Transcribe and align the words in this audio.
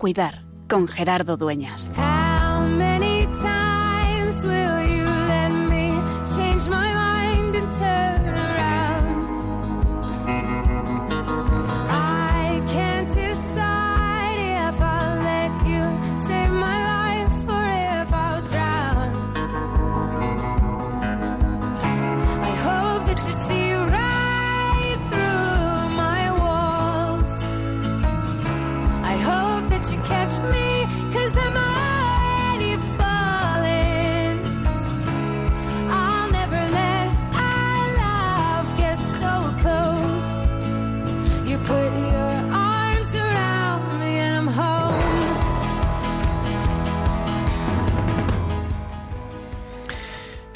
cuidar 0.00 0.46
con 0.68 0.88
Gerardo 0.88 1.36
Dueñas. 1.36 1.92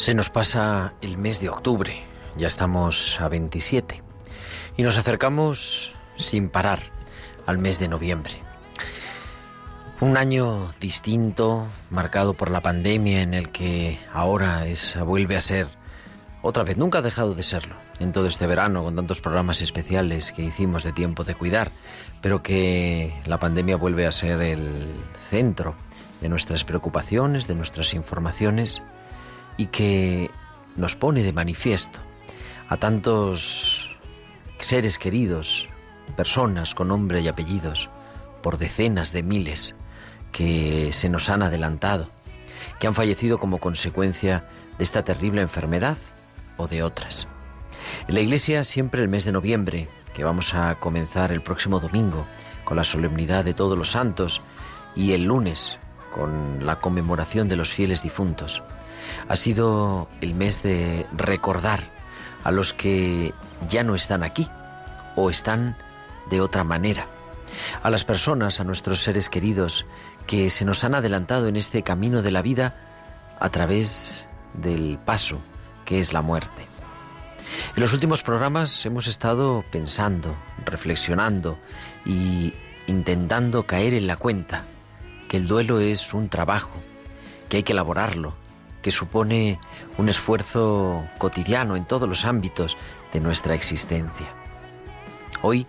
Se 0.05 0.13
nos 0.13 0.29
pasa 0.29 0.93
el 1.01 1.17
mes 1.17 1.41
de 1.41 1.49
octubre, 1.49 2.03
ya 2.37 2.47
estamos 2.47 3.19
a 3.23 3.29
27, 3.29 4.03
y 4.77 4.83
nos 4.83 4.99
acercamos 4.99 5.95
sin 6.19 6.51
parar 6.51 6.81
al 7.47 7.57
mes 7.57 7.79
de 7.79 7.89
noviembre. 7.89 8.35
Un 10.03 10.19
año 10.19 10.75
distinto, 10.79 11.69
marcado 11.89 12.35
por 12.35 12.51
la 12.51 12.61
pandemia, 12.61 13.23
en 13.23 13.33
el 13.33 13.49
que 13.49 13.99
ahora 14.13 14.67
es, 14.67 14.95
vuelve 15.07 15.39
a 15.39 15.41
ser 15.41 15.69
otra 16.43 16.65
vez, 16.65 16.77
nunca 16.77 16.99
ha 16.99 17.01
dejado 17.01 17.35
de 17.35 17.43
serlo, 17.43 17.77
en 17.99 18.13
todo 18.13 18.27
este 18.27 18.47
verano, 18.47 18.85
con 18.85 18.97
tantos 18.97 19.23
programas 19.23 19.63
especiales 19.63 20.33
que 20.33 20.43
hicimos 20.43 20.83
de 20.83 20.93
tiempo 20.93 21.25
de 21.25 21.35
cuidar, 21.35 21.73
pero 22.21 22.43
que 22.43 23.23
la 23.25 23.39
pandemia 23.39 23.79
vuelve 23.79 24.05
a 24.07 24.13
ser 24.13 24.43
el 24.43 24.87
centro 25.31 25.75
de 26.21 26.29
nuestras 26.29 26.63
preocupaciones, 26.63 27.47
de 27.47 27.55
nuestras 27.55 27.95
informaciones, 27.95 28.83
y 29.57 29.67
que 29.67 30.31
nos 30.77 30.97
pone 30.97 31.23
de 31.23 31.33
manifiesto 31.33 32.01
a 32.69 32.77
tantos 32.77 33.91
seres 34.59 34.99
queridos, 34.99 35.69
personas 36.17 36.75
con 36.75 36.89
nombre 36.89 37.21
y 37.21 37.29
apellidos, 37.29 37.91
por 38.43 38.59
decenas 38.59 39.13
de 39.13 39.23
miles 39.23 39.75
que 40.33 40.93
se 40.93 41.09
nos 41.09 41.29
han 41.31 41.43
adelantado, 41.43 42.09
que 42.79 42.87
han 42.87 42.95
fallecido 42.95 43.39
como 43.39 43.59
consecuencia 43.59 44.49
de 44.79 44.85
esta 44.85 45.05
terrible 45.05 45.43
enfermedad 45.43 45.97
o 46.57 46.67
de 46.67 46.83
otras. 46.83 47.29
En 48.09 48.15
la 48.15 48.21
Iglesia 48.21 48.65
siempre 48.65 49.03
el 49.03 49.09
mes 49.09 49.25
de 49.25 49.33
noviembre, 49.33 49.89
que 50.15 50.25
vamos 50.25 50.55
a 50.55 50.77
comenzar 50.77 51.33
el 51.33 51.43
próximo 51.43 51.81
domingo 51.81 52.27
con 52.65 52.77
la 52.77 52.85
solemnidad 52.85 53.45
de 53.45 53.55
todos 53.55 53.77
los 53.77 53.91
santos 53.91 54.41
y 54.97 55.13
el 55.13 55.25
lunes 55.25 55.79
con 56.13 56.65
la 56.65 56.77
conmemoración 56.77 57.49
de 57.49 57.57
los 57.57 57.73
fieles 57.73 58.03
difuntos, 58.03 58.63
ha 59.29 59.37
sido 59.37 60.09
el 60.21 60.35
mes 60.35 60.63
de 60.63 61.07
recordar 61.13 61.91
a 62.43 62.51
los 62.51 62.73
que 62.73 63.33
ya 63.69 63.83
no 63.85 63.95
están 63.95 64.23
aquí 64.23 64.49
o 65.17 65.31
están 65.31 65.77
de 66.31 66.41
otra 66.41 66.65
manera, 66.65 67.07
a 67.83 67.91
las 67.91 68.05
personas, 68.05 68.61
a 68.61 68.65
nuestros 68.65 69.03
seres 69.03 69.29
queridos 69.29 69.85
que 70.27 70.51
se 70.51 70.65
nos 70.65 70.85
han 70.85 70.95
adelantado 70.95 71.49
en 71.49 71.57
este 71.57 71.83
camino 71.83 72.23
de 72.23 72.31
la 72.31 72.43
vida 72.43 72.77
a 73.39 73.51
través 73.51 74.27
del 74.55 74.99
paso 75.05 75.41
que 75.85 76.01
es 76.01 76.13
la 76.13 76.23
muerte. 76.23 76.67
En 77.77 77.83
los 77.83 77.93
últimos 77.93 78.23
programas 78.23 78.85
hemos 78.87 79.07
estado 79.07 79.65
pensando, 79.71 80.35
reflexionando 80.65 81.59
y 82.05 82.55
intentando 82.87 83.67
caer 83.67 83.95
en 83.95 84.07
la 84.07 84.17
cuenta 84.17 84.65
que 85.29 85.37
el 85.37 85.47
duelo 85.47 85.81
es 85.81 86.15
un 86.15 86.29
trabajo, 86.29 86.81
que 87.49 87.59
hay 87.59 87.63
que 87.63 87.73
elaborarlo, 87.73 88.35
que 88.85 88.91
supone 88.91 89.59
un 89.97 90.11
esfuerzo 90.11 91.09
cotidiano 91.17 91.75
en 91.75 91.87
todos 91.87 92.07
los 92.07 92.27
ámbitos 92.27 92.77
de 93.15 93.21
nuestra 93.21 93.55
existencia. 93.55 94.27
Hoy 95.41 95.67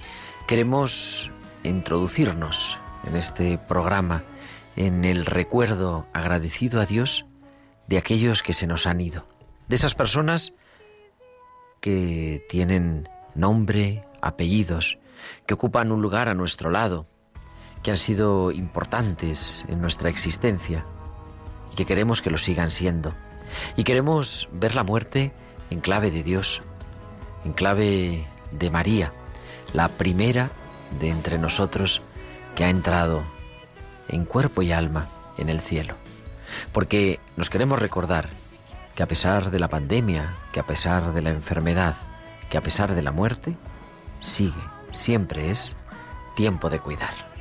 queremos 0.47 1.31
introducirnos 1.63 2.77
en 3.05 3.15
este 3.15 3.57
programa 3.57 4.25
en 4.75 5.05
el 5.05 5.25
recuerdo 5.25 6.05
agradecido 6.11 6.81
a 6.81 6.85
Dios 6.85 7.25
de 7.87 7.97
aquellos 7.97 8.43
que 8.43 8.51
se 8.51 8.67
nos 8.67 8.85
han 8.85 8.99
ido, 8.99 9.25
de 9.69 9.77
esas 9.77 9.95
personas 9.95 10.53
que 11.79 12.45
tienen 12.49 13.07
nombre, 13.33 14.03
apellidos, 14.21 14.97
que 15.47 15.53
ocupan 15.53 15.93
un 15.93 16.01
lugar 16.01 16.27
a 16.27 16.33
nuestro 16.33 16.69
lado, 16.69 17.07
que 17.81 17.91
han 17.91 17.97
sido 17.97 18.51
importantes 18.51 19.63
en 19.69 19.79
nuestra 19.79 20.09
existencia 20.09 20.85
que 21.75 21.85
queremos 21.85 22.21
que 22.21 22.29
lo 22.29 22.37
sigan 22.37 22.69
siendo. 22.69 23.13
Y 23.75 23.83
queremos 23.83 24.49
ver 24.51 24.75
la 24.75 24.83
muerte 24.83 25.31
en 25.69 25.81
clave 25.81 26.11
de 26.11 26.23
Dios, 26.23 26.61
en 27.43 27.53
clave 27.53 28.25
de 28.51 28.69
María, 28.69 29.13
la 29.73 29.89
primera 29.89 30.51
de 30.99 31.09
entre 31.09 31.37
nosotros 31.37 32.01
que 32.55 32.63
ha 32.63 32.69
entrado 32.69 33.23
en 34.07 34.25
cuerpo 34.25 34.61
y 34.61 34.71
alma 34.71 35.09
en 35.37 35.49
el 35.49 35.61
cielo. 35.61 35.95
Porque 36.71 37.19
nos 37.35 37.49
queremos 37.49 37.79
recordar 37.79 38.29
que 38.95 39.03
a 39.03 39.07
pesar 39.07 39.51
de 39.51 39.59
la 39.59 39.67
pandemia, 39.67 40.35
que 40.51 40.59
a 40.59 40.65
pesar 40.65 41.13
de 41.13 41.21
la 41.21 41.31
enfermedad, 41.31 41.95
que 42.49 42.57
a 42.57 42.61
pesar 42.61 42.95
de 42.95 43.01
la 43.01 43.11
muerte, 43.11 43.55
sigue, 44.21 44.53
siempre 44.91 45.51
es 45.51 45.75
tiempo 46.35 46.69
de 46.69 46.79
cuidar. 46.79 47.34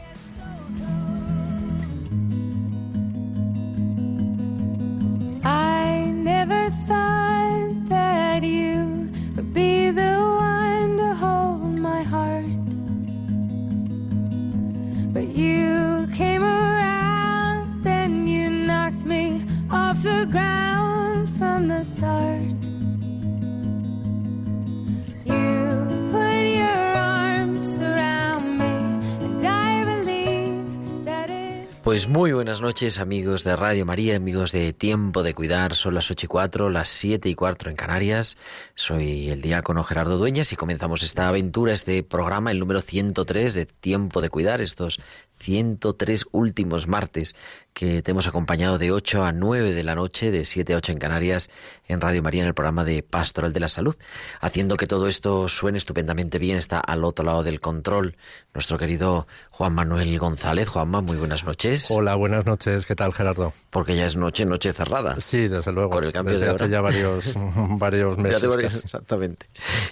Pues 31.95 32.09
muy 32.09 32.33
buenas 32.33 32.61
noches 32.61 32.99
amigos 32.99 33.45
de 33.45 33.55
Radio 33.55 33.87
María, 33.87 34.17
amigos 34.17 34.51
de 34.51 34.73
Tiempo 34.73 35.23
de 35.23 35.33
Cuidar. 35.33 35.77
Son 35.77 35.95
las 35.95 36.11
8 36.11 36.27
y 36.27 36.29
4, 36.29 36.69
las 36.69 36.89
7 36.89 37.29
y 37.29 37.37
4 37.37 37.71
en 37.71 37.77
Canarias. 37.77 38.37
Soy 38.75 39.31
el 39.31 39.41
diácono 39.41 39.85
Gerardo 39.85 40.19
Dueñas 40.19 40.53
y 40.53 40.57
comenzamos 40.57 41.05
esta 41.05 41.29
aventura, 41.29 41.73
este 41.73 42.03
programa, 42.03 42.51
el 42.51 42.59
número 42.59 42.81
103 42.81 43.55
de 43.55 43.67
Tiempo 43.67 44.21
de 44.23 44.29
Cuidar, 44.29 44.61
estos 44.61 44.99
103 45.39 46.25
últimos 46.33 46.89
martes 46.89 47.37
que 47.75 48.03
te 48.03 48.13
hemos 48.13 48.29
acompañado 48.29 48.79
de 48.79 48.93
8 48.93 49.25
a 49.25 49.33
9 49.33 49.75
de 49.75 49.83
la 49.83 49.97
noche, 49.97 50.31
de 50.31 50.45
7 50.45 50.75
a 50.75 50.77
8 50.77 50.93
en 50.93 50.99
Canarias, 50.99 51.51
en 51.89 52.01
Radio 52.01 52.23
María, 52.23 52.43
en 52.43 52.47
el 52.47 52.55
programa 52.55 52.85
de 52.85 53.03
Pastoral 53.03 53.53
de 53.53 53.59
la 53.59 53.69
Salud. 53.69 53.97
Haciendo 54.41 54.77
que 54.77 54.87
todo 54.87 55.09
esto 55.09 55.49
suene 55.49 55.79
estupendamente 55.79 56.39
bien, 56.39 56.57
está 56.57 56.79
al 56.79 57.03
otro 57.05 57.25
lado 57.25 57.43
del 57.43 57.61
control 57.61 58.17
nuestro 58.55 58.79
querido 58.79 59.27
Juan 59.51 59.75
Manuel 59.75 60.17
González. 60.21 60.69
Juanma, 60.69 61.01
muy 61.01 61.17
buenas 61.17 61.43
noches. 61.45 61.91
Hola, 61.91 62.15
buenas 62.15 62.47
noches. 62.47 62.87
¿Qué 62.87 62.95
tal, 62.95 63.13
Gerardo? 63.13 63.53
Porque 63.71 63.97
ya 63.97 64.07
es 64.07 64.15
noche, 64.15 64.45
noche 64.45 64.73
cerrada. 64.73 65.21
Sí, 65.21 65.49
desde 65.49 65.73
luego. 65.73 65.91
Con 65.91 66.05
el 66.05 66.13
cambio 66.13 66.33
desde 66.33 66.47
de 66.47 66.53
hace 66.53 66.63
hora. 66.65 66.71
ya 66.73 66.81
varios, 66.81 67.35
varios 67.79 68.17
Ya 68.17 68.23
meses. 68.23 68.41
te 68.41 68.47
varios- 68.47 68.77
exactamente. 68.85 69.49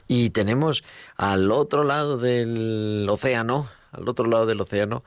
Y 0.06 0.30
tenemos 0.30 0.84
al 1.16 1.50
otro 1.50 1.82
lado 1.82 2.16
del 2.16 3.08
océano, 3.10 3.68
al 3.90 4.08
otro 4.08 4.24
lado 4.26 4.46
del 4.46 4.60
océano, 4.60 5.02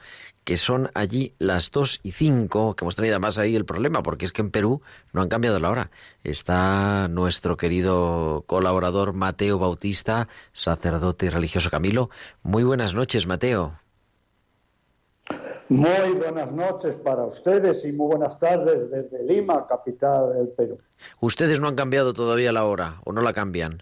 que 0.45 0.57
son 0.57 0.91
allí 0.93 1.33
las 1.39 1.71
2 1.71 2.01
y 2.03 2.11
5, 2.11 2.75
que 2.75 2.85
hemos 2.85 2.95
tenido 2.95 3.15
además 3.15 3.39
ahí 3.39 3.55
el 3.55 3.65
problema, 3.65 4.03
porque 4.03 4.25
es 4.25 4.31
que 4.31 4.43
en 4.43 4.51
Perú 4.51 4.81
no 5.11 5.21
han 5.21 5.27
cambiado 5.27 5.59
la 5.59 5.71
hora. 5.71 5.91
Está 6.23 7.07
nuestro 7.09 7.57
querido 7.57 8.43
colaborador 8.45 9.13
Mateo 9.13 9.57
Bautista, 9.57 10.29
sacerdote 10.53 11.25
y 11.25 11.29
religioso 11.29 11.71
Camilo. 11.71 12.11
Muy 12.43 12.63
buenas 12.63 12.93
noches, 12.93 13.25
Mateo. 13.25 13.79
Muy 15.67 16.11
buenas 16.13 16.51
noches 16.51 16.95
para 16.97 17.25
ustedes 17.25 17.83
y 17.83 17.91
muy 17.91 18.09
buenas 18.09 18.37
tardes 18.37 18.91
desde 18.91 19.23
Lima, 19.23 19.65
capital 19.67 20.31
del 20.33 20.49
Perú. 20.49 20.79
¿Ustedes 21.19 21.59
no 21.59 21.67
han 21.67 21.75
cambiado 21.75 22.13
todavía 22.13 22.51
la 22.51 22.65
hora 22.65 23.01
o 23.03 23.11
no 23.11 23.21
la 23.21 23.33
cambian? 23.33 23.81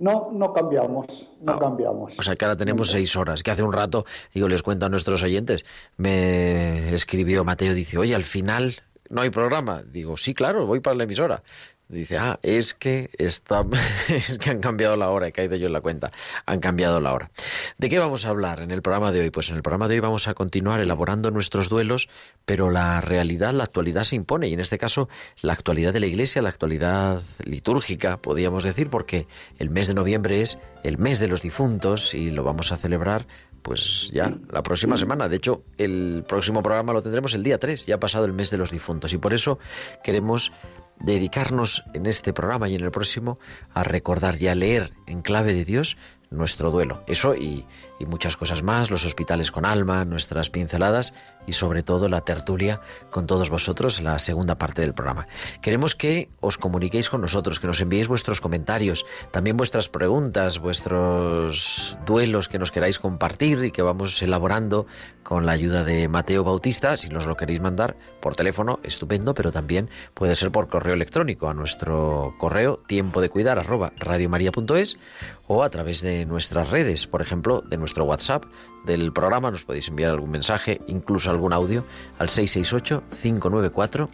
No, 0.00 0.30
no 0.32 0.52
cambiamos, 0.54 1.28
no 1.42 1.52
Ah, 1.52 1.58
cambiamos. 1.60 2.18
O 2.18 2.22
sea 2.22 2.34
que 2.34 2.44
ahora 2.46 2.56
tenemos 2.56 2.90
seis 2.90 3.14
horas. 3.16 3.42
Que 3.42 3.50
hace 3.50 3.62
un 3.62 3.72
rato, 3.72 4.06
digo, 4.34 4.48
les 4.48 4.62
cuento 4.62 4.86
a 4.86 4.88
nuestros 4.88 5.22
oyentes, 5.22 5.64
me 5.98 6.94
escribió 6.94 7.44
Mateo, 7.44 7.74
dice, 7.74 7.98
oye, 7.98 8.14
al 8.14 8.24
final 8.24 8.76
no 9.10 9.20
hay 9.20 9.28
programa. 9.28 9.82
Digo, 9.82 10.16
sí, 10.16 10.32
claro, 10.32 10.64
voy 10.66 10.80
para 10.80 10.96
la 10.96 11.04
emisora. 11.04 11.42
Dice, 11.90 12.18
ah, 12.18 12.38
es 12.44 12.72
que 12.72 13.10
está, 13.18 13.66
es 14.08 14.38
que 14.38 14.50
han 14.50 14.60
cambiado 14.60 14.94
la 14.94 15.10
hora, 15.10 15.26
he 15.26 15.32
caído 15.32 15.56
yo 15.56 15.66
en 15.66 15.72
la 15.72 15.80
cuenta, 15.80 16.12
han 16.46 16.60
cambiado 16.60 17.00
la 17.00 17.12
hora. 17.12 17.30
¿De 17.78 17.88
qué 17.88 17.98
vamos 17.98 18.24
a 18.24 18.28
hablar 18.28 18.60
en 18.60 18.70
el 18.70 18.80
programa 18.80 19.10
de 19.10 19.20
hoy? 19.20 19.30
Pues 19.30 19.50
en 19.50 19.56
el 19.56 19.62
programa 19.62 19.88
de 19.88 19.94
hoy 19.94 20.00
vamos 20.00 20.28
a 20.28 20.34
continuar 20.34 20.78
elaborando 20.78 21.32
nuestros 21.32 21.68
duelos, 21.68 22.08
pero 22.44 22.70
la 22.70 23.00
realidad, 23.00 23.52
la 23.52 23.64
actualidad 23.64 24.04
se 24.04 24.14
impone, 24.14 24.46
y 24.46 24.52
en 24.52 24.60
este 24.60 24.78
caso 24.78 25.08
la 25.42 25.52
actualidad 25.52 25.92
de 25.92 25.98
la 25.98 26.06
Iglesia, 26.06 26.42
la 26.42 26.50
actualidad 26.50 27.22
litúrgica, 27.44 28.18
podríamos 28.18 28.62
decir, 28.62 28.88
porque 28.88 29.26
el 29.58 29.70
mes 29.70 29.88
de 29.88 29.94
noviembre 29.94 30.42
es 30.42 30.58
el 30.84 30.96
mes 30.96 31.18
de 31.18 31.26
los 31.26 31.42
difuntos 31.42 32.14
y 32.14 32.30
lo 32.30 32.44
vamos 32.44 32.70
a 32.70 32.76
celebrar 32.76 33.26
pues 33.62 34.10
ya 34.12 34.30
la 34.50 34.62
próxima 34.62 34.96
semana. 34.96 35.28
De 35.28 35.36
hecho, 35.36 35.64
el 35.76 36.24
próximo 36.26 36.62
programa 36.62 36.92
lo 36.92 37.02
tendremos 37.02 37.34
el 37.34 37.42
día 37.42 37.58
3, 37.58 37.86
ya 37.86 37.96
ha 37.96 38.00
pasado 38.00 38.24
el 38.24 38.32
mes 38.32 38.50
de 38.50 38.58
los 38.58 38.70
difuntos. 38.70 39.12
Y 39.12 39.18
por 39.18 39.34
eso 39.34 39.58
queremos 40.02 40.52
dedicarnos 41.00 41.84
en 41.94 42.06
este 42.06 42.32
programa 42.32 42.68
y 42.68 42.74
en 42.74 42.82
el 42.82 42.90
próximo 42.90 43.38
a 43.72 43.82
recordar 43.82 44.40
y 44.40 44.48
a 44.48 44.54
leer 44.54 44.92
en 45.06 45.22
clave 45.22 45.52
de 45.52 45.64
Dios 45.64 45.96
nuestro 46.30 46.70
duelo. 46.70 47.00
Eso 47.06 47.34
y, 47.34 47.66
y 48.00 48.06
muchas 48.06 48.36
cosas 48.36 48.62
más, 48.62 48.90
los 48.90 49.04
hospitales 49.04 49.52
con 49.52 49.64
alma, 49.64 50.04
nuestras 50.04 50.50
pinceladas 50.50 51.12
y 51.46 51.52
sobre 51.52 51.82
todo 51.82 52.08
la 52.08 52.22
tertulia 52.22 52.80
con 53.10 53.26
todos 53.26 53.50
vosotros 53.50 54.00
la 54.00 54.18
segunda 54.18 54.56
parte 54.56 54.80
del 54.80 54.94
programa. 54.94 55.28
Queremos 55.60 55.94
que 55.94 56.30
os 56.40 56.58
comuniquéis 56.58 57.10
con 57.10 57.20
nosotros, 57.20 57.60
que 57.60 57.66
nos 57.66 57.80
enviéis 57.80 58.08
vuestros 58.08 58.40
comentarios, 58.40 59.04
también 59.30 59.56
vuestras 59.56 59.88
preguntas, 59.88 60.58
vuestros 60.58 61.98
duelos 62.06 62.48
que 62.48 62.58
nos 62.58 62.70
queráis 62.70 62.98
compartir 62.98 63.64
y 63.64 63.70
que 63.70 63.82
vamos 63.82 64.20
elaborando 64.22 64.86
con 65.22 65.44
la 65.44 65.52
ayuda 65.52 65.84
de 65.84 66.08
Mateo 66.08 66.42
Bautista. 66.42 66.96
Si 66.96 67.10
nos 67.10 67.26
lo 67.26 67.36
queréis 67.36 67.60
mandar 67.60 67.96
por 68.20 68.34
teléfono, 68.34 68.80
estupendo, 68.82 69.34
pero 69.34 69.52
también 69.52 69.90
puede 70.14 70.34
ser 70.34 70.50
por 70.50 70.68
correo 70.68 70.94
electrónico 70.94 71.48
a 71.48 71.54
nuestro 71.54 72.34
correo 72.38 72.78
tiempo 72.86 73.20
de 73.20 73.28
cuidar 73.28 73.58
arroba 73.58 73.92
radiomaria.es 73.98 74.98
o 75.46 75.62
a 75.62 75.70
través 75.70 76.00
de 76.00 76.24
nuestras 76.26 76.70
redes, 76.70 77.06
por 77.06 77.22
ejemplo, 77.22 77.60
de 77.60 77.76
nuestro 77.76 77.89
WhatsApp 77.98 78.44
del 78.84 79.12
programa, 79.12 79.50
nos 79.50 79.64
podéis 79.64 79.88
enviar 79.88 80.10
algún 80.10 80.30
mensaje, 80.30 80.80
incluso 80.86 81.30
algún 81.30 81.52
audio, 81.52 81.84
al 82.18 82.28
668-594-383. 82.28 84.08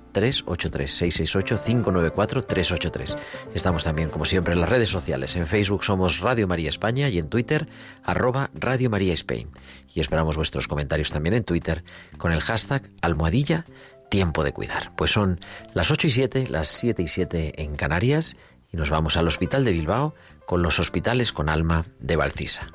668-594-383. 0.45 3.19
Estamos 3.55 3.85
también, 3.85 4.11
como 4.11 4.25
siempre, 4.25 4.55
en 4.55 4.61
las 4.61 4.69
redes 4.69 4.89
sociales. 4.89 5.37
En 5.37 5.47
Facebook 5.47 5.85
somos 5.85 6.19
Radio 6.21 6.49
María 6.49 6.69
España 6.69 7.09
y 7.09 7.19
en 7.19 7.29
Twitter, 7.29 7.69
arroba 8.03 8.51
Radio 8.55 8.91
María 8.91 9.15
Spain. 9.15 9.49
Y 9.95 10.01
esperamos 10.01 10.37
vuestros 10.37 10.67
comentarios 10.69 11.11
también 11.11 11.35
en 11.35 11.45
Twitter 11.45 11.85
con 12.19 12.33
el 12.33 12.41
hashtag 12.41 12.91
almohadilla 13.03 13.65
tiempo 14.11 14.45
de 14.45 14.53
cuidar. 14.53 14.93
Pues 14.97 15.11
son 15.11 15.41
las 15.75 15.91
8 15.91 16.07
y 16.07 16.11
7, 16.11 16.47
las 16.49 16.69
7 16.69 17.03
y 17.03 17.09
7 17.09 17.63
en 17.63 17.77
Canarias 17.77 18.37
y 18.73 18.77
nos 18.77 18.91
vamos 18.91 19.17
al 19.17 19.27
Hospital 19.27 19.65
de 19.65 19.73
Bilbao 19.73 20.15
con 20.47 20.63
los 20.63 20.79
hospitales 20.79 21.33
con 21.33 21.49
alma 21.49 21.85
de 22.01 22.17
Valcisa. 22.17 22.69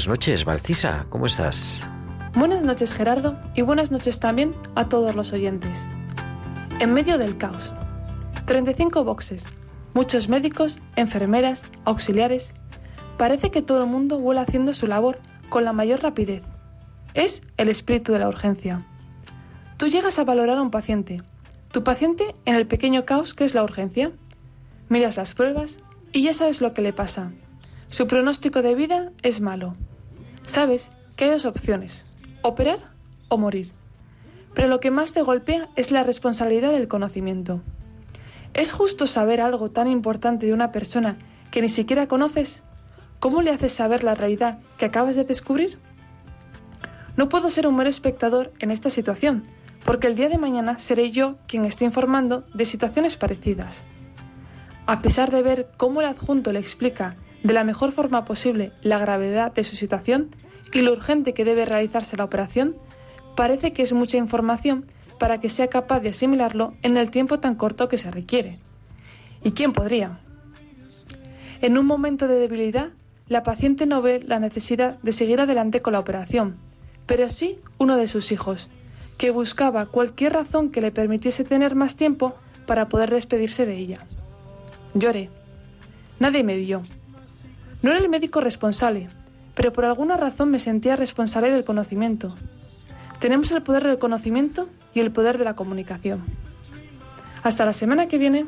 Buenas 0.00 0.18
noches, 0.18 0.44
Valcisa, 0.46 1.04
¿cómo 1.10 1.26
estás? 1.26 1.82
Buenas 2.34 2.62
noches 2.62 2.94
Gerardo 2.94 3.36
y 3.54 3.60
buenas 3.60 3.90
noches 3.90 4.18
también 4.18 4.54
a 4.74 4.88
todos 4.88 5.14
los 5.14 5.34
oyentes. 5.34 5.86
En 6.78 6.94
medio 6.94 7.18
del 7.18 7.36
caos. 7.36 7.74
35 8.46 9.04
boxes, 9.04 9.44
muchos 9.92 10.30
médicos, 10.30 10.78
enfermeras, 10.96 11.64
auxiliares. 11.84 12.54
Parece 13.18 13.50
que 13.50 13.60
todo 13.60 13.82
el 13.82 13.90
mundo 13.90 14.18
vuela 14.18 14.40
haciendo 14.40 14.72
su 14.72 14.86
labor 14.86 15.18
con 15.50 15.66
la 15.66 15.74
mayor 15.74 16.02
rapidez. 16.02 16.44
Es 17.12 17.42
el 17.58 17.68
espíritu 17.68 18.14
de 18.14 18.20
la 18.20 18.28
urgencia. 18.28 18.86
Tú 19.76 19.88
llegas 19.88 20.18
a 20.18 20.24
valorar 20.24 20.56
a 20.56 20.62
un 20.62 20.70
paciente, 20.70 21.20
tu 21.72 21.84
paciente 21.84 22.34
en 22.46 22.54
el 22.54 22.66
pequeño 22.66 23.04
caos 23.04 23.34
que 23.34 23.44
es 23.44 23.54
la 23.54 23.64
urgencia. 23.64 24.12
Miras 24.88 25.18
las 25.18 25.34
pruebas 25.34 25.80
y 26.10 26.22
ya 26.22 26.32
sabes 26.32 26.62
lo 26.62 26.72
que 26.72 26.80
le 26.80 26.94
pasa. 26.94 27.32
Su 27.90 28.06
pronóstico 28.06 28.62
de 28.62 28.74
vida 28.74 29.12
es 29.22 29.42
malo. 29.42 29.74
Sabes 30.46 30.90
que 31.16 31.24
hay 31.24 31.30
dos 31.30 31.44
opciones, 31.44 32.06
operar 32.42 32.78
o 33.28 33.38
morir. 33.38 33.72
Pero 34.54 34.68
lo 34.68 34.80
que 34.80 34.90
más 34.90 35.12
te 35.12 35.22
golpea 35.22 35.68
es 35.76 35.90
la 35.90 36.02
responsabilidad 36.02 36.72
del 36.72 36.88
conocimiento. 36.88 37.60
¿Es 38.52 38.72
justo 38.72 39.06
saber 39.06 39.40
algo 39.40 39.70
tan 39.70 39.86
importante 39.86 40.46
de 40.46 40.52
una 40.52 40.72
persona 40.72 41.16
que 41.50 41.62
ni 41.62 41.68
siquiera 41.68 42.08
conoces? 42.08 42.62
¿Cómo 43.20 43.42
le 43.42 43.50
haces 43.50 43.72
saber 43.72 44.02
la 44.02 44.14
realidad 44.14 44.58
que 44.76 44.86
acabas 44.86 45.14
de 45.14 45.24
descubrir? 45.24 45.78
No 47.16 47.28
puedo 47.28 47.50
ser 47.50 47.66
un 47.66 47.76
mero 47.76 47.90
espectador 47.90 48.52
en 48.58 48.70
esta 48.70 48.90
situación, 48.90 49.44
porque 49.84 50.06
el 50.06 50.14
día 50.14 50.28
de 50.28 50.38
mañana 50.38 50.78
seré 50.78 51.10
yo 51.10 51.36
quien 51.46 51.64
esté 51.64 51.84
informando 51.84 52.44
de 52.54 52.64
situaciones 52.64 53.16
parecidas. 53.16 53.84
A 54.86 55.00
pesar 55.00 55.30
de 55.30 55.42
ver 55.42 55.68
cómo 55.76 56.00
el 56.00 56.06
adjunto 56.08 56.52
le 56.52 56.58
explica 56.58 57.16
de 57.42 57.52
la 57.52 57.64
mejor 57.64 57.92
forma 57.92 58.24
posible 58.24 58.72
la 58.82 58.98
gravedad 58.98 59.52
de 59.52 59.64
su 59.64 59.76
situación 59.76 60.28
y 60.72 60.82
lo 60.82 60.92
urgente 60.92 61.34
que 61.34 61.44
debe 61.44 61.64
realizarse 61.64 62.16
la 62.16 62.24
operación, 62.24 62.76
parece 63.36 63.72
que 63.72 63.82
es 63.82 63.92
mucha 63.92 64.16
información 64.16 64.86
para 65.18 65.40
que 65.40 65.48
sea 65.48 65.68
capaz 65.68 66.00
de 66.00 66.10
asimilarlo 66.10 66.74
en 66.82 66.96
el 66.96 67.10
tiempo 67.10 67.40
tan 67.40 67.54
corto 67.54 67.88
que 67.88 67.98
se 67.98 68.10
requiere. 68.10 68.58
¿Y 69.42 69.52
quién 69.52 69.72
podría? 69.72 70.20
En 71.60 71.76
un 71.76 71.86
momento 71.86 72.28
de 72.28 72.36
debilidad, 72.36 72.90
la 73.28 73.42
paciente 73.42 73.86
no 73.86 74.02
ve 74.02 74.20
la 74.26 74.40
necesidad 74.40 74.98
de 75.02 75.12
seguir 75.12 75.40
adelante 75.40 75.80
con 75.82 75.92
la 75.92 76.00
operación, 76.00 76.56
pero 77.06 77.28
sí 77.28 77.58
uno 77.78 77.96
de 77.96 78.08
sus 78.08 78.32
hijos, 78.32 78.68
que 79.18 79.30
buscaba 79.30 79.86
cualquier 79.86 80.32
razón 80.32 80.70
que 80.70 80.80
le 80.80 80.90
permitiese 80.90 81.44
tener 81.44 81.74
más 81.74 81.96
tiempo 81.96 82.34
para 82.66 82.88
poder 82.88 83.10
despedirse 83.10 83.66
de 83.66 83.76
ella. 83.76 84.06
Lloré. 84.94 85.28
Nadie 86.18 86.42
me 86.42 86.56
vio. 86.56 86.82
No 87.82 87.90
era 87.90 88.00
el 88.00 88.08
médico 88.08 88.40
responsable, 88.40 89.08
pero 89.54 89.72
por 89.72 89.84
alguna 89.84 90.16
razón 90.16 90.50
me 90.50 90.58
sentía 90.58 90.96
responsable 90.96 91.50
del 91.50 91.64
conocimiento. 91.64 92.36
Tenemos 93.20 93.50
el 93.52 93.62
poder 93.62 93.84
del 93.84 93.98
conocimiento 93.98 94.68
y 94.94 95.00
el 95.00 95.12
poder 95.12 95.38
de 95.38 95.44
la 95.44 95.54
comunicación. 95.54 96.22
Hasta 97.42 97.64
la 97.64 97.72
semana 97.72 98.06
que 98.06 98.18
viene. 98.18 98.46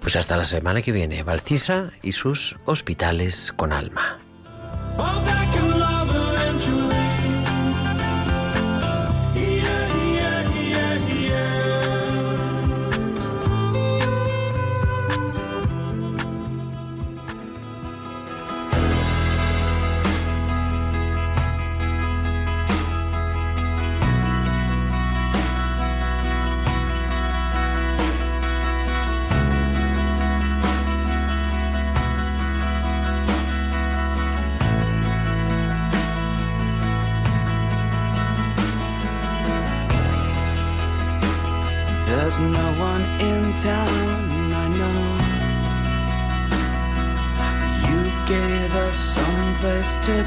Pues 0.00 0.16
hasta 0.16 0.36
la 0.36 0.44
semana 0.44 0.82
que 0.82 0.92
viene, 0.92 1.22
Valcisa 1.22 1.90
y 2.02 2.12
sus 2.12 2.56
hospitales 2.64 3.52
con 3.54 3.72
alma. 3.72 4.18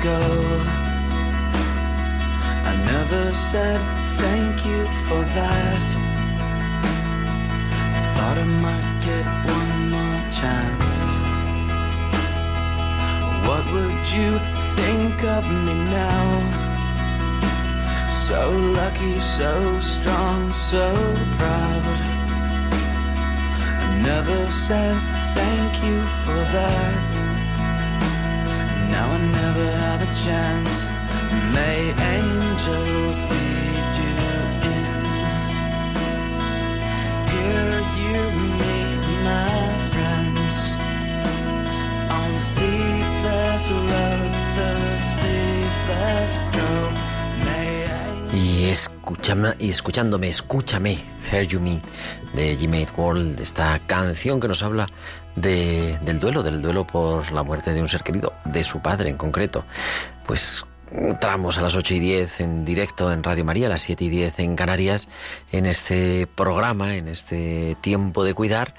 Place 0.05 0.17
go. 0.17 0.61
I 2.69 2.73
never 2.93 3.33
said 3.33 3.79
thank 4.21 4.65
you 4.65 4.85
for 5.07 5.21
that. 5.39 5.85
I 7.97 8.03
thought 8.13 8.37
I 8.37 8.47
might 8.65 8.91
get 9.09 9.25
one 9.57 9.75
more 9.95 10.21
chance. 10.39 10.93
What 13.47 13.65
would 13.73 14.05
you 14.17 14.31
think 14.77 15.23
of 15.23 15.43
me 15.65 15.73
now? 15.73 16.23
So 18.27 18.41
lucky, 18.51 19.19
so 19.19 19.79
strong, 19.81 20.53
so 20.53 20.85
proud. 21.37 21.83
I 23.85 24.01
never 24.11 24.51
said 24.51 24.97
thank 25.35 25.83
you 25.83 26.03
for 26.23 26.39
that. 26.57 27.14
Now 28.95 29.11
I 29.11 29.17
never 29.17 29.67
have 29.83 30.01
a 30.09 30.11
chance. 30.25 30.73
May 31.53 31.81
angels 32.15 33.19
lead 33.31 33.91
you 34.01 34.13
in. 34.75 35.03
Here 37.33 37.79
you 38.01 38.19
meet 38.61 39.03
my 39.31 39.57
friends 39.91 40.55
on 42.19 42.31
sleepless 42.51 43.65
roads, 43.91 44.14
escúchame, 48.71 49.55
escuchándome, 49.59 50.29
escúchame, 50.29 51.03
Hear 51.29 51.47
You 51.47 51.59
Me, 51.59 51.81
de 52.33 52.55
Jimmy 52.55 52.87
World, 52.97 53.39
esta 53.39 53.79
canción 53.85 54.39
que 54.39 54.47
nos 54.47 54.63
habla 54.63 54.87
de, 55.35 55.99
del 56.03 56.19
duelo, 56.19 56.43
del 56.43 56.61
duelo 56.61 56.85
por 56.87 57.31
la 57.31 57.43
muerte 57.43 57.73
de 57.73 57.81
un 57.81 57.89
ser 57.89 58.03
querido, 58.03 58.33
de 58.45 58.63
su 58.63 58.81
padre 58.81 59.09
en 59.09 59.17
concreto. 59.17 59.65
Pues 60.25 60.65
entramos 60.91 61.57
a 61.57 61.61
las 61.61 61.75
8 61.75 61.93
y 61.95 61.99
10 61.99 62.39
en 62.41 62.65
directo 62.65 63.11
en 63.11 63.23
Radio 63.23 63.45
María, 63.45 63.67
a 63.67 63.69
las 63.69 63.81
7 63.81 64.03
y 64.03 64.09
10 64.09 64.39
en 64.39 64.55
Canarias, 64.55 65.07
en 65.51 65.65
este 65.65 66.27
programa, 66.27 66.95
en 66.95 67.07
este 67.07 67.75
tiempo 67.81 68.23
de 68.23 68.33
cuidar, 68.33 68.73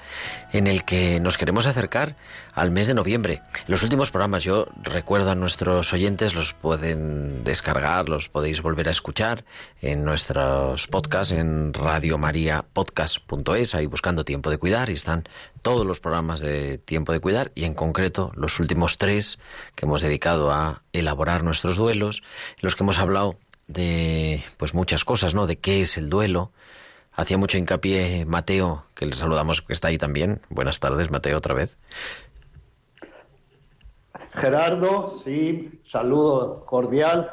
en 0.51 0.67
el 0.67 0.83
que 0.83 1.19
nos 1.19 1.37
queremos 1.37 1.65
acercar 1.65 2.15
al 2.57 2.71
mes 2.71 2.87
de 2.87 2.95
noviembre. 2.95 3.43
Los 3.67 3.83
últimos 3.83 4.09
programas, 4.09 4.43
yo 4.43 4.65
recuerdo 4.81 5.29
a 5.29 5.35
nuestros 5.35 5.93
oyentes, 5.93 6.33
los 6.33 6.53
pueden 6.53 7.43
descargar, 7.43 8.09
los 8.09 8.29
podéis 8.29 8.63
volver 8.63 8.87
a 8.87 8.91
escuchar 8.91 9.45
en 9.79 10.03
nuestros 10.03 10.87
podcasts, 10.87 11.31
en 11.31 11.71
radiomariapodcast.es, 11.71 13.75
ahí 13.75 13.85
buscando 13.85 14.25
tiempo 14.25 14.49
de 14.49 14.57
cuidar, 14.57 14.89
y 14.89 14.93
están 14.93 15.29
todos 15.61 15.85
los 15.85 15.99
programas 15.99 16.39
de 16.39 16.79
tiempo 16.79 17.13
de 17.13 17.19
cuidar, 17.19 17.51
y 17.53 17.65
en 17.65 17.75
concreto 17.75 18.31
los 18.35 18.59
últimos 18.59 18.97
tres 18.97 19.37
que 19.75 19.85
hemos 19.85 20.01
dedicado 20.01 20.51
a 20.51 20.81
elaborar 20.93 21.43
nuestros 21.43 21.77
duelos, 21.77 22.23
los 22.59 22.75
que 22.75 22.83
hemos 22.83 22.97
hablado 22.97 23.37
de 23.67 24.43
pues 24.57 24.73
muchas 24.73 25.05
cosas, 25.05 25.35
¿no? 25.35 25.45
De 25.45 25.59
qué 25.59 25.81
es 25.81 25.95
el 25.97 26.09
duelo. 26.09 26.51
Hacía 27.11 27.37
mucho 27.37 27.57
hincapié 27.57 28.25
Mateo, 28.25 28.85
que 28.93 29.07
le 29.07 29.15
saludamos, 29.15 29.61
que 29.61 29.73
está 29.73 29.87
ahí 29.87 29.97
también. 29.97 30.41
Buenas 30.49 30.79
tardes, 30.79 31.09
Mateo, 31.09 31.37
otra 31.37 31.55
vez. 31.55 31.79
Gerardo, 34.39 35.21
sí, 35.23 35.81
saludo 35.83 36.65
cordial 36.65 37.29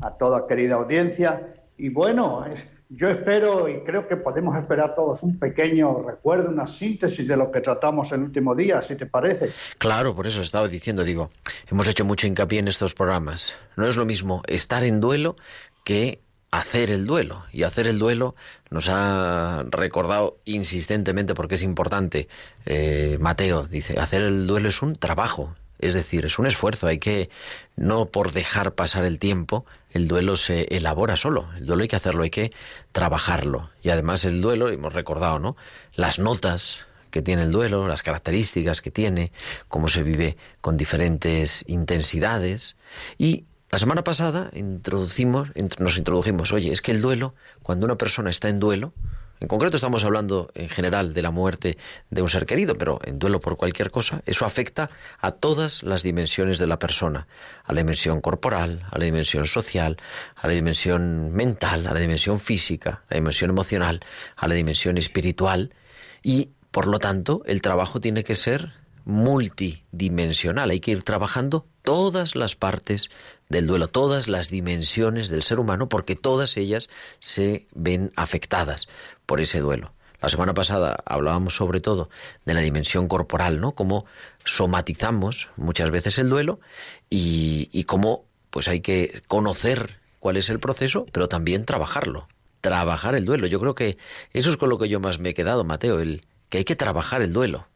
a 0.00 0.10
toda 0.16 0.46
querida 0.46 0.74
audiencia. 0.74 1.54
Y 1.76 1.88
bueno, 1.88 2.44
yo 2.88 3.08
espero 3.08 3.68
y 3.68 3.80
creo 3.84 4.08
que 4.08 4.16
podemos 4.16 4.56
esperar 4.56 4.94
todos 4.94 5.22
un 5.22 5.38
pequeño 5.38 6.02
recuerdo, 6.02 6.50
una 6.50 6.66
síntesis 6.66 7.26
de 7.28 7.36
lo 7.36 7.52
que 7.52 7.60
tratamos 7.60 8.10
el 8.12 8.22
último 8.22 8.54
día, 8.54 8.82
si 8.82 8.96
te 8.96 9.06
parece. 9.06 9.52
Claro, 9.78 10.16
por 10.16 10.26
eso 10.26 10.40
estaba 10.40 10.68
diciendo, 10.68 11.04
digo, 11.04 11.30
hemos 11.70 11.86
hecho 11.86 12.04
mucho 12.04 12.26
hincapié 12.26 12.58
en 12.58 12.68
estos 12.68 12.94
programas. 12.94 13.52
No 13.76 13.86
es 13.86 13.96
lo 13.96 14.04
mismo 14.04 14.42
estar 14.46 14.82
en 14.82 15.00
duelo 15.00 15.36
que 15.84 16.20
hacer 16.50 16.90
el 16.90 17.06
duelo. 17.06 17.44
Y 17.52 17.62
hacer 17.62 17.86
el 17.86 17.98
duelo 17.98 18.34
nos 18.70 18.88
ha 18.88 19.64
recordado 19.70 20.38
insistentemente, 20.44 21.34
porque 21.34 21.56
es 21.56 21.62
importante, 21.62 22.28
eh, 22.66 23.18
Mateo, 23.20 23.66
dice, 23.66 23.98
hacer 24.00 24.22
el 24.22 24.46
duelo 24.46 24.68
es 24.68 24.82
un 24.82 24.94
trabajo. 24.94 25.54
Es 25.78 25.94
decir, 25.94 26.26
es 26.26 26.38
un 26.38 26.46
esfuerzo, 26.46 26.86
hay 26.86 26.98
que, 26.98 27.30
no 27.76 28.06
por 28.06 28.32
dejar 28.32 28.74
pasar 28.74 29.04
el 29.04 29.18
tiempo, 29.18 29.64
el 29.90 30.08
duelo 30.08 30.36
se 30.36 30.62
elabora 30.76 31.16
solo, 31.16 31.48
el 31.56 31.66
duelo 31.66 31.82
hay 31.82 31.88
que 31.88 31.96
hacerlo, 31.96 32.24
hay 32.24 32.30
que 32.30 32.52
trabajarlo. 32.92 33.70
Y 33.82 33.90
además 33.90 34.24
el 34.24 34.40
duelo, 34.40 34.68
hemos 34.70 34.92
recordado, 34.92 35.38
¿no? 35.38 35.56
Las 35.94 36.18
notas, 36.18 36.80
que 37.10 37.22
tiene 37.22 37.42
el 37.44 37.52
duelo, 37.52 37.88
las 37.88 38.02
características 38.02 38.82
que 38.82 38.90
tiene, 38.90 39.32
cómo 39.68 39.88
se 39.88 40.02
vive 40.02 40.36
con 40.60 40.76
diferentes 40.76 41.64
intensidades. 41.66 42.76
Y 43.16 43.44
la 43.70 43.78
semana 43.78 44.04
pasada 44.04 44.50
introducimos, 44.52 45.48
int- 45.54 45.78
nos 45.78 45.96
introdujimos, 45.96 46.52
oye, 46.52 46.70
es 46.72 46.82
que 46.82 46.90
el 46.92 47.00
duelo, 47.00 47.34
cuando 47.62 47.86
una 47.86 47.96
persona 47.96 48.28
está 48.30 48.48
en 48.48 48.60
duelo, 48.60 48.92
en 49.40 49.48
concreto 49.48 49.76
estamos 49.76 50.04
hablando 50.04 50.50
en 50.54 50.68
general 50.68 51.14
de 51.14 51.22
la 51.22 51.30
muerte 51.30 51.78
de 52.10 52.22
un 52.22 52.28
ser 52.28 52.46
querido, 52.46 52.76
pero 52.76 52.98
en 53.04 53.18
duelo 53.18 53.40
por 53.40 53.56
cualquier 53.56 53.90
cosa, 53.90 54.22
eso 54.26 54.44
afecta 54.44 54.90
a 55.20 55.30
todas 55.32 55.82
las 55.82 56.02
dimensiones 56.02 56.58
de 56.58 56.66
la 56.66 56.78
persona, 56.78 57.28
a 57.64 57.72
la 57.72 57.80
dimensión 57.80 58.20
corporal, 58.20 58.86
a 58.90 58.98
la 58.98 59.04
dimensión 59.04 59.46
social, 59.46 59.96
a 60.36 60.48
la 60.48 60.54
dimensión 60.54 61.32
mental, 61.32 61.86
a 61.86 61.94
la 61.94 62.00
dimensión 62.00 62.40
física, 62.40 63.02
a 63.08 63.14
la 63.14 63.16
dimensión 63.16 63.50
emocional, 63.50 64.00
a 64.36 64.48
la 64.48 64.54
dimensión 64.54 64.98
espiritual 64.98 65.74
y 66.22 66.50
por 66.70 66.86
lo 66.86 66.98
tanto 66.98 67.42
el 67.46 67.62
trabajo 67.62 68.00
tiene 68.00 68.24
que 68.24 68.34
ser 68.34 68.72
multidimensional, 69.08 70.68
hay 70.68 70.80
que 70.80 70.90
ir 70.90 71.02
trabajando 71.02 71.66
todas 71.82 72.36
las 72.36 72.56
partes 72.56 73.08
del 73.48 73.66
duelo, 73.66 73.88
todas 73.88 74.28
las 74.28 74.50
dimensiones 74.50 75.30
del 75.30 75.42
ser 75.42 75.58
humano, 75.58 75.88
porque 75.88 76.14
todas 76.14 76.58
ellas 76.58 76.90
se 77.18 77.66
ven 77.74 78.12
afectadas 78.16 78.86
por 79.24 79.40
ese 79.40 79.60
duelo. 79.60 79.94
La 80.20 80.28
semana 80.28 80.52
pasada 80.52 81.02
hablábamos 81.06 81.56
sobre 81.56 81.80
todo 81.80 82.10
de 82.44 82.52
la 82.52 82.60
dimensión 82.60 83.08
corporal, 83.08 83.62
¿no? 83.62 83.72
Cómo 83.72 84.04
somatizamos 84.44 85.48
muchas 85.56 85.90
veces 85.90 86.18
el 86.18 86.28
duelo 86.28 86.60
y, 87.08 87.84
cómo 87.84 88.26
pues 88.50 88.68
hay 88.68 88.82
que 88.82 89.22
conocer 89.26 90.00
cuál 90.18 90.36
es 90.36 90.50
el 90.50 90.60
proceso, 90.60 91.06
pero 91.12 91.30
también 91.30 91.64
trabajarlo, 91.64 92.28
trabajar 92.60 93.14
el 93.14 93.24
duelo. 93.24 93.46
Yo 93.46 93.58
creo 93.58 93.74
que 93.74 93.96
eso 94.34 94.50
es 94.50 94.58
con 94.58 94.68
lo 94.68 94.76
que 94.76 94.90
yo 94.90 95.00
más 95.00 95.18
me 95.18 95.30
he 95.30 95.34
quedado, 95.34 95.64
Mateo, 95.64 95.98
el 95.98 96.26
que 96.50 96.58
hay 96.58 96.64
que 96.64 96.76
trabajar 96.76 97.22
el 97.22 97.32
duelo. 97.32 97.68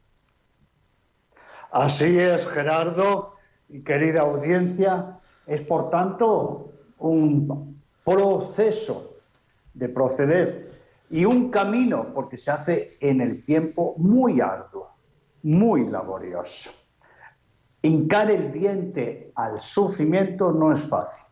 Así 1.73 2.19
es, 2.19 2.45
Gerardo 2.45 3.33
y 3.67 3.83
querida 3.83 4.21
audiencia, 4.21 5.19
es 5.47 5.61
por 5.61 5.89
tanto 5.89 6.71
un 6.99 7.81
proceso 8.05 9.15
de 9.73 9.89
proceder 9.89 10.79
y 11.09 11.25
un 11.25 11.49
camino, 11.49 12.13
porque 12.13 12.37
se 12.37 12.51
hace 12.51 12.97
en 12.99 13.21
el 13.21 13.43
tiempo 13.43 13.95
muy 13.97 14.39
arduo, 14.39 14.85
muy 15.41 15.89
laborioso. 15.89 16.69
Hincar 17.81 18.29
el 18.29 18.51
diente 18.51 19.31
al 19.33 19.59
sufrimiento 19.59 20.51
no 20.51 20.73
es 20.73 20.81
fácil, 20.87 21.25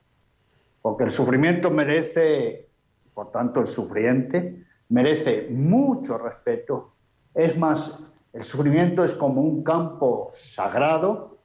porque 0.81 1.03
el 1.03 1.12
sufrimiento 1.12 1.69
merece, 1.69 2.67
por 3.13 3.29
tanto 3.29 3.60
el 3.60 3.67
sufriente, 3.67 4.65
merece 4.89 5.50
mucho 5.51 6.17
respeto. 6.17 6.95
Es 7.31 7.55
más, 7.60 8.11
el 8.33 8.45
sufrimiento 8.45 9.03
es 9.03 9.13
como 9.13 9.41
un 9.41 9.63
campo 9.63 10.31
sagrado, 10.33 11.38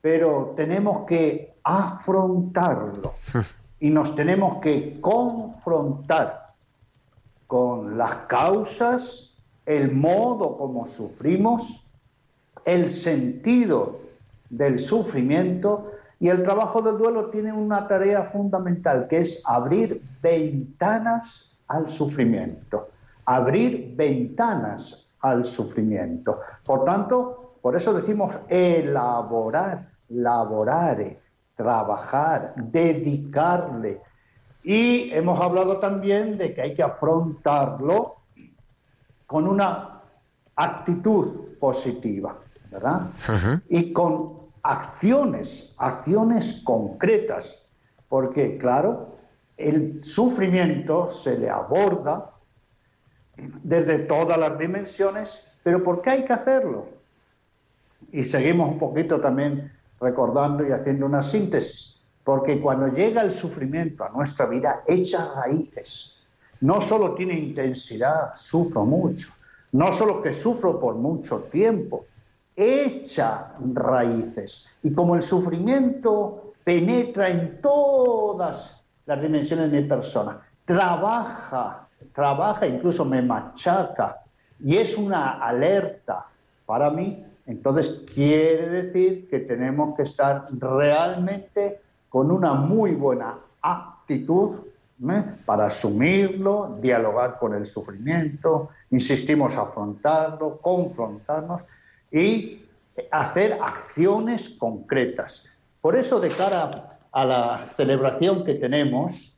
pero 0.00 0.54
tenemos 0.56 1.06
que 1.06 1.54
afrontarlo. 1.62 3.14
Y 3.80 3.90
nos 3.90 4.14
tenemos 4.14 4.60
que 4.60 5.00
confrontar 5.00 6.52
con 7.48 7.98
las 7.98 8.14
causas, 8.28 9.36
el 9.66 9.90
modo 9.90 10.56
como 10.56 10.86
sufrimos, 10.86 11.84
el 12.64 12.88
sentido 12.88 13.98
del 14.50 14.78
sufrimiento 14.78 15.90
y 16.20 16.28
el 16.28 16.44
trabajo 16.44 16.80
del 16.80 16.96
duelo 16.96 17.30
tiene 17.30 17.52
una 17.52 17.88
tarea 17.88 18.22
fundamental 18.22 19.08
que 19.08 19.18
es 19.18 19.42
abrir 19.44 20.00
ventanas 20.22 21.58
al 21.66 21.88
sufrimiento, 21.88 22.88
abrir 23.24 23.96
ventanas 23.96 25.08
al 25.22 25.44
sufrimiento. 25.44 26.40
Por 26.64 26.84
tanto, 26.84 27.54
por 27.62 27.76
eso 27.76 27.94
decimos 27.94 28.34
elaborar, 28.48 29.88
laborare, 30.08 31.20
trabajar, 31.54 32.54
dedicarle. 32.56 34.00
Y 34.64 35.10
hemos 35.12 35.40
hablado 35.40 35.78
también 35.78 36.36
de 36.36 36.54
que 36.54 36.62
hay 36.62 36.74
que 36.74 36.82
afrontarlo 36.82 38.16
con 39.26 39.48
una 39.48 40.00
actitud 40.56 41.56
positiva, 41.58 42.36
¿verdad? 42.70 43.06
Y 43.68 43.92
con 43.92 44.42
acciones, 44.62 45.74
acciones 45.78 46.62
concretas, 46.64 47.66
porque 48.08 48.58
claro, 48.58 49.06
el 49.56 50.04
sufrimiento 50.04 51.10
se 51.10 51.38
le 51.38 51.48
aborda 51.48 52.31
desde 53.62 53.98
todas 54.00 54.38
las 54.38 54.58
dimensiones, 54.58 55.44
pero 55.62 55.82
¿por 55.82 56.02
qué 56.02 56.10
hay 56.10 56.24
que 56.24 56.32
hacerlo? 56.32 56.88
Y 58.10 58.24
seguimos 58.24 58.70
un 58.70 58.78
poquito 58.78 59.20
también 59.20 59.72
recordando 60.00 60.66
y 60.66 60.72
haciendo 60.72 61.06
una 61.06 61.22
síntesis, 61.22 62.00
porque 62.24 62.60
cuando 62.60 62.88
llega 62.88 63.22
el 63.22 63.32
sufrimiento 63.32 64.04
a 64.04 64.10
nuestra 64.10 64.46
vida, 64.46 64.82
echa 64.86 65.32
raíces. 65.34 66.20
No 66.60 66.80
solo 66.80 67.14
tiene 67.14 67.38
intensidad, 67.38 68.34
sufro 68.36 68.84
mucho, 68.84 69.32
no 69.72 69.92
solo 69.92 70.22
que 70.22 70.32
sufro 70.32 70.78
por 70.78 70.94
mucho 70.94 71.40
tiempo, 71.44 72.04
echa 72.54 73.54
raíces. 73.72 74.66
Y 74.82 74.92
como 74.92 75.14
el 75.16 75.22
sufrimiento 75.22 76.52
penetra 76.64 77.28
en 77.28 77.60
todas 77.60 78.76
las 79.06 79.20
dimensiones 79.20 79.70
de 79.70 79.80
mi 79.80 79.88
persona, 79.88 80.40
trabaja, 80.64 81.88
trabaja, 82.14 82.66
incluso 82.66 83.04
me 83.04 83.22
machaca, 83.22 84.22
y 84.60 84.76
es 84.76 84.96
una 84.96 85.32
alerta 85.32 86.26
para 86.66 86.90
mí, 86.90 87.24
entonces 87.46 88.02
quiere 88.14 88.66
decir 88.68 89.28
que 89.28 89.40
tenemos 89.40 89.96
que 89.96 90.02
estar 90.02 90.46
realmente 90.52 91.80
con 92.08 92.30
una 92.30 92.54
muy 92.54 92.92
buena 92.92 93.38
actitud 93.60 94.60
¿eh? 95.10 95.24
para 95.44 95.66
asumirlo, 95.66 96.78
dialogar 96.80 97.38
con 97.38 97.54
el 97.54 97.66
sufrimiento, 97.66 98.70
insistimos 98.90 99.56
afrontarlo, 99.56 100.58
confrontarnos 100.58 101.62
y 102.10 102.62
hacer 103.10 103.58
acciones 103.60 104.50
concretas. 104.50 105.46
Por 105.80 105.96
eso, 105.96 106.20
de 106.20 106.28
cara 106.28 106.98
a 107.10 107.24
la 107.24 107.66
celebración 107.76 108.44
que 108.44 108.54
tenemos 108.54 109.36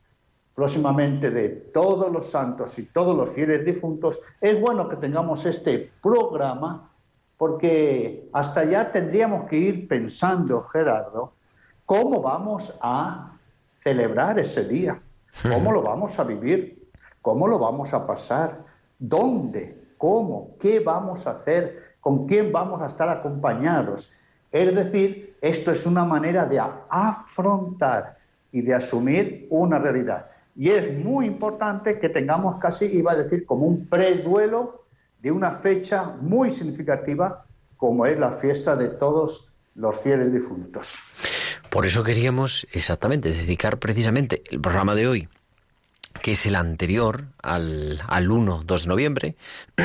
próximamente 0.55 1.29
de 1.29 1.49
todos 1.49 2.11
los 2.11 2.29
santos 2.29 2.79
y 2.79 2.83
todos 2.83 3.15
los 3.15 3.29
fieles 3.31 3.65
difuntos, 3.65 4.21
es 4.39 4.59
bueno 4.59 4.87
que 4.87 4.95
tengamos 4.95 5.45
este 5.45 5.91
programa 6.01 6.89
porque 7.37 8.29
hasta 8.31 8.61
allá 8.61 8.91
tendríamos 8.91 9.49
que 9.49 9.57
ir 9.57 9.87
pensando, 9.87 10.63
Gerardo, 10.63 11.33
cómo 11.85 12.21
vamos 12.21 12.73
a 12.81 13.31
celebrar 13.83 14.39
ese 14.39 14.63
día, 14.65 14.99
cómo 15.43 15.73
lo 15.73 15.81
vamos 15.81 16.17
a 16.17 16.23
vivir, 16.23 16.89
cómo 17.21 17.47
lo 17.47 17.59
vamos 17.59 17.93
a 17.93 18.07
pasar, 18.07 18.59
dónde, 18.97 19.75
cómo, 19.97 20.55
qué 20.61 20.79
vamos 20.79 21.27
a 21.27 21.31
hacer, 21.31 21.95
con 21.99 22.25
quién 22.25 22.53
vamos 22.53 22.81
a 22.81 22.87
estar 22.87 23.09
acompañados. 23.09 24.09
Es 24.51 24.73
decir, 24.73 25.35
esto 25.41 25.71
es 25.71 25.85
una 25.85 26.05
manera 26.05 26.45
de 26.45 26.61
afrontar 26.89 28.15
y 28.53 28.61
de 28.61 28.73
asumir 28.73 29.47
una 29.49 29.77
realidad. 29.79 30.29
Y 30.55 30.69
es 30.69 30.97
muy 31.03 31.25
importante 31.25 31.99
que 31.99 32.09
tengamos 32.09 32.59
casi, 32.59 32.85
iba 32.85 33.11
a 33.11 33.15
decir, 33.15 33.45
como 33.45 33.65
un 33.65 33.87
preduelo 33.87 34.85
de 35.21 35.31
una 35.31 35.51
fecha 35.51 36.15
muy 36.21 36.51
significativa 36.51 37.45
como 37.77 38.05
es 38.05 38.17
la 38.17 38.31
fiesta 38.31 38.75
de 38.75 38.87
todos 38.87 39.47
los 39.75 39.99
fieles 39.99 40.31
difuntos. 40.31 40.95
Por 41.69 41.85
eso 41.85 42.03
queríamos 42.03 42.65
exactamente 42.71 43.31
dedicar 43.33 43.79
precisamente 43.79 44.41
el 44.49 44.61
programa 44.61 44.95
de 44.95 45.07
hoy, 45.07 45.27
que 46.21 46.31
es 46.31 46.45
el 46.45 46.55
anterior 46.55 47.25
al, 47.41 48.01
al 48.07 48.29
1-2 48.29 48.81
de 48.81 48.87
noviembre, 48.87 49.35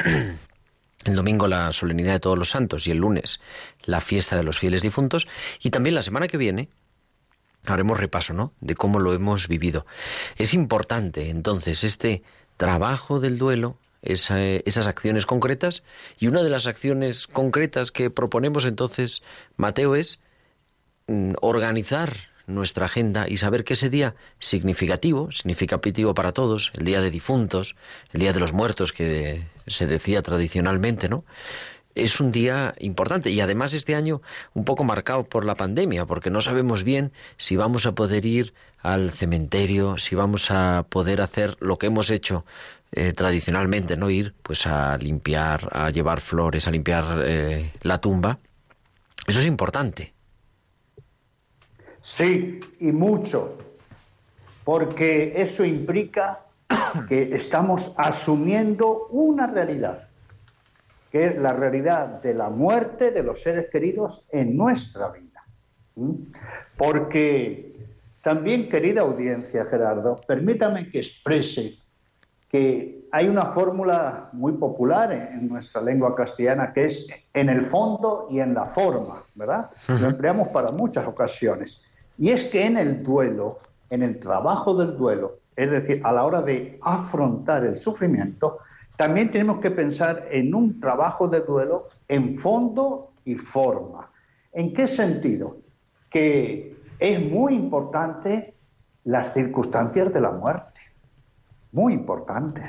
el 1.05 1.17
domingo 1.17 1.49
la 1.49 1.73
solemnidad 1.73 2.13
de 2.13 2.21
todos 2.21 2.39
los 2.39 2.51
santos 2.51 2.87
y 2.87 2.93
el 2.93 2.99
lunes 2.99 3.41
la 3.85 4.01
fiesta 4.01 4.37
de 4.37 4.45
los 4.45 4.59
fieles 4.59 4.83
difuntos, 4.83 5.27
y 5.61 5.71
también 5.71 5.95
la 5.95 6.03
semana 6.03 6.29
que 6.29 6.37
viene 6.37 6.69
haremos 7.67 7.99
repaso, 7.99 8.33
¿no? 8.33 8.53
De 8.61 8.75
cómo 8.75 9.01
lo 9.01 9.13
hemos 9.15 9.49
vivido. 9.49 9.87
Es 10.37 10.55
importante 10.55 11.31
entonces 11.31 11.85
este 11.85 12.23
trabajo 12.57 13.21
del 13.21 13.39
duelo, 13.39 13.77
esa, 14.03 14.43
esas 14.43 14.87
acciones 14.87 15.27
concretas, 15.27 15.83
y 16.19 16.27
una 16.27 16.43
de 16.43 16.51
las 16.51 16.67
acciones 16.67 17.27
concretas 17.27 17.91
que 17.91 18.11
proponemos 18.11 18.65
entonces, 18.65 19.23
Mateo, 19.57 19.95
es 19.95 20.23
mm, 21.07 21.35
organizar 21.41 22.31
nuestra 22.47 22.87
agenda 22.87 23.29
y 23.29 23.37
saber 23.37 23.65
que 23.65 23.75
ese 23.75 23.91
día 23.91 24.15
significativo, 24.39 25.31
significativo 25.31 26.15
para 26.15 26.33
todos, 26.33 26.73
el 26.75 26.85
día 26.85 27.01
de 27.01 27.11
difuntos, 27.11 27.77
el 28.13 28.21
día 28.21 28.33
de 28.33 28.41
los 28.41 28.53
muertos 28.53 28.93
que 28.93 29.47
se 29.67 29.87
decía 29.87 30.23
tradicionalmente, 30.23 31.09
¿no? 31.09 31.25
Es 31.95 32.21
un 32.21 32.31
día 32.31 32.75
importante 32.79 33.31
y 33.31 33.41
además 33.41 33.73
este 33.73 33.95
año 33.95 34.23
un 34.55 34.65
poco 34.65 34.85
marcado 34.85 35.25
por 35.25 35.45
la 35.45 35.57
pandemia, 35.57 36.07
porque 36.07 36.31
no 36.31 36.41
sabemos 36.41 36.85
bien 36.85 37.13
si 37.37 37.57
vamos 37.57 37.87
a 37.87 37.93
poder 37.93 38.25
ir 38.27 38.55
al 38.81 39.11
cementerio, 39.11 39.99
si 39.99 40.15
vamos 40.15 40.51
a 40.51 40.87
poder 40.89 41.21
hacer 41.21 41.57
lo 41.61 41.79
que 41.79 41.87
hemos 41.87 42.11
hecho 42.11 42.45
eh, 42.93 43.13
tradicionalmente, 43.13 43.97
no 43.97 44.11
ir 44.11 44.35
pues 44.43 44.67
a 44.67 44.97
limpiar, 44.99 45.69
a 45.73 45.91
llevar 45.91 46.21
flores, 46.21 46.67
a 46.67 46.71
limpiar 46.71 47.23
eh, 47.25 47.73
la 47.83 47.99
tumba. 47.99 48.39
Eso 49.27 49.41
es 49.41 49.47
importante. 49.47 50.13
Sí, 52.03 52.61
y 52.81 52.93
mucho, 52.93 53.59
porque 54.65 55.35
eso 55.37 55.65
implica 55.65 56.41
que 57.09 57.35
estamos 57.35 57.93
asumiendo 57.97 59.07
una 59.11 59.47
realidad, 59.47 60.09
que 61.11 61.27
es 61.27 61.39
la 61.39 61.53
realidad 61.53 62.23
de 62.23 62.35
la 62.35 62.51
muerte 62.51 63.11
de 63.11 63.23
los 63.23 63.43
seres 63.43 63.67
queridos 63.71 64.25
en 64.31 64.57
nuestra 64.57 65.11
vida. 65.11 65.43
¿Mm? 65.97 66.15
Porque 66.77 67.71
también, 68.23 68.69
querida 68.69 69.01
audiencia, 69.01 69.65
Gerardo, 69.65 70.21
permítame 70.27 70.91
que 70.91 70.99
exprese 70.99 71.79
que 72.49 73.09
hay 73.13 73.29
una 73.29 73.47
fórmula 73.47 74.29
muy 74.33 74.53
popular 74.53 75.13
en, 75.13 75.49
nuestra 75.49 75.81
lengua 75.81 76.15
castellana 76.15 76.73
que 76.73 76.85
es 76.85 77.09
en 77.33 77.49
el 77.49 77.63
fondo 77.63 78.29
y 78.31 78.41
en 78.41 78.55
la 78.55 78.67
forma, 78.67 79.23
¿verdad? 79.35 79.71
Lo 79.89 80.09
empleamos 80.09 80.49
para 80.49 80.71
muchas 80.71 81.07
ocasiones. 81.07 81.83
Y 82.19 82.31
es 82.31 82.45
que 82.45 82.67
en 82.67 82.77
el 82.77 83.03
duelo, 83.03 83.59
en 83.89 84.03
el 84.03 84.19
trabajo 84.19 84.75
del 84.75 84.97
duelo, 84.97 85.39
es 85.57 85.71
decir, 85.71 86.01
a 86.05 86.13
la 86.13 86.25
hora 86.25 86.43
de 86.43 86.79
afrontar 86.83 87.65
el 87.65 87.79
sufrimiento, 87.79 88.59
también 89.01 89.31
tenemos 89.31 89.61
que 89.61 89.71
pensar 89.71 90.27
en 90.31 90.55
un 90.55 90.79
trabajo 90.79 91.27
de 91.27 91.41
duelo 91.41 91.89
en 92.07 92.37
fondo 92.37 93.15
y 93.25 93.35
forma. 93.35 94.13
¿En 94.53 94.75
qué 94.75 94.87
sentido? 94.87 95.57
Que 96.11 96.77
es 96.99 97.19
muy 97.19 97.55
importante 97.55 98.53
las 99.05 99.33
circunstancias 99.33 100.13
de 100.13 100.21
la 100.21 100.33
muerte 100.33 100.81
muy 101.73 101.95
importante, 101.95 102.61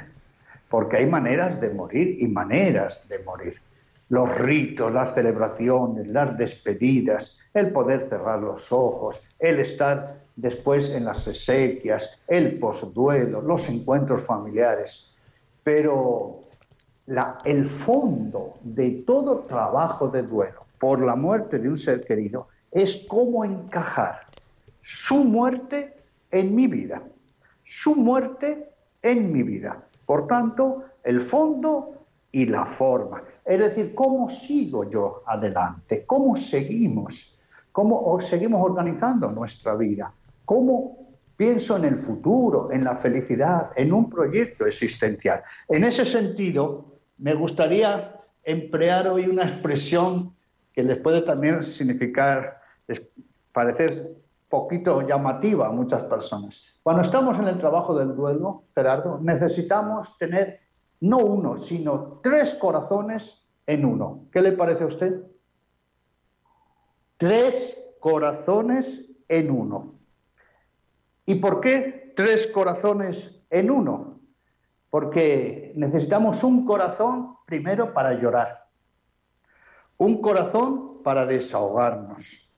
porque 0.70 0.96
hay 0.96 1.06
maneras 1.06 1.60
de 1.60 1.74
morir 1.74 2.16
y 2.22 2.28
maneras 2.28 3.02
de 3.10 3.20
morir. 3.20 3.60
Los 4.08 4.34
ritos, 4.38 4.90
las 4.90 5.14
celebraciones, 5.14 6.08
las 6.08 6.38
despedidas, 6.38 7.40
el 7.54 7.74
poder 7.74 8.00
cerrar 8.00 8.40
los 8.40 8.72
ojos, 8.72 9.22
el 9.38 9.60
estar 9.60 10.22
después 10.38 10.92
en 10.92 11.04
las 11.04 11.28
exequias, 11.28 12.22
el 12.30 12.58
posduelo, 12.58 13.42
los 13.42 13.68
encuentros 13.68 14.22
familiares. 14.22 15.11
Pero 15.64 16.42
el 17.46 17.66
fondo 17.66 18.56
de 18.62 19.04
todo 19.06 19.42
trabajo 19.42 20.08
de 20.08 20.24
duelo 20.24 20.66
por 20.80 21.04
la 21.04 21.16
muerte 21.16 21.60
de 21.60 21.70
un 21.70 21.78
ser 21.78 22.02
querido 22.02 22.48
es 22.72 23.06
cómo 23.08 23.44
encajar 23.44 24.22
su 24.80 25.24
muerte 25.24 25.94
en 26.32 26.56
mi 26.56 26.68
vida, 26.68 27.04
su 27.64 27.96
muerte 27.96 28.70
en 29.02 29.32
mi 29.32 29.44
vida. 29.44 29.84
Por 30.06 30.28
tanto, 30.28 30.86
el 31.04 31.22
fondo 31.22 32.06
y 32.32 32.46
la 32.46 32.66
forma. 32.66 33.24
Es 33.46 33.60
decir, 33.60 33.94
cómo 33.94 34.30
sigo 34.30 34.90
yo 34.90 35.24
adelante, 35.26 36.06
cómo 36.06 36.36
seguimos, 36.36 37.38
cómo 37.72 38.20
seguimos 38.22 38.62
organizando 38.64 39.30
nuestra 39.30 39.76
vida, 39.76 40.14
cómo 40.46 41.01
pienso 41.42 41.76
en 41.76 41.86
el 41.86 41.98
futuro, 41.98 42.72
en 42.72 42.84
la 42.84 42.96
felicidad, 42.96 43.72
en 43.76 43.92
un 43.92 44.12
proyecto 44.12 44.68
existencial. 44.68 45.42
En 45.70 45.84
ese 45.84 46.06
sentido, 46.06 47.00
me 47.18 47.34
gustaría 47.34 48.16
emplear 48.44 49.08
hoy 49.08 49.26
una 49.26 49.46
expresión 49.46 50.36
que 50.72 50.84
les 50.84 51.00
puede 51.00 51.24
también 51.24 51.64
significar, 51.64 52.62
parecer 53.52 54.18
poquito 54.50 55.02
llamativa 55.02 55.66
a 55.66 55.72
muchas 55.72 56.04
personas. 56.04 56.76
Cuando 56.84 57.02
estamos 57.02 57.36
en 57.40 57.48
el 57.48 57.58
trabajo 57.58 57.98
del 57.98 58.16
duelo, 58.16 58.66
Gerardo, 58.76 59.18
necesitamos 59.20 60.16
tener 60.20 60.60
no 61.00 61.18
uno, 61.18 61.58
sino 61.58 62.20
tres 62.22 62.54
corazones 62.54 63.50
en 63.66 63.84
uno. 63.84 64.28
¿Qué 64.32 64.44
le 64.44 64.52
parece 64.52 64.84
a 64.84 64.88
usted? 64.88 65.24
Tres 67.18 67.96
corazones 68.00 69.10
en 69.28 69.50
uno. 69.50 70.01
¿Y 71.32 71.36
por 71.36 71.62
qué 71.62 72.12
tres 72.14 72.48
corazones 72.48 73.42
en 73.50 73.72
uno? 73.72 74.20
Porque 74.90 75.72
necesitamos 75.78 76.44
un 76.44 76.66
corazón 76.66 77.38
primero 77.46 77.94
para 77.94 78.16
llorar, 78.16 78.68
un 79.96 80.22
corazón 80.22 81.02
para 81.04 81.26
desahogarnos, 81.26 82.54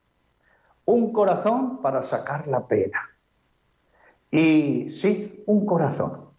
un 0.86 1.14
corazón 1.14 1.84
para 1.84 2.02
sacar 2.02 2.48
la 2.48 2.68
pena. 2.68 3.00
Y 4.32 4.90
sí, 4.90 5.44
un 5.46 5.68
corazón, 5.68 6.30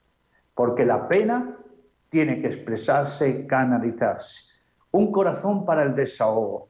porque 0.56 0.84
la 0.84 1.06
pena 1.06 1.56
tiene 2.08 2.40
que 2.40 2.48
expresarse, 2.48 3.46
canalizarse. 3.46 4.54
Un 4.90 5.12
corazón 5.12 5.64
para 5.64 5.84
el 5.84 5.94
desahogo. 5.94 6.68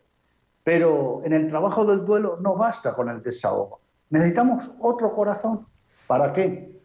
Pero 0.62 1.22
en 1.24 1.32
el 1.32 1.48
trabajo 1.48 1.86
del 1.86 2.04
duelo 2.04 2.36
no 2.38 2.54
basta 2.54 2.94
con 2.94 3.08
el 3.08 3.22
desahogo. 3.22 3.83
Necesitamos 4.10 4.70
otro 4.80 5.14
corazón. 5.14 5.66
¿Para 6.06 6.32
qué? 6.32 6.80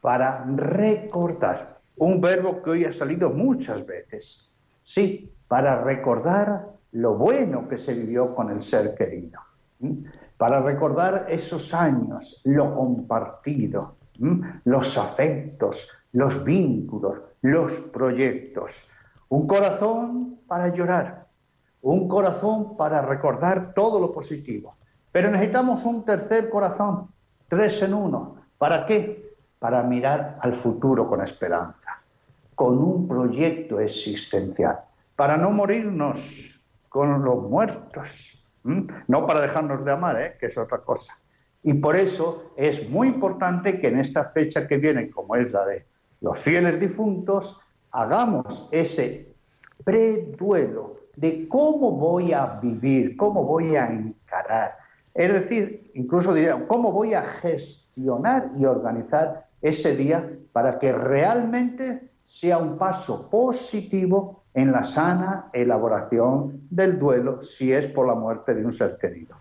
Para 0.00 0.44
recordar. 0.44 1.80
Un 1.96 2.20
verbo 2.20 2.62
que 2.62 2.70
hoy 2.70 2.84
ha 2.84 2.92
salido 2.92 3.30
muchas 3.30 3.84
veces. 3.86 4.52
Sí, 4.82 5.32
para 5.48 5.82
recordar 5.82 6.68
lo 6.92 7.14
bueno 7.14 7.68
que 7.68 7.78
se 7.78 7.94
vivió 7.94 8.34
con 8.34 8.50
el 8.50 8.62
ser 8.62 8.94
querido. 8.94 9.40
¿m? 9.80 10.04
Para 10.36 10.60
recordar 10.60 11.26
esos 11.28 11.72
años, 11.74 12.42
lo 12.44 12.74
compartido, 12.74 13.96
¿m? 14.20 14.60
los 14.64 14.96
afectos, 14.96 15.90
los 16.12 16.44
vínculos, 16.44 17.20
los 17.42 17.72
proyectos. 17.92 18.86
Un 19.28 19.46
corazón 19.46 20.40
para 20.46 20.68
llorar, 20.68 21.26
un 21.82 22.08
corazón 22.08 22.76
para 22.76 23.02
recordar 23.02 23.74
todo 23.74 24.00
lo 24.00 24.12
positivo. 24.12 24.76
Pero 25.16 25.30
necesitamos 25.30 25.82
un 25.86 26.04
tercer 26.04 26.50
corazón, 26.50 27.08
tres 27.48 27.80
en 27.80 27.94
uno. 27.94 28.36
¿Para 28.58 28.84
qué? 28.84 29.32
Para 29.58 29.82
mirar 29.82 30.36
al 30.42 30.54
futuro 30.54 31.08
con 31.08 31.22
esperanza, 31.22 32.02
con 32.54 32.76
un 32.76 33.08
proyecto 33.08 33.80
existencial, 33.80 34.78
para 35.16 35.38
no 35.38 35.52
morirnos 35.52 36.60
con 36.90 37.24
los 37.24 37.44
muertos, 37.44 38.44
no 38.62 39.26
para 39.26 39.40
dejarnos 39.40 39.86
de 39.86 39.90
amar, 39.90 40.20
¿eh? 40.20 40.36
que 40.38 40.46
es 40.46 40.58
otra 40.58 40.80
cosa. 40.80 41.18
Y 41.62 41.72
por 41.72 41.96
eso 41.96 42.52
es 42.54 42.86
muy 42.90 43.08
importante 43.08 43.80
que 43.80 43.88
en 43.88 43.98
esta 43.98 44.22
fecha 44.22 44.68
que 44.68 44.76
viene, 44.76 45.08
como 45.08 45.34
es 45.34 45.50
la 45.50 45.64
de 45.64 45.86
los 46.20 46.38
fieles 46.38 46.78
difuntos, 46.78 47.58
hagamos 47.90 48.68
ese 48.70 49.34
preduelo 49.82 50.96
de 51.16 51.48
cómo 51.48 51.92
voy 51.92 52.34
a 52.34 52.58
vivir, 52.60 53.16
cómo 53.16 53.44
voy 53.44 53.76
a 53.76 53.86
encarar. 53.86 54.84
Es 55.16 55.32
decir, 55.32 55.90
incluso 55.94 56.34
diría, 56.34 56.66
cómo 56.68 56.92
voy 56.92 57.14
a 57.14 57.22
gestionar 57.22 58.50
y 58.58 58.64
organizar 58.64 59.46
ese 59.62 59.96
día 59.96 60.30
para 60.52 60.78
que 60.78 60.92
realmente 60.92 62.10
sea 62.24 62.58
un 62.58 62.76
paso 62.76 63.30
positivo 63.30 64.44
en 64.52 64.72
la 64.72 64.82
sana 64.82 65.50
elaboración 65.52 66.60
del 66.70 66.98
duelo 66.98 67.42
si 67.42 67.72
es 67.72 67.86
por 67.86 68.06
la 68.06 68.14
muerte 68.14 68.54
de 68.54 68.64
un 68.64 68.72
ser 68.72 68.98
querido. 69.00 69.36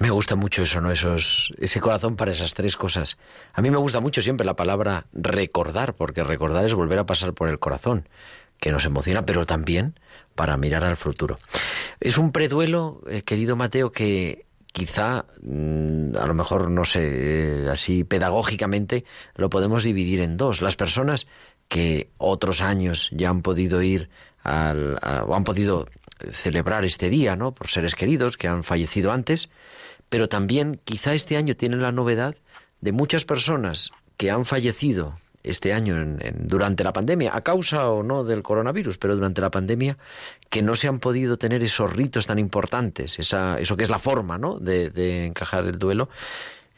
Me 0.00 0.10
gusta 0.10 0.36
mucho 0.36 0.62
eso, 0.62 0.80
¿no? 0.80 0.92
Esos, 0.92 1.52
ese 1.58 1.80
corazón 1.80 2.16
para 2.16 2.30
esas 2.30 2.54
tres 2.54 2.76
cosas. 2.76 3.18
A 3.52 3.62
mí 3.62 3.70
me 3.70 3.78
gusta 3.78 4.00
mucho 4.00 4.20
siempre 4.20 4.46
la 4.46 4.54
palabra 4.54 5.06
recordar, 5.12 5.94
porque 5.94 6.22
recordar 6.22 6.64
es 6.64 6.74
volver 6.74 7.00
a 7.00 7.06
pasar 7.06 7.32
por 7.34 7.48
el 7.48 7.58
corazón, 7.58 8.08
que 8.60 8.70
nos 8.70 8.84
emociona, 8.84 9.26
pero 9.26 9.46
también 9.46 9.98
para 10.34 10.56
mirar 10.56 10.84
al 10.84 10.96
futuro. 10.96 11.38
Es 11.98 12.18
un 12.18 12.30
preduelo, 12.30 13.00
eh, 13.08 13.22
querido 13.22 13.56
Mateo, 13.56 13.90
que 13.90 14.46
quizá, 14.72 15.24
mm, 15.42 16.16
a 16.16 16.26
lo 16.26 16.34
mejor, 16.34 16.70
no 16.70 16.84
sé, 16.84 17.00
eh, 17.02 17.68
así 17.70 18.04
pedagógicamente, 18.04 19.04
lo 19.36 19.50
podemos 19.50 19.82
dividir 19.84 20.20
en 20.20 20.36
dos. 20.36 20.60
Las 20.62 20.76
personas 20.76 21.26
que 21.68 22.10
otros 22.18 22.60
años 22.62 23.08
ya 23.12 23.28
han 23.30 23.42
podido 23.42 23.82
ir 23.82 24.08
al, 24.42 24.98
o 25.26 25.34
han 25.34 25.44
podido 25.44 25.86
celebrar 26.32 26.84
este 26.84 27.10
día, 27.10 27.36
¿no? 27.36 27.52
Por 27.52 27.68
seres 27.68 27.94
queridos 27.94 28.36
que 28.36 28.48
han 28.48 28.64
fallecido 28.64 29.12
antes, 29.12 29.50
pero 30.08 30.28
también 30.28 30.80
quizá 30.84 31.14
este 31.14 31.36
año 31.36 31.56
tienen 31.56 31.82
la 31.82 31.92
novedad 31.92 32.34
de 32.80 32.92
muchas 32.92 33.24
personas 33.24 33.90
que 34.16 34.30
han 34.30 34.44
fallecido 34.44 35.18
este 35.44 35.72
año 35.72 36.00
en- 36.00 36.48
durante 36.48 36.82
la 36.82 36.92
pandemia, 36.92 37.34
a 37.34 37.42
causa 37.42 37.88
o 37.90 38.02
no 38.02 38.24
del 38.24 38.42
coronavirus, 38.42 38.98
pero 38.98 39.14
durante 39.14 39.40
la 39.40 39.50
pandemia, 39.50 39.96
que 40.50 40.62
no 40.62 40.76
se 40.76 40.88
han 40.88 40.98
podido 40.98 41.36
tener 41.36 41.62
esos 41.62 41.92
ritos 41.92 42.26
tan 42.26 42.38
importantes, 42.38 43.18
esa, 43.18 43.58
eso 43.58 43.76
que 43.76 43.82
es 43.82 43.90
la 43.90 43.98
forma 43.98 44.38
¿no? 44.38 44.58
de, 44.58 44.90
de 44.90 45.26
encajar 45.26 45.64
el 45.64 45.78
duelo, 45.78 46.08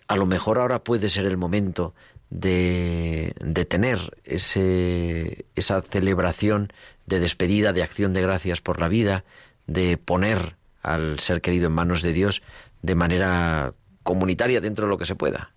a 0.09 0.16
lo 0.16 0.26
mejor 0.26 0.59
ahora 0.59 0.83
puede 0.83 1.09
ser 1.09 1.26
el 1.26 1.37
momento 1.37 1.94
de, 2.30 3.33
de 3.40 3.64
tener 3.64 3.98
ese, 4.24 5.44
esa 5.54 5.83
celebración 5.83 6.72
de 7.06 7.20
despedida, 7.20 7.72
de 7.72 7.83
acción 7.83 8.12
de 8.12 8.22
gracias 8.22 8.61
por 8.61 8.80
la 8.80 8.88
vida, 8.88 9.24
de 9.66 9.96
poner 9.96 10.56
al 10.83 11.18
ser 11.20 11.40
querido 11.40 11.66
en 11.66 11.74
manos 11.74 12.02
de 12.02 12.12
Dios 12.12 12.42
de 12.83 12.94
manera 12.94 13.74
comunitaria 14.02 14.61
dentro 14.61 14.87
de 14.87 14.90
lo 14.90 14.98
que 14.98 15.06
se 15.06 15.14
pueda. 15.14 15.52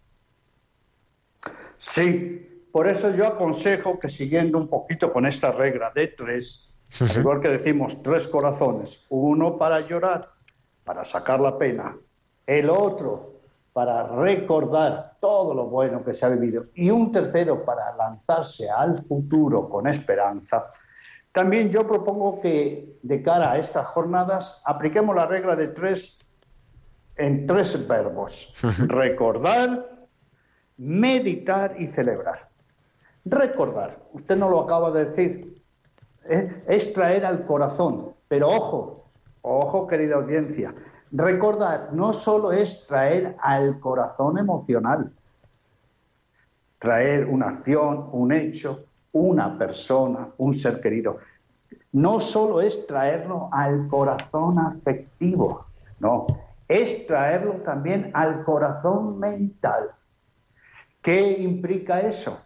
Sí, 1.78 2.65
por 2.71 2.88
eso 2.88 3.15
yo 3.15 3.28
aconsejo 3.28 3.99
que 3.99 4.10
siguiendo 4.10 4.58
un 4.58 4.67
poquito 4.67 5.12
con 5.12 5.26
esta 5.26 5.52
regla 5.52 5.91
de 5.93 6.08
tres, 6.08 6.72
al 6.99 7.17
igual 7.17 7.41
que 7.41 7.49
decimos 7.49 8.01
tres 8.03 8.27
corazones, 8.27 9.03
uno 9.10 9.58
para 9.58 9.82
llorar, 9.82 10.29
para 10.84 11.06
sacar 11.06 11.39
la 11.39 11.58
pena, 11.58 11.95
el 12.45 12.69
otro 12.69 13.34
para 13.73 14.03
recordar 14.08 15.17
todo 15.19 15.53
lo 15.56 15.65
bueno 15.65 16.03
que 16.03 16.13
se 16.13 16.25
ha 16.25 16.29
vivido 16.29 16.65
y 16.75 16.91
un 16.91 17.12
tercero 17.12 17.65
para 17.65 17.95
lanzarse 17.95 18.69
al 18.69 18.99
futuro 18.99 19.67
con 19.67 19.88
esperanza, 19.88 20.63
también 21.32 21.71
yo 21.71 21.88
propongo 21.88 22.39
que 22.39 22.99
de 23.01 23.23
cara 23.23 23.53
a 23.53 23.58
estas 23.58 23.88
jornadas 23.88 24.62
apliquemos 24.65 25.15
la 25.15 25.25
regla 25.25 25.56
de 25.56 25.67
tres 25.67 26.19
en 27.15 27.47
tres 27.47 27.88
verbos. 27.88 28.53
Recordar, 28.88 30.08
meditar 30.77 31.75
y 31.79 31.88
celebrar. 31.88 32.49
Recordar, 33.25 33.99
usted 34.13 34.36
no 34.36 34.49
lo 34.49 34.62
acaba 34.62 34.91
de 34.91 35.06
decir, 35.06 35.52
es 36.27 36.93
traer 36.93 37.25
al 37.25 37.45
corazón, 37.45 38.13
pero 38.27 38.49
ojo, 38.49 39.05
ojo 39.41 39.88
querida 39.88 40.15
audiencia, 40.15 40.73
recordar 41.12 41.89
no 41.93 42.13
solo 42.13 42.51
es 42.51 42.86
traer 42.88 43.36
al 43.41 43.79
corazón 43.79 44.38
emocional, 44.38 45.12
traer 46.79 47.25
una 47.25 47.49
acción, 47.49 48.09
un 48.12 48.31
hecho, 48.31 48.86
una 49.13 49.57
persona, 49.57 50.29
un 50.38 50.53
ser 50.53 50.81
querido. 50.81 51.19
No 51.91 52.19
solo 52.19 52.59
es 52.62 52.88
traerlo 52.88 53.49
al 53.51 53.88
corazón 53.88 54.59
afectivo, 54.59 55.67
no, 55.99 56.27
es 56.67 57.05
traerlo 57.05 57.53
también 57.62 58.09
al 58.13 58.43
corazón 58.43 59.19
mental. 59.19 59.91
¿Qué 61.01 61.38
implica 61.39 61.99
eso? 61.99 62.39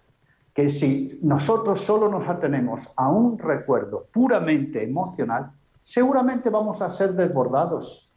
Que 0.58 0.72
si 0.72 1.20
nosotros 1.22 1.82
solo 1.82 2.10
nos 2.10 2.28
atenemos 2.28 2.90
a 2.96 3.12
un 3.12 3.38
recuerdo 3.38 4.08
puramente 4.12 4.84
emocional, 4.84 5.52
seguramente 5.84 6.50
vamos 6.50 6.82
a 6.82 6.90
ser 6.90 7.14
desbordados. 7.14 8.12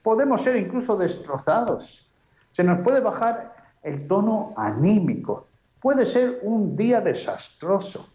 Podemos 0.00 0.42
ser 0.42 0.54
incluso 0.54 0.96
destrozados. 0.96 2.08
Se 2.52 2.62
nos 2.62 2.78
puede 2.82 3.00
bajar 3.00 3.56
el 3.82 4.06
tono 4.06 4.52
anímico. 4.56 5.48
Puede 5.80 6.06
ser 6.06 6.38
un 6.44 6.76
día 6.76 7.00
desastroso. 7.00 8.06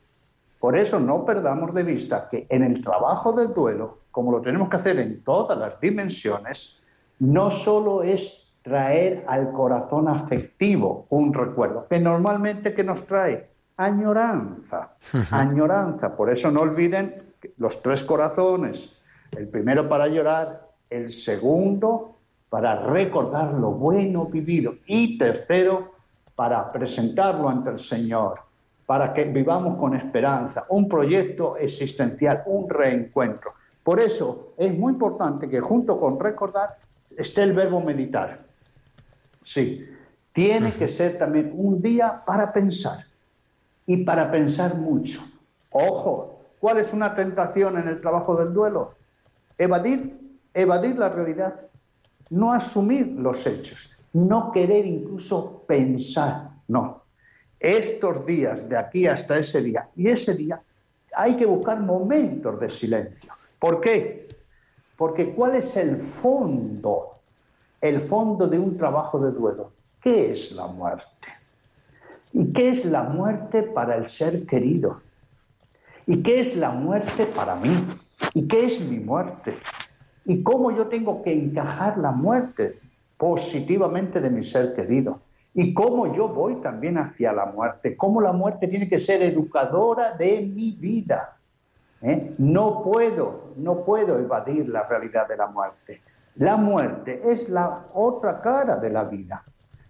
Por 0.62 0.78
eso 0.78 0.98
no 0.98 1.26
perdamos 1.26 1.74
de 1.74 1.84
vista 1.84 2.30
que 2.32 2.48
en 2.50 2.64
el 2.64 2.82
trabajo 2.82 3.34
del 3.34 3.54
duelo, 3.54 3.98
como 4.12 4.32
lo 4.32 4.40
tenemos 4.40 4.70
que 4.70 4.78
hacer 4.78 4.98
en 4.98 5.22
todas 5.26 5.58
las 5.58 5.78
dimensiones, 5.82 6.84
no 7.20 7.52
solo 7.52 8.02
es 8.02 8.48
traer 8.62 9.26
al 9.28 9.52
corazón 9.52 10.08
afectivo 10.08 11.06
un 11.10 11.34
recuerdo, 11.34 11.86
que 11.90 12.00
normalmente 12.00 12.74
que 12.74 12.86
nos 12.86 13.06
trae 13.06 13.57
añoranza, 13.78 14.96
añoranza. 15.32 16.16
Por 16.16 16.32
eso 16.32 16.52
no 16.52 16.62
olviden 16.62 17.34
los 17.58 17.82
tres 17.82 18.04
corazones, 18.04 18.98
el 19.32 19.48
primero 19.48 19.88
para 19.88 20.08
llorar, 20.08 20.68
el 20.90 21.10
segundo 21.10 22.16
para 22.50 22.82
recordar 22.88 23.54
lo 23.54 23.72
bueno 23.72 24.26
vivido 24.26 24.76
y 24.86 25.18
tercero 25.18 25.94
para 26.36 26.72
presentarlo 26.72 27.50
ante 27.50 27.72
el 27.72 27.80
Señor, 27.80 28.40
para 28.86 29.14
que 29.14 29.26
vivamos 29.26 29.78
con 29.78 29.96
esperanza, 29.96 30.66
un 30.70 30.88
proyecto 30.88 31.58
existencial, 31.58 32.44
un 32.46 32.70
reencuentro. 32.70 33.54
Por 33.84 34.00
eso 34.00 34.54
es 34.58 34.78
muy 34.78 34.94
importante 34.94 35.50
que 35.50 35.60
junto 35.60 36.00
con 36.00 36.20
recordar 36.20 36.78
esté 37.16 37.44
el 37.44 37.54
verbo 37.54 37.82
meditar. 37.82 38.40
Sí, 39.44 39.86
tiene 40.32 40.72
que 40.72 40.88
ser 40.88 41.18
también 41.18 41.52
un 41.56 41.82
día 41.82 42.22
para 42.26 42.54
pensar 42.54 43.07
y 43.88 44.04
para 44.04 44.30
pensar 44.30 44.76
mucho. 44.76 45.22
Ojo, 45.72 46.40
¿cuál 46.60 46.78
es 46.78 46.94
una 46.94 47.16
tentación 47.16 47.80
en 47.80 47.88
el 47.88 48.00
trabajo 48.00 48.36
del 48.36 48.54
duelo? 48.54 48.94
Evadir, 49.58 50.38
evadir 50.54 50.98
la 50.98 51.10
realidad, 51.10 51.68
no 52.30 52.54
asumir 52.54 53.08
los 53.08 53.48
hechos, 53.48 53.90
no 54.14 54.52
querer 54.52 54.86
incluso 54.86 55.64
pensar, 55.66 56.50
no. 56.68 57.02
Estos 57.60 58.26
días, 58.26 58.68
de 58.70 58.78
aquí 58.78 59.08
hasta 59.08 59.40
ese 59.40 59.62
día, 59.62 59.88
y 59.96 60.10
ese 60.10 60.36
día, 60.36 60.62
hay 61.16 61.36
que 61.36 61.46
buscar 61.46 61.80
momentos 61.80 62.60
de 62.60 62.70
silencio. 62.70 63.34
¿Por 63.58 63.82
qué? 63.82 64.28
Porque 64.98 65.34
¿cuál 65.34 65.56
es 65.56 65.76
el 65.78 65.98
fondo? 65.98 67.14
El 67.80 68.02
fondo 68.02 68.48
de 68.48 68.60
un 68.60 68.78
trabajo 68.78 69.18
de 69.18 69.32
duelo. 69.32 69.72
¿Qué 70.02 70.32
es 70.32 70.52
la 70.52 70.68
muerte? 70.68 71.37
¿Y 72.38 72.54
qué 72.54 72.70
es 72.70 72.86
la 72.86 73.02
muerte 73.02 73.64
para 73.64 73.96
el 73.96 74.06
ser 74.06 74.46
querido? 74.46 75.02
¿Y 76.06 76.22
qué 76.22 76.40
es 76.40 76.56
la 76.56 76.70
muerte 76.70 77.26
para 77.26 77.56
mí? 77.56 77.76
¿Y 78.36 78.48
qué 78.48 78.68
es 78.68 78.80
mi 78.80 79.00
muerte? 79.00 79.58
¿Y 80.24 80.44
cómo 80.44 80.70
yo 80.70 80.86
tengo 80.86 81.24
que 81.24 81.34
encajar 81.34 81.98
la 81.98 82.12
muerte 82.12 82.78
positivamente 83.18 84.22
de 84.22 84.30
mi 84.30 84.44
ser 84.44 84.76
querido? 84.76 85.20
¿Y 85.56 85.74
cómo 85.74 86.14
yo 86.14 86.30
voy 86.30 86.58
también 86.58 87.00
hacia 87.00 87.34
la 87.34 87.48
muerte? 87.48 87.98
¿Cómo 87.98 88.22
la 88.22 88.34
muerte 88.34 88.68
tiene 88.68 88.88
que 88.88 89.00
ser 89.00 89.24
educadora 89.24 90.12
de 90.12 90.42
mi 90.42 90.74
vida? 90.74 91.40
¿Eh? 92.04 92.36
No 92.38 92.84
puedo, 92.84 93.54
no 93.56 93.84
puedo 93.84 94.20
evadir 94.20 94.70
la 94.70 94.84
realidad 94.84 95.28
de 95.28 95.38
la 95.38 95.48
muerte. 95.48 96.02
La 96.36 96.56
muerte 96.56 97.20
es 97.24 97.50
la 97.50 97.88
otra 97.96 98.40
cara 98.42 98.76
de 98.76 98.92
la 98.92 99.06
vida. 99.06 99.44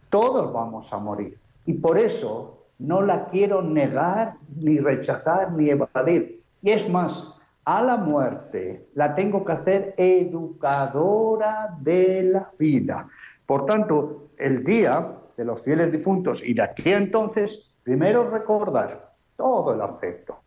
Todos 0.09 0.53
vamos 0.53 0.93
a 0.93 0.97
morir. 0.97 1.37
Y 1.67 1.73
por 1.73 1.99
eso 1.99 2.65
no 2.79 3.01
la 3.01 3.25
quiero 3.25 3.61
negar, 3.61 4.37
ni 4.55 4.79
rechazar, 4.79 5.51
ni 5.51 5.69
evadir. 5.69 6.41
Y 6.61 6.71
es 6.71 6.89
más, 6.89 7.37
a 7.65 7.83
la 7.83 7.97
muerte 7.97 8.87
la 8.95 9.13
tengo 9.13 9.43
que 9.43 9.51
hacer 9.51 9.93
educadora 9.97 11.77
de 11.81 12.23
la 12.23 12.49
vida. 12.57 13.09
Por 13.45 13.65
tanto, 13.65 14.29
el 14.37 14.63
día 14.63 15.17
de 15.35 15.43
los 15.43 15.61
fieles 15.61 15.91
difuntos 15.91 16.41
y 16.41 16.53
de 16.53 16.61
aquí 16.61 16.93
entonces, 16.93 17.69
primero 17.83 18.29
recordar 18.29 19.13
todo 19.35 19.73
el 19.73 19.81
afecto. 19.81 20.39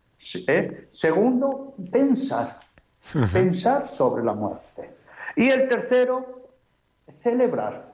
¿eh? 0.47 0.87
Segundo, 0.89 1.75
pensar, 1.91 2.59
pensar 3.31 3.87
sobre 3.87 4.23
la 4.23 4.33
muerte. 4.33 4.95
Y 5.35 5.49
el 5.49 5.67
tercero, 5.67 6.49
celebrar, 7.13 7.90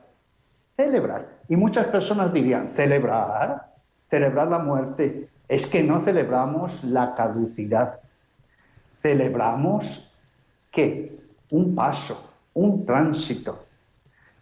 celebrar. 0.78 1.28
Y 1.50 1.58
muchas 1.58 1.88
personas 1.88 2.32
dirían, 2.32 2.68
celebrar, 2.70 3.68
celebrar 4.08 4.48
la 4.48 4.60
muerte. 4.60 5.28
Es 5.50 5.66
que 5.66 5.84
no 5.84 6.02
celebramos 6.02 6.84
la 6.84 7.16
caducidad, 7.16 8.00
celebramos 9.02 10.13
que 10.72 11.18
un 11.50 11.74
paso, 11.74 12.32
un 12.54 12.86
tránsito. 12.86 13.63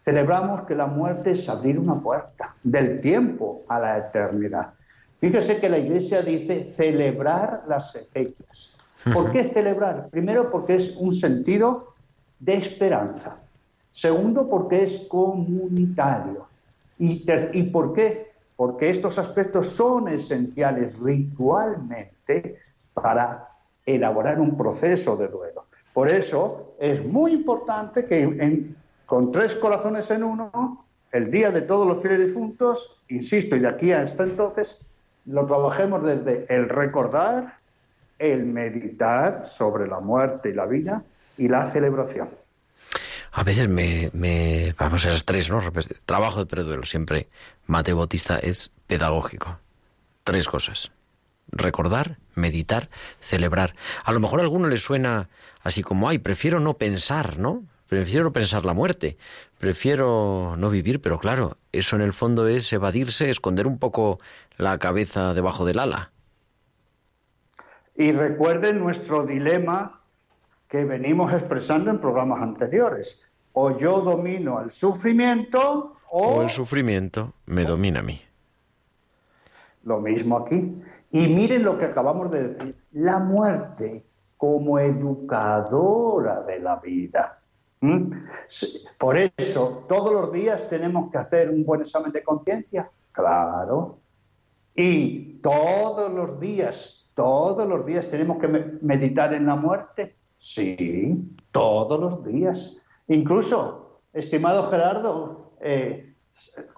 Celebramos 0.04 0.62
que 0.66 0.74
la 0.74 0.86
muerte 0.86 1.32
es 1.32 1.48
abrir 1.48 1.78
una 1.78 2.00
puerta 2.00 2.54
del 2.62 3.00
tiempo 3.00 3.62
a 3.68 3.80
la 3.80 3.98
eternidad. 3.98 4.74
Fíjese 5.18 5.58
que 5.58 5.68
la 5.68 5.78
iglesia 5.78 6.22
dice 6.22 6.72
celebrar 6.76 7.64
las 7.66 7.94
exequias. 7.96 8.76
¿Por 9.12 9.32
qué 9.32 9.44
celebrar? 9.44 10.08
Primero 10.10 10.50
porque 10.50 10.76
es 10.76 10.94
un 10.96 11.12
sentido 11.12 11.94
de 12.38 12.54
esperanza. 12.54 13.38
Segundo 13.96 14.46
porque 14.46 14.82
es 14.82 15.06
comunitario. 15.08 16.46
¿Y, 16.98 17.24
¿Y 17.54 17.62
por 17.62 17.94
qué? 17.94 18.30
Porque 18.54 18.90
estos 18.90 19.18
aspectos 19.18 19.68
son 19.68 20.08
esenciales 20.08 20.98
ritualmente 20.98 22.58
para 22.92 23.48
elaborar 23.86 24.38
un 24.38 24.54
proceso 24.54 25.16
de 25.16 25.28
duelo. 25.28 25.64
Por 25.94 26.10
eso 26.10 26.74
es 26.78 27.06
muy 27.06 27.32
importante 27.32 28.04
que 28.04 28.20
en, 28.20 28.76
con 29.06 29.32
tres 29.32 29.56
corazones 29.56 30.10
en 30.10 30.24
uno, 30.24 30.84
el 31.10 31.30
día 31.30 31.50
de 31.50 31.62
todos 31.62 31.88
los 31.88 32.02
fieles 32.02 32.26
difuntos, 32.26 33.02
insisto, 33.08 33.56
y 33.56 33.60
de 33.60 33.68
aquí 33.68 33.92
hasta 33.92 34.24
entonces, 34.24 34.78
lo 35.24 35.46
trabajemos 35.46 36.04
desde 36.04 36.44
el 36.54 36.68
recordar, 36.68 37.54
el 38.18 38.44
meditar 38.44 39.46
sobre 39.46 39.88
la 39.88 40.00
muerte 40.00 40.50
y 40.50 40.52
la 40.52 40.66
vida 40.66 41.02
y 41.38 41.48
la 41.48 41.64
celebración. 41.64 42.28
A 43.36 43.44
veces 43.44 43.68
me, 43.68 44.74
vamos 44.78 45.04
a 45.04 45.10
esas 45.10 45.26
tres, 45.26 45.50
¿no? 45.50 45.60
Trabajo 46.06 46.38
de 46.38 46.46
preduelo, 46.46 46.86
siempre 46.86 47.28
Mateo 47.66 47.98
Bautista 47.98 48.38
es 48.38 48.70
pedagógico. 48.86 49.58
Tres 50.24 50.48
cosas. 50.48 50.90
Recordar, 51.52 52.16
meditar, 52.34 52.88
celebrar. 53.20 53.74
A 54.04 54.12
lo 54.12 54.20
mejor 54.20 54.40
a 54.40 54.42
alguno 54.42 54.68
le 54.68 54.78
suena 54.78 55.28
así 55.62 55.82
como, 55.82 56.08
ay, 56.08 56.16
prefiero 56.18 56.60
no 56.60 56.78
pensar, 56.78 57.38
¿no? 57.38 57.62
Prefiero 57.90 58.32
pensar 58.32 58.64
la 58.64 58.72
muerte, 58.72 59.18
prefiero 59.58 60.54
no 60.56 60.70
vivir, 60.70 61.02
pero 61.02 61.18
claro, 61.18 61.58
eso 61.72 61.94
en 61.94 62.00
el 62.02 62.14
fondo 62.14 62.48
es 62.48 62.72
evadirse, 62.72 63.28
esconder 63.28 63.66
un 63.66 63.78
poco 63.78 64.18
la 64.56 64.78
cabeza 64.78 65.34
debajo 65.34 65.66
del 65.66 65.80
ala. 65.80 66.10
Y 67.94 68.12
recuerden 68.12 68.80
nuestro 68.80 69.26
dilema 69.26 70.00
que 70.68 70.86
venimos 70.86 71.34
expresando 71.34 71.90
en 71.90 72.00
programas 72.00 72.42
anteriores. 72.42 73.25
O 73.58 73.74
yo 73.74 74.02
domino 74.02 74.60
el 74.60 74.70
sufrimiento 74.70 75.94
o... 76.10 76.26
O 76.36 76.42
el 76.42 76.50
sufrimiento 76.50 77.32
me 77.46 77.64
domina 77.64 78.00
a 78.00 78.02
mí. 78.02 78.20
Lo 79.84 79.98
mismo 80.00 80.36
aquí. 80.38 80.76
Y 81.10 81.26
miren 81.28 81.62
lo 81.64 81.78
que 81.78 81.86
acabamos 81.86 82.30
de 82.30 82.48
decir. 82.48 82.76
La 82.92 83.18
muerte 83.18 84.04
como 84.36 84.78
educadora 84.78 86.42
de 86.42 86.58
la 86.60 86.76
vida. 86.76 87.40
¿Mm? 87.80 88.12
Por 88.98 89.16
eso, 89.16 89.84
todos 89.88 90.12
los 90.12 90.32
días 90.32 90.68
tenemos 90.68 91.10
que 91.10 91.16
hacer 91.16 91.48
un 91.48 91.64
buen 91.64 91.80
examen 91.80 92.12
de 92.12 92.22
conciencia. 92.22 92.90
Claro. 93.12 93.98
Y 94.74 95.38
todos 95.42 96.12
los 96.12 96.38
días, 96.38 97.08
todos 97.14 97.66
los 97.66 97.86
días 97.86 98.10
tenemos 98.10 98.38
que 98.38 98.48
me- 98.48 98.72
meditar 98.82 99.32
en 99.32 99.46
la 99.46 99.56
muerte. 99.56 100.14
Sí, 100.36 101.26
todos 101.50 101.98
los 101.98 102.22
días. 102.22 102.76
Incluso, 103.08 104.00
estimado 104.12 104.70
Gerardo, 104.70 105.52
eh, 105.60 106.14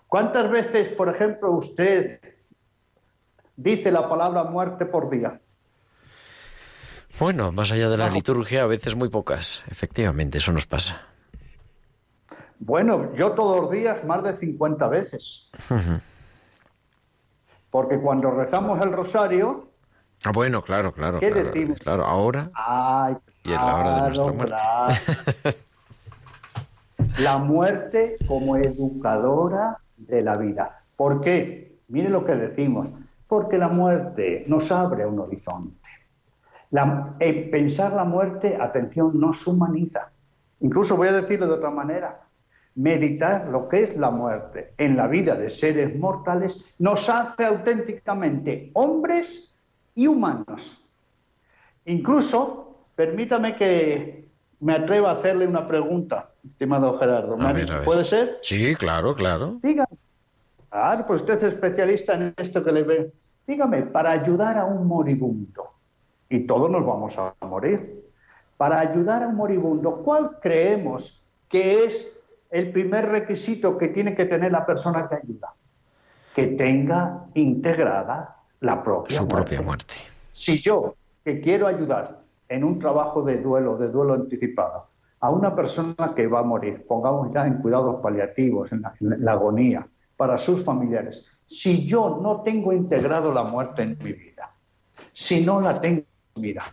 ¿cuántas 0.07 0.51
veces, 0.51 0.89
por 0.91 1.09
ejemplo, 1.09 1.53
usted 1.53 2.21
dice 3.57 3.91
la 3.91 4.09
palabra 4.09 4.45
muerte 4.45 4.87
por 4.87 5.09
día? 5.11 5.41
Bueno, 7.19 7.51
más 7.51 7.73
allá 7.73 7.89
de 7.89 7.97
la 7.97 8.11
liturgia, 8.11 8.63
a 8.63 8.67
veces 8.67 8.95
muy 8.95 9.09
pocas. 9.09 9.65
Efectivamente, 9.71 10.39
eso 10.39 10.53
nos 10.53 10.67
pasa. 10.67 11.03
Bueno, 12.61 13.15
yo 13.15 13.33
todos 13.33 13.63
los 13.63 13.71
días 13.71 14.05
más 14.05 14.23
de 14.23 14.35
50 14.35 14.89
veces. 14.89 15.49
Porque 17.71 17.99
cuando 18.01 18.31
rezamos 18.31 18.81
el 18.83 18.93
rosario, 18.93 19.65
Ah, 20.25 20.33
bueno, 20.33 20.63
claro, 20.63 20.93
claro. 20.93 21.21
¿Qué 21.21 21.31
claro, 21.31 21.47
decimos? 21.53 21.79
claro, 21.79 22.05
ahora 22.05 22.51
¡ay! 22.55 23.17
Y 23.45 23.51
en 23.51 23.55
la 23.55 23.77
hora 23.77 23.95
de 23.95 24.01
nuestra 24.09 24.33
muerte. 24.33 24.47
claro. 24.47 24.95
La 27.21 27.39
muerte 27.39 28.17
como 28.29 28.57
educadora 28.57 29.79
de 29.97 30.23
la 30.23 30.37
vida. 30.37 30.85
¿Por 30.97 31.21
qué? 31.21 31.77
Mire 31.89 32.11
lo 32.11 32.25
que 32.25 32.37
decimos. 32.37 32.89
Porque 33.27 33.59
la 33.59 33.69
muerte 33.69 34.45
nos 34.47 34.71
abre 34.71 35.05
un 35.05 35.19
horizonte. 35.19 35.89
Pensar 37.51 37.93
la 37.95 38.05
muerte, 38.05 38.57
atención, 38.61 39.19
nos 39.19 39.47
humaniza. 39.47 40.11
Incluso 40.61 40.97
voy 40.97 41.09
a 41.09 41.13
decirlo 41.13 41.49
de 41.49 41.55
otra 41.55 41.71
manera. 41.71 42.21
Meditar 42.77 43.49
lo 43.49 43.69
que 43.69 43.83
es 43.83 43.97
la 43.97 44.11
muerte 44.11 44.75
en 44.79 44.97
la 44.97 45.09
vida 45.09 45.35
de 45.35 45.51
seres 45.51 45.99
mortales 45.99 46.73
nos 46.79 47.09
hace 47.09 47.45
auténticamente 47.45 48.71
hombres 48.75 49.55
y 49.97 50.07
humanos. 50.07 50.87
Incluso, 51.85 52.77
permítame 52.95 53.57
que 53.57 54.29
me 54.61 54.75
atreva 54.75 55.11
a 55.11 55.15
hacerle 55.15 55.47
una 55.47 55.67
pregunta, 55.67 56.31
estimado 56.49 56.97
Gerardo. 56.99 57.37
A 57.41 57.53
ver, 57.53 57.71
a 57.73 57.77
ver. 57.77 57.85
¿Puede 57.85 58.05
ser? 58.05 58.39
Sí, 58.43 58.75
claro, 58.75 59.15
claro. 59.15 59.59
Dígame. 59.63 59.97
Ah, 60.71 61.03
pues 61.07 61.23
usted 61.23 61.35
es 61.35 61.43
especialista 61.45 62.15
en 62.15 62.35
esto 62.37 62.63
que 62.63 62.73
le 62.73 62.83
ve. 62.83 63.13
Dígame, 63.47 63.83
para 63.85 64.11
ayudar 64.11 64.59
a 64.59 64.65
un 64.67 64.87
moribundo, 64.87 65.71
y 66.29 66.41
todos 66.47 66.71
nos 66.71 66.85
vamos 66.85 67.17
a 67.17 67.35
morir, 67.47 68.05
para 68.59 68.81
ayudar 68.81 69.23
a 69.23 69.29
un 69.29 69.37
moribundo, 69.37 70.03
¿cuál 70.03 70.39
creemos 70.43 71.23
que 71.49 71.85
es 71.85 72.13
el 72.51 72.71
primer 72.73 73.09
requisito 73.09 73.79
que 73.79 73.89
tiene 73.89 74.15
que 74.15 74.27
tener 74.27 74.53
la 74.53 74.67
persona 74.67 75.09
que 75.09 75.15
ayuda? 75.15 75.55
Que 76.35 76.49
tenga 76.49 77.25
integrada 77.35 78.37
la 78.61 78.83
propia 78.83 79.17
Su 79.17 79.25
muerte. 79.25 79.37
propia 79.37 79.63
muerte. 79.63 79.95
Si 80.27 80.59
yo, 80.59 80.95
que 81.25 81.41
quiero 81.41 81.67
ayudar 81.67 82.19
en 82.51 82.65
un 82.65 82.79
trabajo 82.79 83.23
de 83.23 83.39
duelo, 83.39 83.79
de 83.79 83.89
duelo 83.89 84.15
anticipado, 84.15 84.88
a 85.21 85.31
una 85.31 85.55
persona 85.55 86.15
que 86.15 86.27
va 86.27 86.41
a 86.41 86.45
morir, 86.45 86.87
pongamos 86.87 87.33
ya 87.33 87.47
en 87.47 87.55
cuidados 87.61 88.01
paliativos, 88.01 88.71
en 88.73 88.83
la, 88.83 88.95
en 89.01 89.25
la 89.25 89.33
agonía, 89.33 89.87
para 90.17 90.37
sus 90.39 90.65
familiares, 90.65 91.27
si 91.47 91.87
yo 91.87 92.19
no 92.23 92.43
tengo 92.43 92.73
integrado 92.73 93.33
la 93.33 93.43
muerte 93.43 93.83
en 93.83 93.97
mi 94.03 94.13
vida, 94.13 94.55
si 95.13 95.45
no 95.45 95.61
la 95.61 95.81
tengo, 95.81 96.03
mira, 96.37 96.65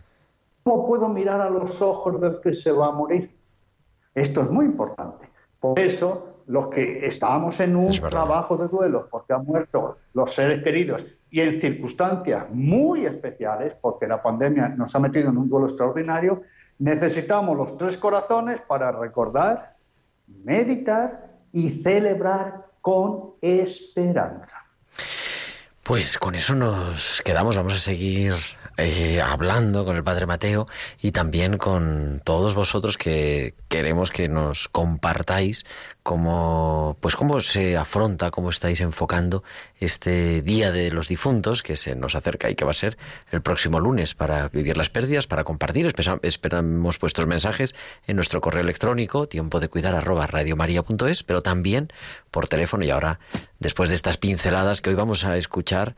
¿cómo 0.62 0.86
puedo 0.86 1.08
mirar 1.08 1.40
a 1.40 1.48
los 1.48 1.80
ojos 1.80 2.20
del 2.20 2.40
que 2.40 2.52
se 2.52 2.72
va 2.72 2.88
a 2.88 2.92
morir? 2.92 3.34
Esto 4.14 4.42
es 4.42 4.50
muy 4.50 4.66
importante. 4.66 5.28
Por 5.60 5.78
eso, 5.78 6.42
los 6.46 6.68
que 6.68 7.06
estábamos 7.06 7.58
en 7.60 7.76
un 7.76 7.92
Es 7.92 8.00
trabajo 8.00 8.56
de 8.56 8.68
duelo, 8.68 9.08
porque 9.10 9.32
han 9.32 9.44
muerto 9.44 9.96
los 10.12 10.34
seres 10.34 10.62
queridos 10.62 11.04
y 11.30 11.40
en 11.40 11.60
circunstancias 11.60 12.46
muy 12.50 13.06
especiales, 13.06 13.74
porque 13.80 14.06
la 14.06 14.22
pandemia 14.22 14.68
nos 14.68 14.94
ha 14.94 14.98
metido 14.98 15.30
en 15.30 15.38
un 15.38 15.48
duelo 15.48 15.66
extraordinario, 15.66 16.42
necesitamos 16.78 17.56
los 17.56 17.78
tres 17.78 17.96
corazones 17.96 18.60
para 18.66 18.92
recordar, 18.92 19.76
meditar 20.26 21.30
y 21.52 21.82
celebrar 21.82 22.66
con 22.80 23.34
esperanza. 23.40 24.62
Pues 25.82 26.18
con 26.18 26.34
eso 26.34 26.54
nos 26.54 27.22
quedamos. 27.22 27.56
Vamos 27.56 27.74
a 27.74 27.78
seguir 27.78 28.34
eh, 28.78 29.22
hablando 29.22 29.84
con 29.84 29.96
el 29.96 30.04
Padre 30.04 30.26
Mateo 30.26 30.66
y 31.00 31.12
también 31.12 31.56
con 31.56 32.20
todos 32.24 32.54
vosotros 32.54 32.98
que 32.98 33.54
queremos 33.68 34.10
que 34.10 34.28
nos 34.28 34.68
compartáis 34.68 35.64
cómo, 36.02 36.96
pues 37.00 37.16
cómo 37.16 37.40
se 37.40 37.76
afronta, 37.76 38.30
cómo 38.30 38.50
estáis 38.50 38.80
enfocando 38.80 39.42
este 39.80 40.42
Día 40.42 40.72
de 40.72 40.90
los 40.90 41.08
Difuntos 41.08 41.62
que 41.62 41.76
se 41.76 41.96
nos 41.96 42.14
acerca 42.14 42.50
y 42.50 42.54
que 42.54 42.64
va 42.64 42.70
a 42.70 42.74
ser 42.74 42.98
el 43.32 43.42
próximo 43.42 43.80
lunes 43.80 44.14
para 44.14 44.48
vivir 44.48 44.76
las 44.76 44.90
pérdidas, 44.90 45.26
para 45.26 45.44
compartir. 45.44 45.92
Esperamos 46.22 46.98
vuestros 46.98 47.26
mensajes 47.26 47.74
en 48.06 48.16
nuestro 48.16 48.40
correo 48.40 48.62
electrónico, 48.62 49.26
tiempo 49.26 49.58
de 49.58 49.68
cuidar 49.68 49.94
arroba 49.94 50.26
radiomaria.es, 50.26 51.22
pero 51.22 51.42
también 51.42 51.92
por 52.30 52.46
teléfono. 52.46 52.84
Y 52.84 52.90
ahora, 52.90 53.18
después 53.58 53.88
de 53.88 53.94
estas 53.94 54.16
pinceladas 54.16 54.82
que 54.82 54.90
hoy 54.90 54.96
vamos 54.96 55.24
a 55.24 55.36
escuchar, 55.36 55.96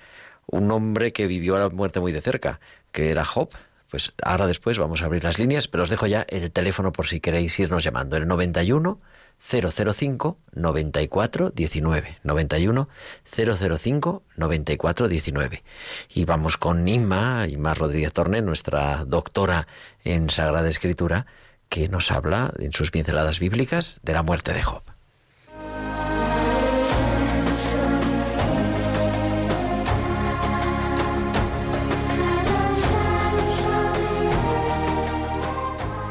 un 0.50 0.70
hombre 0.70 1.12
que 1.12 1.26
vivió 1.26 1.58
la 1.58 1.68
muerte 1.68 2.00
muy 2.00 2.12
de 2.12 2.20
cerca, 2.20 2.60
que 2.92 3.10
era 3.10 3.24
Job. 3.24 3.50
Pues 3.90 4.12
ahora 4.22 4.46
después 4.46 4.78
vamos 4.78 5.00
a 5.00 5.06
abrir 5.06 5.24
las 5.24 5.38
líneas, 5.38 5.68
pero 5.68 5.82
os 5.82 5.88
dejo 5.88 6.06
ya 6.06 6.26
el 6.28 6.50
teléfono 6.50 6.92
por 6.92 7.06
si 7.06 7.20
queréis 7.20 7.58
irnos 7.58 7.84
llamando. 7.84 8.16
El 8.16 8.26
91 8.26 9.00
005 9.38 10.38
94 10.52 11.50
19. 11.50 12.18
91 12.22 12.88
005 13.24 14.22
94 14.36 15.08
19. 15.08 15.62
Y 16.10 16.24
vamos 16.24 16.56
con 16.58 16.86
Inma, 16.86 17.46
Inma 17.48 17.74
Rodríguez 17.74 18.12
Torne, 18.12 18.42
nuestra 18.42 19.04
doctora 19.06 19.68
en 20.04 20.28
Sagrada 20.28 20.68
Escritura, 20.68 21.26
que 21.68 21.88
nos 21.88 22.10
habla 22.10 22.52
en 22.58 22.72
sus 22.72 22.90
pinceladas 22.90 23.38
bíblicas 23.38 24.00
de 24.02 24.12
la 24.12 24.22
muerte 24.22 24.52
de 24.52 24.62
Job. 24.62 24.97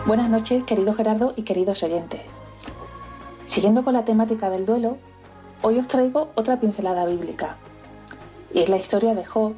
Buenas 0.08 0.30
noches, 0.30 0.63
querido 0.63 0.93
Gerardo 0.93 1.34
y 1.36 1.41
queridos 1.41 1.84
oyentes. 1.84 2.22
Siguiendo 3.46 3.84
con 3.84 3.93
la 3.93 4.06
temática 4.06 4.50
del 4.50 4.65
duelo, 4.65 4.96
hoy 5.62 5.80
os 5.80 5.88
traigo 5.89 6.30
otra 6.36 6.62
pincelada 6.62 7.06
bíblica. 7.06 7.58
Y 8.54 8.62
es 8.62 8.70
la 8.70 8.78
historia 8.78 9.13
de 9.15 9.26
Job, 9.26 9.56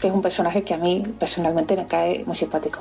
que 0.00 0.08
es 0.08 0.12
un 0.12 0.20
personaje 0.20 0.64
que 0.64 0.74
a 0.74 0.78
mí 0.78 1.04
personalmente 1.20 1.76
me 1.76 1.86
cae 1.86 2.24
muy 2.24 2.34
simpático. 2.34 2.80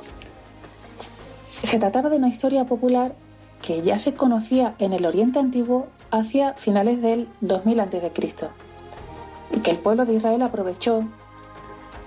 Se 1.61 1.77
trataba 1.77 2.09
de 2.09 2.17
una 2.17 2.29
historia 2.29 2.65
popular 2.65 3.13
que 3.61 3.83
ya 3.83 3.99
se 3.99 4.15
conocía 4.15 4.73
en 4.79 4.91
el 4.91 5.05
Oriente 5.05 5.37
Antiguo 5.37 5.89
hacia 6.09 6.53
finales 6.53 6.99
del 6.99 7.27
2000 7.41 7.79
a.C. 7.79 8.11
y 9.51 9.59
que 9.59 9.69
el 9.69 9.77
pueblo 9.77 10.05
de 10.05 10.15
Israel 10.15 10.41
aprovechó 10.41 11.03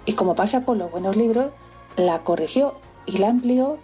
y 0.05 0.15
como 0.15 0.35
pasa 0.35 0.65
con 0.65 0.79
los 0.79 0.91
buenos 0.91 1.17
libros, 1.17 1.53
la 1.95 2.25
corrigió 2.25 2.75
y 3.07 3.19
la 3.19 3.29
amplió 3.29 3.79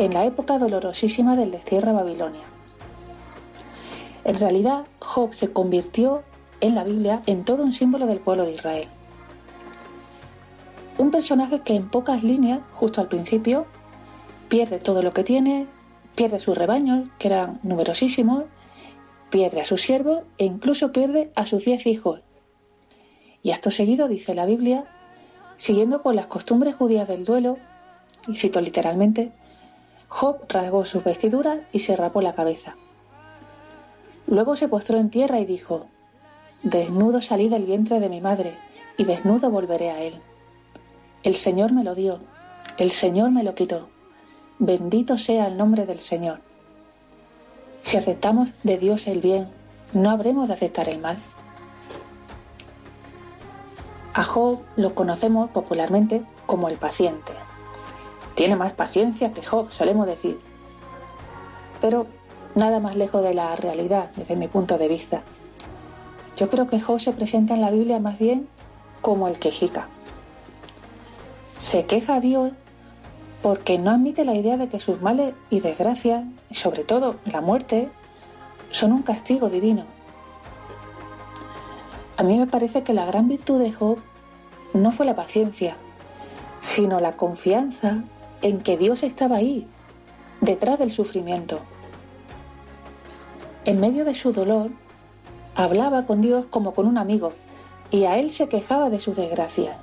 en 0.00 0.14
la 0.14 0.24
época 0.24 0.58
dolorosísima 0.58 1.36
del 1.36 1.50
destierro 1.50 1.90
a 1.90 2.02
Babilonia. 2.02 2.40
En 4.24 4.38
realidad, 4.38 4.86
Job 4.98 5.34
se 5.34 5.52
convirtió 5.52 6.22
en 6.62 6.74
la 6.74 6.84
Biblia 6.84 7.20
en 7.26 7.44
todo 7.44 7.62
un 7.62 7.74
símbolo 7.74 8.06
del 8.06 8.18
pueblo 8.18 8.46
de 8.46 8.54
Israel. 8.54 8.88
Un 10.96 11.10
personaje 11.10 11.60
que 11.60 11.74
en 11.74 11.90
pocas 11.90 12.22
líneas, 12.22 12.60
justo 12.72 13.02
al 13.02 13.08
principio, 13.08 13.66
pierde 14.48 14.78
todo 14.78 15.02
lo 15.02 15.12
que 15.12 15.22
tiene, 15.22 15.66
pierde 16.14 16.38
sus 16.38 16.56
rebaños, 16.56 17.10
que 17.18 17.28
eran 17.28 17.60
numerosísimos, 17.62 18.44
pierde 19.28 19.60
a 19.60 19.66
sus 19.66 19.82
siervos 19.82 20.22
e 20.38 20.46
incluso 20.46 20.92
pierde 20.92 21.30
a 21.36 21.44
sus 21.44 21.62
diez 21.66 21.86
hijos. 21.86 22.22
Y 23.42 23.50
acto 23.50 23.70
seguido, 23.70 24.08
dice 24.08 24.34
la 24.34 24.46
Biblia, 24.46 24.86
siguiendo 25.58 26.00
con 26.00 26.16
las 26.16 26.26
costumbres 26.26 26.74
judías 26.74 27.06
del 27.06 27.26
duelo, 27.26 27.58
y 28.26 28.36
cito 28.36 28.62
literalmente, 28.62 29.32
Job 30.10 30.40
rasgó 30.48 30.84
sus 30.84 31.04
vestiduras 31.04 31.60
y 31.72 31.78
se 31.78 31.96
rapó 31.96 32.20
la 32.20 32.34
cabeza. 32.34 32.74
Luego 34.26 34.56
se 34.56 34.66
postró 34.66 34.98
en 34.98 35.08
tierra 35.08 35.38
y 35.38 35.46
dijo, 35.46 35.86
Desnudo 36.64 37.20
salí 37.20 37.48
del 37.48 37.64
vientre 37.64 38.00
de 38.00 38.08
mi 38.08 38.20
madre, 38.20 38.58
y 38.96 39.04
desnudo 39.04 39.50
volveré 39.50 39.90
a 39.90 40.02
él. 40.02 40.20
El 41.22 41.36
Señor 41.36 41.72
me 41.72 41.84
lo 41.84 41.94
dio, 41.94 42.18
el 42.76 42.90
Señor 42.90 43.30
me 43.30 43.44
lo 43.44 43.54
quitó. 43.54 43.88
Bendito 44.58 45.16
sea 45.16 45.46
el 45.46 45.56
nombre 45.56 45.86
del 45.86 46.00
Señor. 46.00 46.40
Si 47.82 47.96
aceptamos 47.96 48.50
de 48.64 48.78
Dios 48.78 49.06
el 49.06 49.20
bien, 49.20 49.48
no 49.92 50.10
habremos 50.10 50.48
de 50.48 50.54
aceptar 50.54 50.88
el 50.88 50.98
mal. 50.98 51.18
A 54.12 54.24
Job 54.24 54.60
lo 54.76 54.94
conocemos 54.96 55.50
popularmente 55.50 56.22
como 56.46 56.68
el 56.68 56.76
paciente. 56.76 57.32
Tiene 58.40 58.56
más 58.56 58.72
paciencia 58.72 59.34
que 59.34 59.44
Job, 59.44 59.70
solemos 59.70 60.06
decir. 60.06 60.40
Pero 61.82 62.06
nada 62.54 62.80
más 62.80 62.96
lejos 62.96 63.22
de 63.22 63.34
la 63.34 63.54
realidad 63.54 64.12
desde 64.16 64.34
mi 64.34 64.48
punto 64.48 64.78
de 64.78 64.88
vista. 64.88 65.20
Yo 66.38 66.48
creo 66.48 66.66
que 66.66 66.80
Job 66.80 66.98
se 67.00 67.12
presenta 67.12 67.52
en 67.52 67.60
la 67.60 67.70
Biblia 67.70 67.98
más 67.98 68.18
bien 68.18 68.48
como 69.02 69.28
el 69.28 69.38
quejica. 69.38 69.88
Se 71.58 71.84
queja 71.84 72.14
a 72.14 72.20
Dios 72.20 72.52
porque 73.42 73.78
no 73.78 73.90
admite 73.90 74.24
la 74.24 74.34
idea 74.34 74.56
de 74.56 74.70
que 74.70 74.80
sus 74.80 75.02
males 75.02 75.34
y 75.50 75.60
desgracias, 75.60 76.24
y 76.48 76.54
sobre 76.54 76.82
todo 76.82 77.16
la 77.26 77.42
muerte, 77.42 77.90
son 78.70 78.92
un 78.92 79.02
castigo 79.02 79.50
divino. 79.50 79.84
A 82.16 82.22
mí 82.22 82.38
me 82.38 82.46
parece 82.46 82.84
que 82.84 82.94
la 82.94 83.04
gran 83.04 83.28
virtud 83.28 83.60
de 83.60 83.70
Job 83.70 83.98
no 84.72 84.92
fue 84.92 85.04
la 85.04 85.14
paciencia, 85.14 85.76
sino 86.60 87.00
la 87.00 87.18
confianza 87.18 88.02
en 88.42 88.60
que 88.60 88.76
Dios 88.76 89.02
estaba 89.02 89.36
ahí, 89.36 89.66
detrás 90.40 90.78
del 90.78 90.92
sufrimiento. 90.92 91.60
En 93.64 93.80
medio 93.80 94.04
de 94.04 94.14
su 94.14 94.32
dolor, 94.32 94.70
hablaba 95.54 96.06
con 96.06 96.20
Dios 96.20 96.46
como 96.46 96.72
con 96.74 96.86
un 96.86 96.98
amigo 96.98 97.32
y 97.90 98.04
a 98.04 98.18
él 98.18 98.32
se 98.32 98.48
quejaba 98.48 98.88
de 98.88 99.00
sus 99.00 99.16
desgracias. 99.16 99.76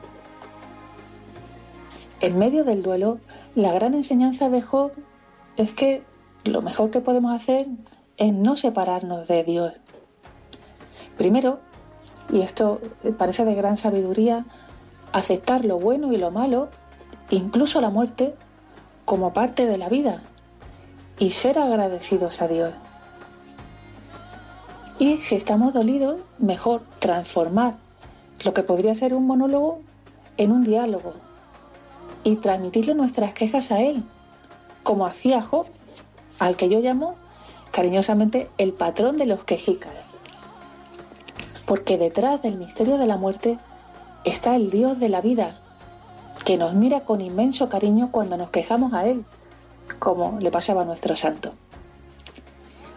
En 2.19 2.37
medio 2.39 2.63
del 2.63 2.81
duelo, 2.81 3.19
la 3.53 3.71
gran 3.73 3.93
enseñanza 3.93 4.49
de 4.49 4.61
Job 4.61 4.91
es 5.55 5.73
que 5.73 6.03
lo 6.43 6.61
mejor 6.61 6.89
que 6.89 7.01
podemos 7.01 7.35
hacer 7.35 7.67
es 8.17 8.33
no 8.33 8.57
separarnos 8.57 9.27
de 9.27 9.43
Dios. 9.43 9.73
Primero, 11.17 11.59
y 12.31 12.41
esto 12.41 12.81
parece 13.17 13.45
de 13.45 13.55
gran 13.55 13.77
sabiduría, 13.77 14.45
aceptar 15.13 15.65
lo 15.65 15.79
bueno 15.79 16.11
y 16.13 16.17
lo 16.17 16.31
malo, 16.31 16.69
incluso 17.29 17.81
la 17.81 17.89
muerte, 17.89 18.35
como 19.07 19.31
parte 19.31 19.67
de 19.67 19.77
la 19.77 19.87
vida 19.87 20.21
y 21.17 21.31
ser 21.31 21.57
agradecidos 21.57 22.41
a 22.41 22.49
Dios. 22.49 22.73
Y 24.99 25.21
si 25.21 25.35
estamos 25.35 25.73
dolidos, 25.73 26.19
mejor 26.39 26.81
transformar 26.99 27.75
lo 28.43 28.53
que 28.53 28.63
podría 28.63 28.93
ser 28.95 29.13
un 29.13 29.25
monólogo 29.25 29.79
en 30.35 30.51
un 30.51 30.65
diálogo 30.65 31.13
y 32.25 32.35
transmitirle 32.35 32.95
nuestras 32.95 33.33
quejas 33.33 33.71
a 33.71 33.79
Él, 33.79 34.03
como 34.83 35.07
hacía 35.07 35.41
Job, 35.41 35.67
al 36.37 36.57
que 36.57 36.67
yo 36.67 36.81
llamo 36.81 37.15
cariñosamente 37.71 38.49
el 38.57 38.73
patrón 38.73 39.17
de 39.17 39.25
los 39.25 39.45
quejicas. 39.45 39.93
Porque 41.65 41.97
detrás 41.97 42.41
del 42.41 42.57
misterio 42.57 42.97
de 42.97 43.07
la 43.07 43.15
muerte 43.15 43.57
está 44.25 44.57
el 44.57 44.69
Dios 44.69 44.99
de 44.99 45.07
la 45.07 45.21
vida, 45.21 45.61
que 46.47 46.55
nos 46.55 46.73
mira 46.73 47.01
con 47.01 47.19
inmenso 47.19 47.67
cariño 47.67 48.07
cuando 48.09 48.37
nos 48.37 48.51
quejamos 48.51 48.93
a 48.93 49.05
Él, 49.05 49.25
como 49.99 50.37
le 50.39 50.49
pasaba 50.49 50.83
a 50.83 50.85
nuestro 50.85 51.13
santo. 51.17 51.51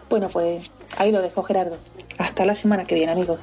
Bueno, 0.09 0.29
pues 0.29 0.71
ahí 0.97 1.11
lo 1.11 1.21
dejo 1.21 1.43
Gerardo. 1.43 1.75
Hasta 2.17 2.45
la 2.45 2.55
semana 2.55 2.85
que 2.85 2.95
viene, 2.95 3.11
amigos. 3.11 3.41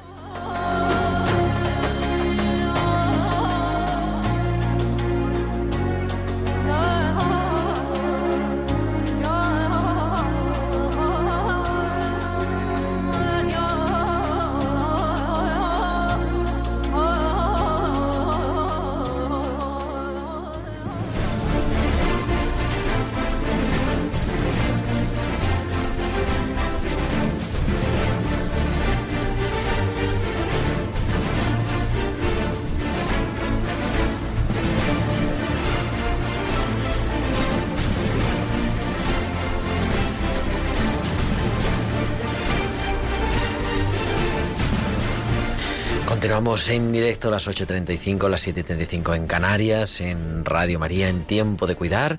En 46.49 46.91
directo 46.91 47.27
a 47.27 47.31
las 47.31 47.47
8.35, 47.47 48.27
las 48.27 48.47
7.35 48.47 49.15
en 49.15 49.27
Canarias, 49.27 50.01
en 50.01 50.43
Radio 50.43 50.79
María, 50.79 51.07
en 51.07 51.23
Tiempo 51.25 51.67
de 51.67 51.75
Cuidar. 51.75 52.17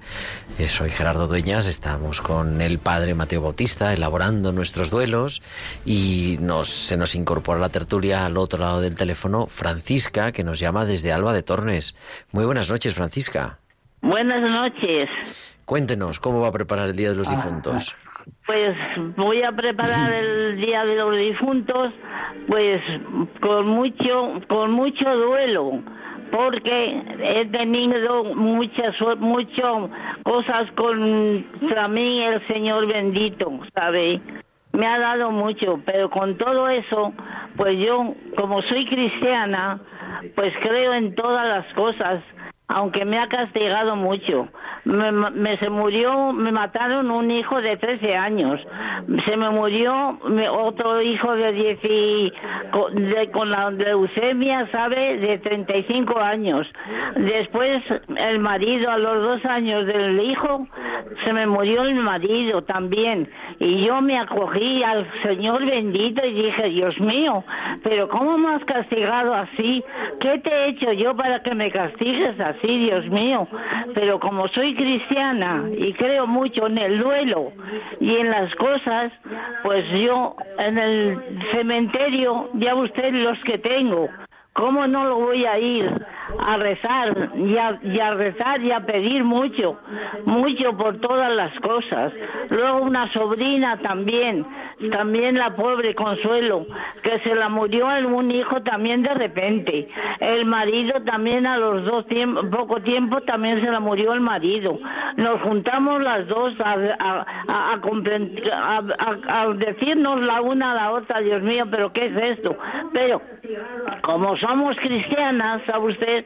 Eh, 0.56 0.68
soy 0.68 0.90
Gerardo 0.90 1.26
Dueñas, 1.26 1.66
estamos 1.66 2.20
con 2.20 2.60
el 2.60 2.78
padre 2.78 3.14
Mateo 3.14 3.42
Bautista 3.42 3.92
elaborando 3.92 4.52
nuestros 4.52 4.88
duelos 4.88 5.42
y 5.84 6.38
nos, 6.40 6.68
se 6.68 6.96
nos 6.96 7.16
incorpora 7.16 7.58
la 7.58 7.70
tertulia 7.70 8.24
al 8.24 8.36
otro 8.36 8.60
lado 8.60 8.80
del 8.80 8.94
teléfono 8.94 9.48
Francisca, 9.48 10.30
que 10.30 10.44
nos 10.44 10.60
llama 10.60 10.84
desde 10.84 11.10
Alba 11.10 11.32
de 11.32 11.42
Tornes. 11.42 11.96
Muy 12.30 12.44
buenas 12.44 12.70
noches, 12.70 12.94
Francisca. 12.94 13.58
Buenas 14.00 14.40
noches. 14.40 15.08
Cuéntenos, 15.64 16.18
¿cómo 16.18 16.40
va 16.40 16.48
a 16.48 16.52
preparar 16.52 16.88
el 16.88 16.96
Día 16.96 17.10
de 17.10 17.16
los 17.16 17.30
Difuntos? 17.30 17.94
Pues 18.46 18.76
voy 19.16 19.42
a 19.42 19.52
preparar 19.52 20.12
el 20.12 20.56
Día 20.56 20.84
de 20.84 20.96
los 20.96 21.16
Difuntos, 21.16 21.92
pues 22.48 22.82
con 23.40 23.68
mucho, 23.68 24.40
con 24.48 24.72
mucho 24.72 25.16
duelo, 25.16 25.80
porque 26.30 27.02
he 27.22 27.46
tenido 27.46 28.24
muchas, 28.34 28.94
mucho 29.18 29.90
cosas 30.24 30.70
contra 30.72 31.88
mí 31.88 32.22
el 32.22 32.46
Señor 32.46 32.86
bendito, 32.86 33.60
¿sabe? 33.74 34.20
Me 34.72 34.86
ha 34.86 34.98
dado 34.98 35.30
mucho, 35.30 35.80
pero 35.84 36.08
con 36.10 36.36
todo 36.38 36.68
eso, 36.68 37.12
pues 37.56 37.76
yo, 37.78 38.14
como 38.36 38.62
soy 38.62 38.86
cristiana, 38.86 39.80
pues 40.34 40.54
creo 40.62 40.94
en 40.94 41.14
todas 41.14 41.46
las 41.46 41.74
cosas 41.74 42.22
aunque 42.74 43.04
me 43.04 43.18
ha 43.18 43.28
castigado 43.28 43.96
mucho. 43.96 44.48
Me, 44.84 45.12
me- 45.12 45.56
se 45.58 45.68
murió, 45.68 46.32
me 46.32 46.52
mataron 46.52 47.10
un 47.10 47.30
hijo 47.30 47.60
de 47.60 47.76
13 47.76 48.16
años. 48.16 48.60
Se 49.26 49.36
me 49.36 49.50
murió 49.50 50.18
otro 50.52 51.02
hijo 51.02 51.34
de 51.36 51.52
10 51.52 51.78
y- 51.84 52.32
de- 52.94 53.30
con 53.32 53.50
la 53.50 53.70
leucemia, 53.70 54.66
¿sabe? 54.72 55.18
De 55.18 55.38
35 55.38 56.18
años. 56.18 56.66
Después 57.16 57.82
el 58.16 58.38
marido, 58.38 58.90
a 58.90 58.98
los 58.98 59.22
dos 59.22 59.44
años 59.44 59.86
del 59.86 60.20
hijo, 60.20 60.66
se 61.24 61.32
me 61.32 61.46
murió 61.46 61.82
el 61.82 61.94
marido 61.96 62.62
también. 62.62 63.28
Y 63.58 63.84
yo 63.84 64.00
me 64.00 64.18
acogí 64.18 64.82
al 64.82 65.06
Señor 65.22 65.64
bendito 65.66 66.24
y 66.24 66.32
dije, 66.32 66.64
Dios 66.70 66.98
mío, 67.00 67.44
pero 67.84 68.08
¿cómo 68.08 68.38
me 68.38 68.54
has 68.54 68.64
castigado 68.64 69.34
así? 69.34 69.84
¿Qué 70.20 70.38
te 70.38 70.50
he 70.50 70.68
hecho 70.70 70.92
yo 70.92 71.14
para 71.14 71.42
que 71.42 71.54
me 71.54 71.70
castigues 71.70 72.38
así, 72.40 72.59
Dios 72.66 73.06
mío? 73.08 73.46
Pero 73.94 74.18
como 74.20 74.48
soy 74.48 74.74
cristiana 74.74 75.64
y 75.76 75.92
creo 75.94 76.26
mucho 76.26 76.66
en 76.66 76.78
el 76.78 76.98
duelo 76.98 77.52
y 78.00 78.16
en 78.16 78.30
las 78.30 78.54
cosas, 78.56 79.12
pues 79.62 79.84
yo 80.00 80.36
en 80.58 80.78
el 80.78 81.18
cementerio, 81.52 82.50
ya 82.54 82.74
usted 82.74 83.12
los 83.12 83.38
que 83.44 83.58
tengo, 83.58 84.08
¿Cómo 84.52 84.86
no 84.88 85.04
lo 85.04 85.16
voy 85.16 85.44
a 85.46 85.58
ir 85.58 85.88
a 86.40 86.56
rezar 86.56 87.30
y 87.36 87.56
a, 87.56 88.14
rezar 88.14 88.60
y 88.60 88.72
a 88.72 88.80
pedir 88.80 89.22
mucho, 89.24 89.78
mucho 90.24 90.76
por 90.76 90.98
todas 91.00 91.30
las 91.34 91.52
cosas? 91.60 92.12
Luego 92.50 92.80
una 92.82 93.10
sobrina 93.12 93.78
también, 93.78 94.44
también 94.90 95.38
la 95.38 95.54
pobre 95.54 95.94
Consuelo, 95.94 96.66
que 97.02 97.20
se 97.20 97.34
la 97.36 97.48
murió 97.48 97.86
un 98.08 98.30
hijo 98.32 98.60
también 98.62 99.02
de 99.02 99.14
repente. 99.14 99.88
El 100.18 100.44
marido 100.46 101.00
también 101.04 101.46
a 101.46 101.56
los 101.56 101.84
dos 101.84 102.06
tiempos, 102.08 102.44
poco 102.50 102.80
tiempo 102.82 103.20
también 103.22 103.60
se 103.64 103.70
la 103.70 103.78
murió 103.80 104.12
el 104.14 104.20
marido. 104.20 104.78
Nos 105.16 105.40
juntamos 105.42 106.02
las 106.02 106.26
dos 106.26 106.54
a- 106.60 107.24
a 109.28 109.46
decirnos 109.54 110.20
la 110.22 110.40
una 110.42 110.72
a 110.72 110.74
la 110.74 110.90
otra, 110.92 111.20
Dios 111.20 111.40
mío, 111.42 111.64
pero 111.70 111.92
¿qué 111.92 112.06
es 112.06 112.16
esto? 112.16 112.56
Pero 112.92 113.22
como 114.12 114.36
somos 114.38 114.76
cristianas, 114.78 115.62
¿sabe 115.66 115.92
usted? 115.92 116.24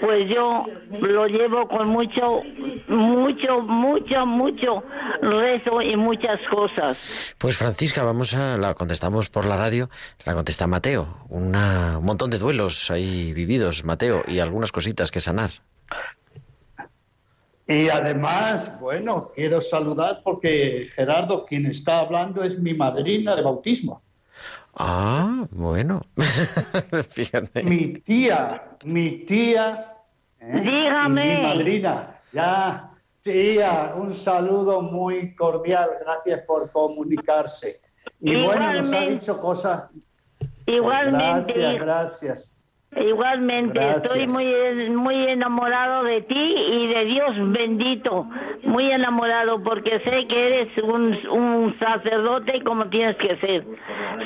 Pues 0.00 0.28
yo 0.28 0.64
lo 1.00 1.26
llevo 1.26 1.68
con 1.68 1.88
mucho, 1.88 2.40
mucho, 2.88 3.60
mucho, 3.60 4.24
mucho 4.26 4.82
rezo 5.20 5.82
y 5.82 5.96
muchas 5.96 6.40
cosas. 6.50 7.34
Pues 7.38 7.56
Francisca, 7.58 8.02
vamos 8.04 8.32
a 8.34 8.56
la 8.56 8.74
contestamos 8.74 9.28
por 9.28 9.44
la 9.44 9.56
radio, 9.56 9.90
la 10.24 10.34
contesta 10.34 10.66
Mateo. 10.66 11.06
Una- 11.28 11.98
un 11.98 12.04
montón 12.06 12.30
de 12.30 12.38
duelos 12.38 12.90
ahí 12.90 13.32
vividos, 13.34 13.84
Mateo, 13.84 14.22
y 14.26 14.38
algunas 14.38 14.72
cositas 14.72 15.10
que 15.10 15.20
sanar. 15.20 15.50
Y 17.68 17.88
además, 17.88 18.78
bueno, 18.80 19.32
quiero 19.34 19.60
saludar 19.60 20.20
porque 20.22 20.86
Gerardo, 20.94 21.44
quien 21.44 21.66
está 21.66 21.98
hablando, 21.98 22.44
es 22.44 22.58
mi 22.60 22.74
madrina 22.74 23.34
de 23.34 23.42
bautismo. 23.42 24.02
Ah, 24.78 25.46
bueno. 25.50 26.02
Fíjate. 27.10 27.62
Mi 27.64 27.94
tía, 27.94 28.76
mi 28.84 29.24
tía. 29.24 29.94
¿eh? 30.40 30.60
Dígame. 30.60 31.32
Y 31.32 31.36
mi 31.36 31.42
madrina. 31.42 32.20
Ya, 32.32 32.90
tía, 33.22 33.94
un 33.96 34.12
saludo 34.14 34.82
muy 34.82 35.34
cordial. 35.34 35.90
Gracias 36.00 36.40
por 36.46 36.70
comunicarse. 36.70 37.80
Y 38.20 38.34
bueno, 38.42 38.44
nos 38.44 38.58
ha 38.62 38.72
Igualmente. 38.80 39.10
dicho 39.12 39.40
cosas. 39.40 39.84
Igualmente, 40.66 41.52
Gracias, 41.54 41.74
gracias. 41.80 42.55
Igualmente, 42.96 43.78
Gracias. 43.78 44.04
estoy 44.04 44.26
muy, 44.26 44.90
muy 44.90 45.14
enamorado 45.28 46.04
de 46.04 46.22
ti 46.22 46.34
y 46.34 46.86
de 46.88 47.04
Dios 47.04 47.30
bendito, 47.52 48.26
muy 48.64 48.90
enamorado 48.90 49.62
porque 49.62 50.00
sé 50.00 50.26
que 50.28 50.46
eres 50.46 50.78
un, 50.82 51.16
un 51.28 51.78
sacerdote 51.78 52.62
como 52.62 52.88
tienes 52.88 53.16
que 53.16 53.36
ser. 53.36 53.64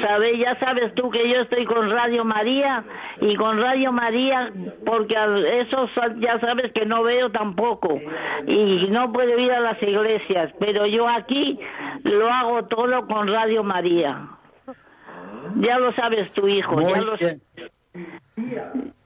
¿Sabes? 0.03 0.39
Ya 0.39 0.59
sabes 0.61 0.95
tú 0.95 1.11
que 1.11 1.29
yo 1.29 1.41
estoy 1.41 1.65
con 1.67 1.91
Radio 1.91 2.25
María 2.25 2.85
y 3.21 3.35
con 3.37 3.61
Radio 3.61 3.93
María 3.93 4.53
porque 4.87 5.15
eso 5.61 5.89
ya 6.19 6.39
sabes 6.41 6.73
que 6.73 6.87
no 6.87 7.03
veo 7.03 7.31
tampoco 7.31 8.01
y 8.47 8.87
no 8.89 9.13
puedo 9.13 9.39
ir 9.39 9.53
a 9.53 9.61
las 9.61 9.83
iglesias, 9.83 10.53
pero 10.59 10.87
yo 10.87 11.09
aquí 11.09 11.59
lo 12.05 12.33
hago 12.33 12.65
todo 12.67 13.07
con 13.07 13.29
Radio 13.29 13.63
María. 13.63 14.29
Ya 15.57 15.79
lo 15.79 15.93
sabes 15.95 16.33
tu 16.33 16.47
hijo, 16.49 16.77
Muy 16.77 16.93
ya 16.93 17.01
lo, 17.01 17.17
bien. 17.17 17.41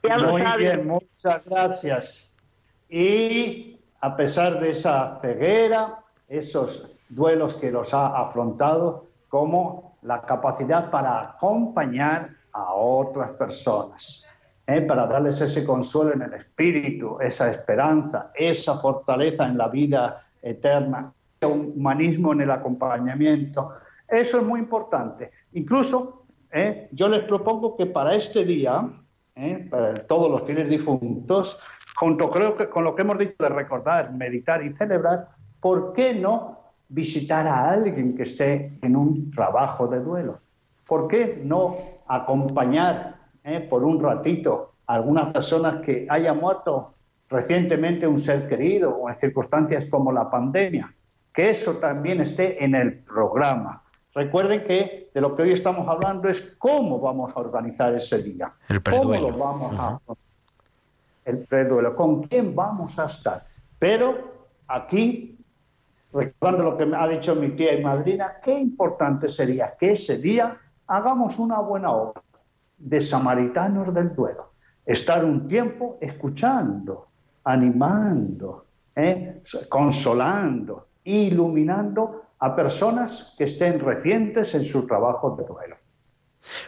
Ya 0.03 0.17
lo 0.17 0.33
Muy 0.33 0.43
sabes. 0.43 0.59
bien, 0.59 0.87
muchas 0.87 1.49
gracias. 1.49 2.35
Y 2.89 3.81
a 4.01 4.17
pesar 4.17 4.61
de 4.61 4.71
esa 4.71 5.19
ceguera, 5.21 6.01
esos 6.29 6.91
duelos 7.09 7.55
que 7.55 7.71
los 7.71 7.95
ha 7.95 8.09
afrontado, 8.21 9.07
como 9.29 9.97
la 10.03 10.23
capacidad 10.23 10.91
para 10.91 11.21
acompañar 11.21 12.31
a 12.53 12.73
otras 12.75 13.31
personas, 13.31 14.25
¿eh? 14.67 14.81
para 14.83 15.07
darles 15.07 15.41
ese 15.41 15.65
consuelo 15.65 16.13
en 16.13 16.23
el 16.23 16.35
espíritu, 16.35 17.19
esa 17.21 17.51
esperanza, 17.51 18.31
esa 18.35 18.77
fortaleza 18.77 19.47
en 19.47 19.59
la 19.59 19.69
vida 19.69 20.23
eterna, 20.43 21.13
ese 21.41 21.51
humanismo 21.51 22.33
en 22.33 22.43
el 22.43 22.51
acompañamiento. 22.51 23.73
Eso 24.07 24.39
es 24.41 24.47
muy 24.47 24.61
importante. 24.61 25.31
Incluso 25.55 26.24
¿eh? 26.55 26.89
yo 26.93 27.09
les 27.09 27.25
propongo 27.25 27.77
que 27.77 27.87
para 27.87 28.15
este 28.15 28.45
día, 28.45 28.89
¿eh? 29.35 29.67
para 29.71 29.95
todos 29.95 30.31
los 30.31 30.47
fieles 30.47 30.69
difuntos, 30.69 31.59
junto 31.97 32.31
creo 32.31 32.57
que 32.57 32.69
con 32.71 32.85
lo 32.85 32.95
que 32.95 33.03
hemos 33.03 33.19
dicho 33.19 33.35
de 33.41 33.49
recordar, 33.49 34.17
meditar 34.17 34.65
y 34.65 34.73
celebrar, 34.73 35.29
¿por 35.61 35.93
qué 35.93 36.15
no 36.15 36.61
visitar 36.89 37.47
a 37.47 37.71
alguien 37.71 38.17
que 38.17 38.23
esté 38.23 38.79
en 38.81 38.97
un 38.97 39.31
trabajo 39.31 39.89
de 39.89 40.01
duelo? 40.01 40.39
¿Por 40.87 41.09
qué 41.09 41.43
no 41.45 41.77
acompañar 42.07 43.17
¿eh? 43.43 43.61
por 43.61 43.83
un 43.83 44.01
ratito 44.01 44.75
a 44.87 44.95
algunas 44.95 45.33
personas 45.33 45.77
que 45.83 46.07
haya 46.09 46.35
muerto 46.35 46.95
recientemente 47.29 48.07
un 48.07 48.21
ser 48.21 48.49
querido 48.49 48.95
o 48.95 49.11
en 49.11 49.19
circunstancias 49.19 49.87
como 49.87 50.13
la 50.13 50.31
pandemia? 50.31 50.95
Que 51.33 51.51
eso 51.51 51.73
también 51.75 52.21
esté 52.21 52.63
en 52.65 52.77
el 52.77 52.99
programa. 53.01 53.84
Recuerden 54.15 54.65
que 54.65 55.11
de 55.13 55.21
lo 55.21 55.35
que 55.35 55.43
hoy 55.43 55.53
estamos 55.53 55.89
hablando 55.89 56.29
es 56.29 56.41
cómo 56.59 57.01
vamos 57.01 57.33
a 57.35 57.41
organizar 57.41 57.95
ese 57.95 58.23
día. 58.23 58.53
El 58.69 58.83
¿Cómo 58.83 59.15
lo 59.15 59.37
vamos 59.37 59.75
a 59.77 60.01
el 61.25 61.39
preduelo? 61.39 61.97
¿Con 61.97 62.23
quién 62.25 62.55
vamos 62.55 62.99
a 62.99 63.07
estar? 63.07 63.45
Pero 63.79 64.49
aquí, 64.69 65.39
recordando 66.13 66.71
lo 66.71 66.77
que 66.77 66.87
me 66.87 66.97
ha 66.97 67.09
dicho 67.09 67.35
mi 67.35 67.51
tía 67.51 67.79
y 67.79 67.83
madrina, 67.83 68.37
qué 68.43 68.57
importante 68.57 69.29
sería 69.29 69.75
que 69.77 69.93
ese 69.93 70.19
día 70.19 70.59
hagamos 70.87 71.39
una 71.39 71.61
buena 71.61 71.91
obra 71.91 72.23
de 72.77 73.01
samaritanos 73.01 73.93
del 73.93 74.15
duelo. 74.15 74.53
Estar 74.85 75.25
un 75.25 75.49
tiempo 75.49 75.97
escuchando, 76.01 77.09
animando, 77.43 78.67
¿eh? 78.95 79.43
consolando, 79.69 80.89
iluminando 81.05 82.24
a 82.45 82.55
personas 82.55 83.35
que 83.39 83.45
estén 83.45 83.81
recientes 83.81 84.55
en 84.55 84.67
su 84.67 84.87
trabajo 84.87 85.35
de 85.35 85.47
duelo. 85.47 85.77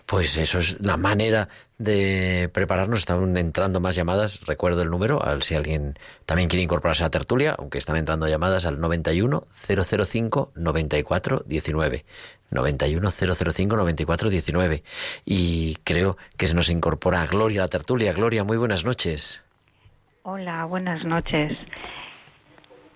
Pues 0.06 0.38
eso 0.38 0.58
es 0.58 0.80
la 0.80 0.96
manera 0.96 1.50
de 1.76 2.48
prepararnos. 2.50 3.00
Están 3.00 3.36
entrando 3.36 3.78
más 3.78 3.94
llamadas. 3.94 4.40
Recuerdo 4.46 4.80
el 4.80 4.88
número, 4.88 5.22
a 5.22 5.34
ver 5.34 5.42
si 5.42 5.54
alguien 5.54 5.98
también 6.24 6.48
quiere 6.48 6.62
incorporarse 6.62 7.02
a 7.02 7.06
la 7.06 7.10
tertulia, 7.10 7.54
aunque 7.58 7.76
están 7.76 7.96
entrando 7.96 8.26
llamadas 8.26 8.64
al 8.64 8.80
91 8.80 9.44
005 9.52 10.52
94 10.54 11.42
19. 11.44 12.04
91 12.50 13.10
005 13.10 13.76
94 13.76 14.30
19. 14.30 14.82
Y 15.26 15.76
creo 15.84 16.16
que 16.38 16.46
se 16.46 16.54
nos 16.54 16.70
incorpora 16.70 17.26
Gloria 17.26 17.60
a 17.60 17.64
la 17.64 17.68
tertulia. 17.68 18.14
Gloria, 18.14 18.44
muy 18.44 18.56
buenas 18.56 18.86
noches. 18.86 19.42
Hola, 20.22 20.64
buenas 20.64 21.04
noches. 21.04 21.52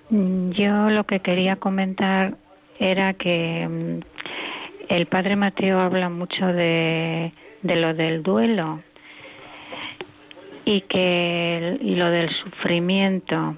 Mm, 0.09 0.53
Yo 0.53 0.89
lo 0.89 1.05
que 1.05 1.21
quería 1.21 1.57
comentar 1.57 2.39
era 2.81 3.15
que 3.15 3.69
mm, 3.69 4.01
el 4.89 5.07
padre 5.07 5.37
Mateo 5.37 5.79
habla 5.79 6.09
mucho 6.09 6.47
de, 6.47 7.33
lo 7.63 7.95
del 7.95 8.25
duelo 8.25 8.83
y 10.65 10.81
que 10.83 11.79
y 11.81 11.95
lo 11.95 12.11
del 12.11 12.31
sufrimiento. 12.31 13.57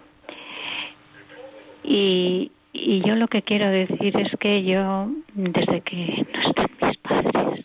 Y, 1.85 2.53
y 2.73 3.01
yo 3.07 3.17
lo 3.17 3.29
que 3.29 3.43
quiero 3.43 3.71
decir 3.71 4.21
es 4.21 4.37
que 4.39 4.63
yo, 4.65 5.09
desde 5.35 5.81
que 5.81 6.27
no 6.33 6.41
están 6.41 6.71
mis 6.81 6.97
padres, 6.99 7.65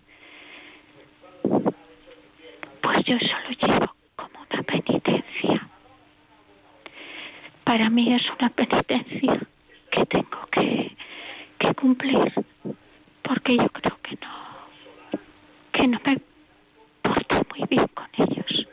pues 2.81 3.03
yo 3.05 3.17
solo 3.19 3.49
llevo 3.61 3.93
como 4.15 4.45
una 4.51 4.63
penitencia. 4.63 5.67
Para 7.63 7.89
mí 7.89 8.13
es 8.13 8.23
una 8.39 8.49
penitencia 8.49 9.39
que 9.91 10.05
tengo 10.05 10.47
que, 10.51 10.95
que 11.59 11.73
cumplir, 11.87 12.33
porque 13.21 13.55
yo 13.57 13.69
creo 13.69 13.97
que 14.03 14.17
no, 14.21 15.19
que 15.71 15.87
no 15.87 15.99
me 16.05 16.17
porto 17.01 17.41
muy 17.55 17.65
bien 17.69 17.87
con 17.93 18.07
ellos. 18.17 18.67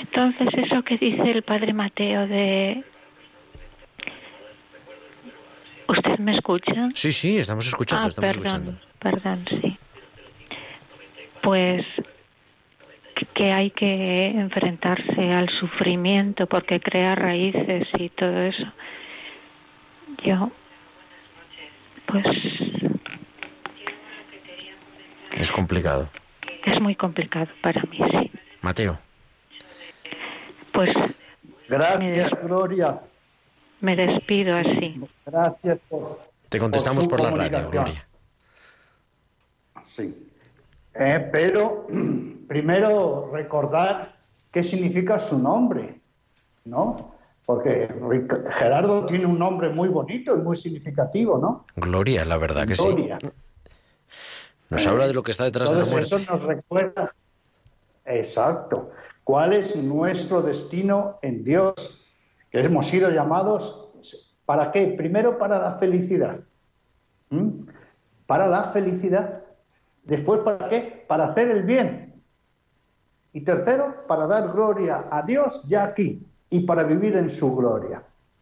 Entonces 0.00 0.48
eso 0.54 0.82
que 0.82 0.96
dice 0.96 1.30
el 1.30 1.42
padre 1.42 1.72
Mateo 1.74 2.26
de... 2.26 2.82
¿Usted 5.86 6.18
me 6.18 6.32
escucha? 6.32 6.86
Sí, 6.94 7.12
sí, 7.12 7.36
estamos 7.38 7.66
escuchando, 7.66 8.04
Ah, 8.06 8.08
estamos 8.08 8.36
perdón, 8.36 8.46
escuchando. 8.46 8.80
perdón, 9.00 9.44
sí. 9.60 9.78
Pues 11.42 11.84
que- 13.14 13.26
que 13.26 13.52
hay 13.52 13.70
que 13.70 14.28
enfrentarse 14.30 15.30
al 15.32 15.50
sufrimiento 15.50 16.46
porque 16.46 16.80
crea 16.80 17.14
raíces 17.14 17.86
y 17.98 18.08
todo 18.08 18.40
eso. 18.42 18.64
Yo, 20.24 20.50
pues 22.06 22.24
Es 25.32 25.52
complicado. 25.52 26.08
es 26.66 26.80
muy 26.80 26.94
complicado 26.94 27.46
para 27.62 27.82
mí, 27.84 27.98
sí. 28.18 28.30
Mateo. 28.62 28.98
Pues 30.72 30.90
Gracias, 31.68 32.30
Gloria. 32.42 33.00
me 33.80 33.96
despido 33.96 34.56
así. 34.56 35.00
Gracias 35.26 35.78
por. 35.88 36.20
Te 36.48 36.58
contestamos 36.58 37.04
su 37.04 37.10
por 37.10 37.20
la 37.20 37.30
radio, 37.30 37.38
comunicación. 37.40 37.70
Gloria. 37.84 38.06
Sí. 39.82 40.28
Eh, 40.94 41.28
pero 41.32 41.86
primero 42.48 43.30
recordar 43.32 44.14
qué 44.52 44.62
significa 44.62 45.18
su 45.18 45.38
nombre, 45.38 46.00
¿no? 46.64 47.13
Porque 47.46 47.88
Gerardo 48.50 49.04
tiene 49.04 49.26
un 49.26 49.38
nombre 49.38 49.68
muy 49.68 49.88
bonito 49.88 50.34
y 50.34 50.40
muy 50.40 50.56
significativo, 50.56 51.38
¿no? 51.38 51.66
Gloria, 51.76 52.24
la 52.24 52.38
verdad 52.38 52.66
que 52.66 52.74
sí. 52.74 52.82
Gloria. 52.82 53.18
Nos 54.70 54.86
habla 54.86 55.06
de 55.06 55.12
lo 55.12 55.22
que 55.22 55.30
está 55.30 55.44
detrás 55.44 55.70
de 55.70 55.76
la 55.76 55.84
muerte. 55.84 56.02
eso 56.02 56.18
nos 56.18 56.42
recuerda, 56.42 57.14
exacto, 58.06 58.90
cuál 59.22 59.52
es 59.52 59.76
nuestro 59.76 60.40
destino 60.40 61.18
en 61.20 61.44
Dios, 61.44 62.08
que 62.50 62.60
hemos 62.60 62.86
sido 62.86 63.10
llamados, 63.10 63.90
¿para 64.46 64.72
qué? 64.72 64.86
Primero 64.86 65.36
para 65.36 65.58
la 65.58 65.78
felicidad, 65.78 66.40
¿Mm? 67.28 67.66
para 68.26 68.48
la 68.48 68.64
felicidad, 68.64 69.44
después 70.04 70.40
para 70.40 70.70
qué? 70.70 71.04
Para 71.06 71.26
hacer 71.26 71.50
el 71.50 71.62
bien, 71.62 72.22
y 73.34 73.42
tercero, 73.42 73.94
para 74.08 74.26
dar 74.26 74.50
gloria 74.50 75.04
a 75.10 75.22
Dios 75.22 75.62
ya 75.68 75.84
aquí 75.84 76.26
y 76.54 76.60
para 76.60 76.84
vivir 76.84 77.16
en 77.16 77.28
su 77.28 77.56
gloria. 77.56 78.00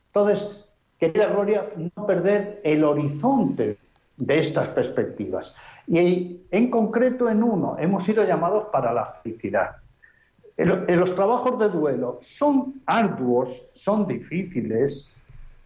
Entonces, 0.08 0.66
querida 0.98 1.28
Gloria, 1.28 1.66
no 1.96 2.06
perder 2.06 2.60
el 2.62 2.84
horizonte 2.84 3.78
de 4.18 4.38
estas 4.38 4.68
perspectivas. 4.68 5.54
Y 5.86 6.42
en 6.50 6.70
concreto 6.70 7.30
en 7.30 7.42
uno, 7.42 7.76
hemos 7.78 8.04
sido 8.04 8.22
llamados 8.24 8.66
para 8.70 8.92
la 8.92 9.06
felicidad. 9.06 9.76
El- 10.58 10.84
en 10.86 11.00
los 11.00 11.14
trabajos 11.14 11.58
de 11.58 11.70
duelo 11.70 12.18
son 12.20 12.82
arduos, 12.84 13.64
son 13.72 14.06
difíciles. 14.06 15.16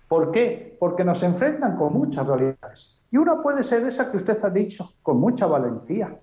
¿Por 0.07 0.31
qué? 0.31 0.77
Porque 0.79 1.03
nos 1.03 1.25
enfrentan 1.25 1.77
con 1.77 1.95
muchas 1.95 2.29
realidades. 2.29 3.01
Y 3.11 3.17
una 3.17 3.43
puede 3.43 3.65
ser 3.65 3.85
esa 3.89 4.09
que 4.09 4.19
usted 4.19 4.39
ha 4.45 4.51
dicho, 4.51 4.93
con 5.03 5.17
mucha 5.19 5.47
valentía, 5.49 6.17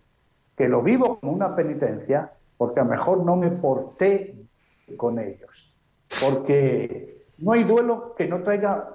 que 0.55 0.69
lo 0.69 0.81
vivo 0.81 1.19
como 1.19 1.33
una 1.33 1.53
penitencia, 1.53 2.31
porque 2.57 2.79
a 2.79 2.85
lo 2.85 2.91
mejor 2.91 3.25
no 3.25 3.35
me 3.35 3.51
porté 3.51 4.35
con 4.95 5.19
ellos. 5.19 5.72
Porque 6.21 7.25
no 7.37 7.53
hay 7.53 7.63
duelo 7.63 8.15
que 8.15 8.27
no 8.27 8.41
traiga 8.43 8.89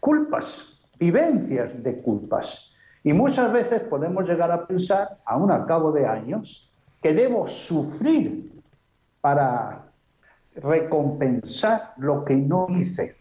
culpas, 0.00 0.78
vivencias 0.98 1.82
de 1.82 2.00
culpas. 2.02 2.72
Y 3.04 3.12
muchas 3.12 3.52
veces 3.52 3.82
podemos 3.82 4.24
llegar 4.28 4.50
a 4.50 4.66
pensar, 4.66 5.18
aún 5.24 5.50
al 5.50 5.66
cabo 5.66 5.92
de 5.92 6.06
años, 6.06 6.70
que 7.02 7.14
debo 7.14 7.46
sufrir 7.46 8.52
para 9.20 9.84
recompensar 10.56 11.92
lo 11.96 12.24
que 12.24 12.34
no 12.36 12.66
hice. 12.70 13.16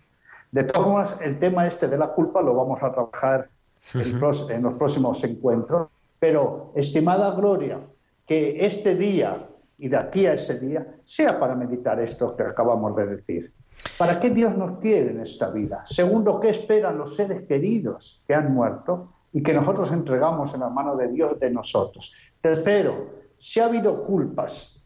De 0.51 0.63
todas 0.63 0.87
formas, 0.87 1.15
el 1.21 1.39
tema 1.39 1.67
este 1.67 1.87
de 1.87 1.97
la 1.97 2.07
culpa 2.07 2.41
lo 2.41 2.55
vamos 2.55 2.81
a 2.81 2.91
trabajar 2.91 3.49
en 3.93 4.19
los 4.19 4.73
próximos 4.77 5.23
encuentros. 5.23 5.89
Pero, 6.19 6.71
estimada 6.75 7.31
Gloria, 7.31 7.79
que 8.25 8.65
este 8.65 8.95
día 8.95 9.46
y 9.77 9.89
de 9.89 9.97
aquí 9.97 10.25
a 10.25 10.33
ese 10.33 10.59
día 10.59 10.85
sea 11.05 11.39
para 11.39 11.55
meditar 11.55 11.99
esto 11.99 12.35
que 12.35 12.43
acabamos 12.43 12.95
de 12.95 13.05
decir. 13.05 13.53
¿Para 13.97 14.19
qué 14.19 14.29
Dios 14.29 14.57
nos 14.57 14.79
quiere 14.79 15.11
en 15.11 15.21
esta 15.21 15.49
vida? 15.49 15.83
Segundo, 15.87 16.39
¿qué 16.39 16.49
esperan 16.49 16.97
los 16.97 17.15
seres 17.15 17.43
queridos 17.43 18.23
que 18.27 18.33
han 18.33 18.53
muerto 18.53 19.13
y 19.33 19.43
que 19.43 19.53
nosotros 19.53 19.91
entregamos 19.91 20.53
en 20.53 20.61
la 20.61 20.69
mano 20.69 20.95
de 20.95 21.09
Dios 21.09 21.39
de 21.39 21.51
nosotros? 21.51 22.13
Tercero, 22.41 23.09
si 23.37 23.59
ha 23.59 23.65
habido 23.65 24.03
culpas, 24.03 24.81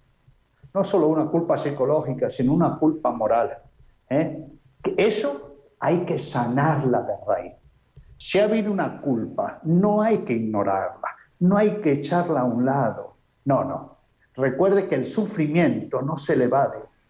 no 0.73 0.83
solo 0.83 1.07
una 1.07 1.25
culpa 1.25 1.57
psicológica, 1.57 2.29
sino 2.29 2.53
una 2.53 2.77
culpa 2.77 3.11
moral, 3.11 3.57
¿eh? 4.09 4.45
eso 4.97 5.55
hay 5.79 6.05
que 6.05 6.19
sanarla 6.19 7.01
de 7.01 7.13
raíz. 7.25 7.53
Si 8.17 8.39
ha 8.39 8.43
habido 8.43 8.71
una 8.71 9.01
culpa, 9.01 9.59
no 9.63 10.01
hay 10.01 10.19
que 10.19 10.33
ignorarla, 10.33 11.15
no 11.39 11.57
hay 11.57 11.81
que 11.81 11.93
echarla 11.93 12.41
a 12.41 12.45
un 12.45 12.65
lado. 12.65 13.15
No, 13.45 13.63
no. 13.63 14.00
Recuerde 14.35 14.87
que 14.87 14.95
el 14.95 15.05
sufrimiento 15.05 16.01
no 16.01 16.17
se 16.17 16.35
le 16.35 16.49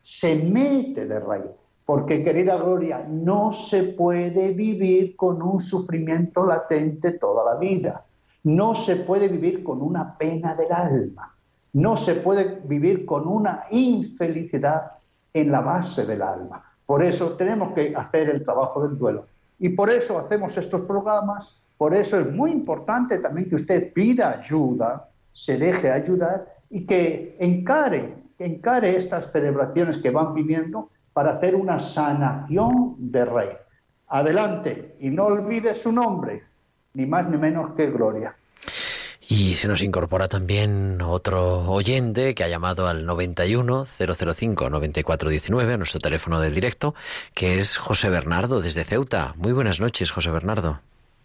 se 0.02 0.36
mete 0.36 1.06
de 1.06 1.20
raíz. 1.20 1.52
Porque, 1.86 2.24
querida 2.24 2.56
Gloria, 2.58 3.06
no 3.08 3.52
se 3.52 3.84
puede 3.84 4.52
vivir 4.52 5.16
con 5.16 5.42
un 5.42 5.60
sufrimiento 5.60 6.46
latente 6.46 7.14
toda 7.14 7.54
la 7.54 7.60
vida. 7.60 8.06
No 8.44 8.76
se 8.76 8.96
puede 8.98 9.28
vivir 9.28 9.64
con 9.64 9.82
una 9.82 10.18
pena 10.18 10.56
del 10.56 10.72
alma. 10.72 11.36
No 11.74 11.98
se 11.98 12.16
puede 12.16 12.62
vivir 12.64 13.06
con 13.06 13.28
una 13.28 13.64
infelicidad 13.72 14.94
en 15.34 15.52
la 15.52 15.62
base 15.62 16.06
del 16.06 16.22
alma. 16.22 16.64
Por 16.86 17.04
eso 17.04 17.32
tenemos 17.34 17.74
que 17.74 17.94
hacer 17.96 18.30
el 18.30 18.44
trabajo 18.44 18.86
del 18.88 18.98
duelo. 18.98 19.26
Y 19.60 19.70
por 19.70 19.90
eso 19.90 20.18
hacemos 20.18 20.58
estos 20.58 20.82
programas. 20.82 21.58
Por 21.78 21.94
eso 21.94 22.20
es 22.20 22.32
muy 22.32 22.52
importante 22.52 23.18
también 23.20 23.50
que 23.50 23.56
usted 23.56 23.92
pida 23.94 24.40
ayuda, 24.40 25.10
se 25.32 25.58
deje 25.58 25.92
ayudar 25.92 26.61
y 26.72 26.86
que 26.86 27.36
encare, 27.40 28.16
encare 28.40 28.96
estas 28.96 29.32
celebraciones 29.32 29.98
que 29.98 30.10
van 30.10 30.34
viviendo 30.34 30.90
para 31.14 31.34
hacer 31.34 31.56
una 31.56 31.80
sanación 31.80 32.96
de 32.98 33.26
rey. 33.26 33.50
Adelante 34.08 34.96
y 35.00 35.10
no 35.10 35.26
olvide 35.26 35.76
su 35.76 35.92
nombre, 35.92 36.44
ni 36.94 37.06
más 37.06 37.28
ni 37.30 37.38
menos 37.38 37.72
que 37.76 37.88
Gloria. 37.92 38.36
Y 39.28 39.56
se 39.56 39.70
nos 39.70 39.82
incorpora 39.82 40.28
también 40.28 41.02
otro 41.02 41.72
oyente 41.72 42.36
que 42.36 42.44
ha 42.44 42.50
llamado 42.50 42.88
al 42.88 43.06
91 43.06 43.86
005 43.86 44.70
9419, 44.70 45.78
nuestro 45.78 46.02
teléfono 46.02 46.42
del 46.42 46.54
directo, 46.54 46.96
que 47.34 47.58
es 47.58 47.78
José 47.78 48.10
Bernardo 48.10 48.60
desde 48.60 48.84
Ceuta. 48.84 49.34
Muy 49.38 49.54
buenas 49.54 49.80
noches, 49.80 50.12
José 50.12 50.32
Bernardo. 50.32 50.82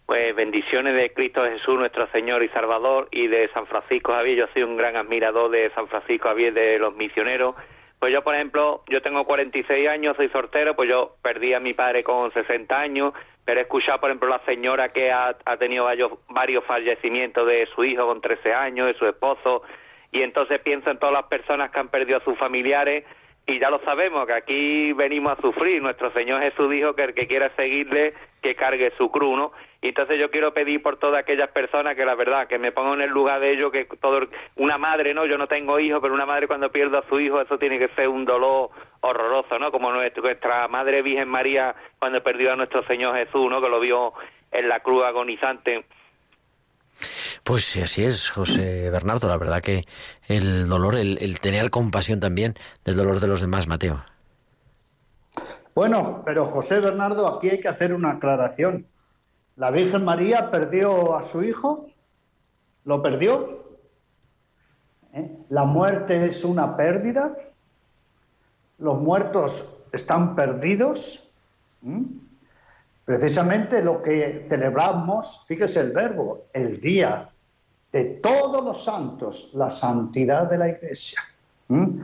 Pues 0.07 0.33
bendiciones 0.37 0.95
de 0.95 1.11
Cristo 1.11 1.43
Jesús, 1.43 1.77
nuestro 1.77 2.07
Señor 2.13 2.41
y 2.41 2.47
Salvador, 2.47 3.09
y 3.11 3.27
de 3.27 3.49
San 3.49 3.67
Francisco 3.67 4.13
Javier. 4.13 4.37
Yo 4.37 4.47
soy 4.53 4.63
un 4.63 4.77
gran 4.77 4.95
admirador 4.95 5.51
de 5.51 5.69
San 5.71 5.89
Francisco 5.89 6.29
Javier 6.29 6.53
de 6.53 6.79
los 6.79 6.95
misioneros. 6.95 7.55
Pues 7.99 8.13
yo, 8.13 8.23
por 8.23 8.33
ejemplo, 8.33 8.85
yo 8.87 9.01
tengo 9.01 9.25
46 9.25 9.89
años, 9.89 10.15
soy 10.15 10.29
sortero, 10.29 10.77
pues 10.77 10.87
yo 10.87 11.17
perdí 11.21 11.53
a 11.53 11.59
mi 11.59 11.73
padre 11.73 12.05
con 12.05 12.31
60 12.31 12.79
años, 12.79 13.13
pero 13.43 13.59
he 13.59 13.63
escuchado, 13.63 13.99
por 13.99 14.09
ejemplo, 14.09 14.29
la 14.29 14.39
señora 14.45 14.93
que 14.93 15.11
ha, 15.11 15.27
ha 15.43 15.57
tenido 15.57 15.83
varios, 15.83 16.13
varios 16.29 16.63
fallecimientos 16.63 17.45
de 17.45 17.67
su 17.75 17.83
hijo 17.83 18.07
con 18.07 18.21
13 18.21 18.53
años, 18.53 18.87
de 18.87 18.93
su 18.93 19.05
esposo, 19.07 19.63
y 20.13 20.21
entonces 20.21 20.61
pienso 20.61 20.89
en 20.89 20.99
todas 20.99 21.15
las 21.15 21.25
personas 21.25 21.69
que 21.69 21.79
han 21.79 21.89
perdido 21.89 22.19
a 22.19 22.23
sus 22.23 22.37
familiares 22.37 23.03
y 23.45 23.59
ya 23.59 23.69
lo 23.69 23.79
sabemos 23.79 24.27
que 24.27 24.33
aquí 24.33 24.93
venimos 24.93 25.37
a 25.37 25.41
sufrir. 25.41 25.81
Nuestro 25.81 26.11
Señor 26.11 26.41
Jesús 26.41 26.69
dijo 26.69 26.93
que 26.95 27.03
el 27.03 27.13
que 27.13 27.27
quiera 27.27 27.49
seguirle, 27.55 28.13
que 28.41 28.53
cargue 28.53 28.91
su 28.97 29.09
cruz, 29.09 29.37
¿no? 29.37 29.51
Y 29.81 29.89
entonces 29.89 30.19
yo 30.19 30.31
quiero 30.31 30.53
pedir 30.53 30.81
por 30.81 30.97
todas 30.97 31.19
aquellas 31.19 31.49
personas 31.51 31.95
que 31.95 32.05
la 32.05 32.15
verdad, 32.15 32.47
que 32.47 32.57
me 32.57 32.71
pongan 32.71 32.95
en 32.95 33.01
el 33.01 33.09
lugar 33.09 33.39
de 33.39 33.53
ellos, 33.53 33.71
que 33.71 33.85
todo, 34.01 34.27
una 34.55 34.77
madre, 34.77 35.13
¿no? 35.13 35.25
Yo 35.25 35.37
no 35.37 35.47
tengo 35.47 35.79
hijos, 35.79 35.99
pero 36.01 36.13
una 36.13 36.25
madre 36.25 36.47
cuando 36.47 36.71
pierde 36.71 36.97
a 36.97 37.07
su 37.07 37.19
hijo, 37.19 37.39
eso 37.41 37.57
tiene 37.57 37.77
que 37.77 37.89
ser 37.89 38.07
un 38.07 38.25
dolor 38.25 38.69
horroroso, 39.01 39.59
¿no? 39.59 39.71
Como 39.71 39.91
nuestra 39.91 40.67
Madre 40.67 41.01
Virgen 41.01 41.29
María 41.29 41.75
cuando 41.99 42.21
perdió 42.23 42.53
a 42.53 42.55
nuestro 42.55 42.83
Señor 42.83 43.15
Jesús, 43.15 43.49
¿no? 43.49 43.61
Que 43.61 43.69
lo 43.69 43.79
vio 43.79 44.13
en 44.51 44.67
la 44.67 44.79
cruz 44.79 45.05
agonizante. 45.05 45.85
Pues 47.43 47.63
sí, 47.63 47.81
así 47.81 48.03
es, 48.03 48.29
José 48.29 48.89
Bernardo. 48.89 49.27
La 49.27 49.37
verdad 49.37 49.61
que 49.61 49.83
el 50.27 50.67
dolor, 50.67 50.95
el, 50.95 51.19
el 51.21 51.39
tener 51.39 51.69
compasión 51.69 52.19
también 52.19 52.55
del 52.83 52.97
dolor 52.97 53.19
de 53.19 53.27
los 53.27 53.41
demás, 53.41 53.67
Mateo. 53.67 54.03
Bueno, 55.77 56.23
pero 56.25 56.45
José 56.45 56.79
Bernardo, 56.79 57.27
aquí 57.27 57.51
hay 57.51 57.61
que 57.61 57.67
hacer 57.67 57.93
una 57.93 58.13
aclaración. 58.13 58.87
La 59.57 59.69
Virgen 59.69 60.03
María 60.03 60.49
perdió 60.49 61.15
a 61.15 61.21
su 61.21 61.43
hijo, 61.43 61.85
lo 62.83 63.03
perdió. 63.03 63.77
¿Eh? 65.13 65.37
La 65.49 65.65
muerte 65.65 66.25
es 66.25 66.43
una 66.43 66.75
pérdida. 66.75 67.37
Los 68.79 68.99
muertos 68.99 69.69
están 69.91 70.35
perdidos. 70.35 71.29
¿Mm? 71.83 72.05
Precisamente 73.05 73.83
lo 73.83 74.01
que 74.01 74.47
celebramos, 74.49 75.45
fíjese 75.45 75.81
el 75.81 75.91
verbo, 75.91 76.45
el 76.53 76.81
día 76.81 77.29
de 77.91 78.03
todos 78.03 78.65
los 78.65 78.83
santos, 78.83 79.51
la 79.53 79.69
santidad 79.69 80.49
de 80.49 80.57
la 80.57 80.69
Iglesia. 80.69 81.21
¿Mm? 81.67 81.99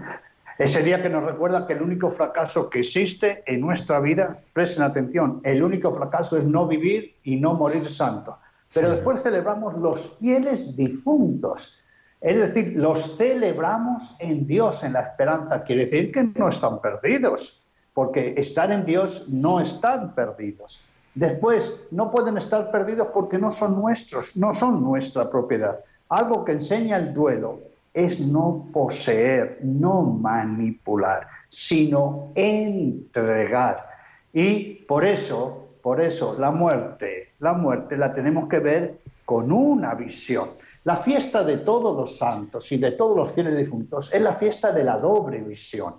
Ese 0.57 0.83
día 0.83 1.01
que 1.01 1.09
nos 1.09 1.23
recuerda 1.23 1.65
que 1.65 1.73
el 1.73 1.81
único 1.81 2.11
fracaso 2.11 2.69
que 2.69 2.81
existe 2.81 3.43
en 3.47 3.61
nuestra 3.61 3.99
vida, 3.99 4.39
presten 4.53 4.83
atención, 4.83 5.41
el 5.43 5.63
único 5.63 5.91
fracaso 5.91 6.37
es 6.37 6.43
no 6.43 6.67
vivir 6.67 7.15
y 7.23 7.37
no 7.37 7.55
morir 7.55 7.85
santo. 7.85 8.37
Pero 8.71 8.91
después 8.91 9.23
celebramos 9.23 9.75
los 9.79 10.15
fieles 10.19 10.75
difuntos, 10.75 11.79
es 12.21 12.37
decir, 12.37 12.77
los 12.77 13.17
celebramos 13.17 14.15
en 14.19 14.47
Dios, 14.47 14.83
en 14.83 14.93
la 14.93 15.01
esperanza. 15.01 15.63
Quiere 15.63 15.85
decir 15.85 16.11
que 16.11 16.23
no 16.39 16.47
están 16.47 16.79
perdidos, 16.79 17.61
porque 17.93 18.33
estar 18.37 18.71
en 18.71 18.85
Dios 18.85 19.25
no 19.27 19.59
están 19.59 20.15
perdidos. 20.15 20.81
Después, 21.15 21.81
no 21.91 22.11
pueden 22.11 22.37
estar 22.37 22.71
perdidos 22.71 23.07
porque 23.07 23.37
no 23.37 23.51
son 23.51 23.75
nuestros, 23.75 24.37
no 24.37 24.53
son 24.53 24.83
nuestra 24.83 25.29
propiedad. 25.29 25.83
Algo 26.09 26.45
que 26.45 26.53
enseña 26.53 26.97
el 26.97 27.13
duelo 27.13 27.59
es 27.93 28.19
no 28.19 28.65
poseer, 28.73 29.59
no 29.61 30.01
manipular, 30.01 31.27
sino 31.47 32.31
entregar. 32.35 33.87
Y 34.33 34.75
por 34.85 35.05
eso, 35.05 35.67
por 35.81 36.01
eso 36.01 36.35
la 36.39 36.49
muerte, 36.49 37.33
la 37.39 37.53
muerte 37.53 37.95
la 37.97 38.13
tenemos 38.13 38.49
que 38.49 38.59
ver 38.59 38.99
con 39.25 39.51
una 39.51 39.93
visión. 39.93 40.49
La 40.85 40.97
fiesta 40.97 41.43
de 41.43 41.57
todos 41.57 41.95
los 41.95 42.17
santos 42.17 42.71
y 42.71 42.77
de 42.77 42.91
todos 42.91 43.15
los 43.15 43.31
fieles 43.31 43.57
difuntos 43.57 44.11
es 44.11 44.21
la 44.21 44.33
fiesta 44.33 44.71
de 44.71 44.83
la 44.83 44.97
doble 44.97 45.39
visión. 45.39 45.95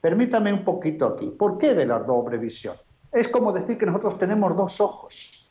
Permítame 0.00 0.52
un 0.52 0.64
poquito 0.64 1.06
aquí. 1.06 1.26
¿Por 1.28 1.58
qué 1.58 1.74
de 1.74 1.86
la 1.86 1.98
doble 1.98 2.38
visión? 2.38 2.76
Es 3.12 3.28
como 3.28 3.52
decir 3.52 3.78
que 3.78 3.86
nosotros 3.86 4.18
tenemos 4.18 4.56
dos 4.56 4.80
ojos. 4.80 5.48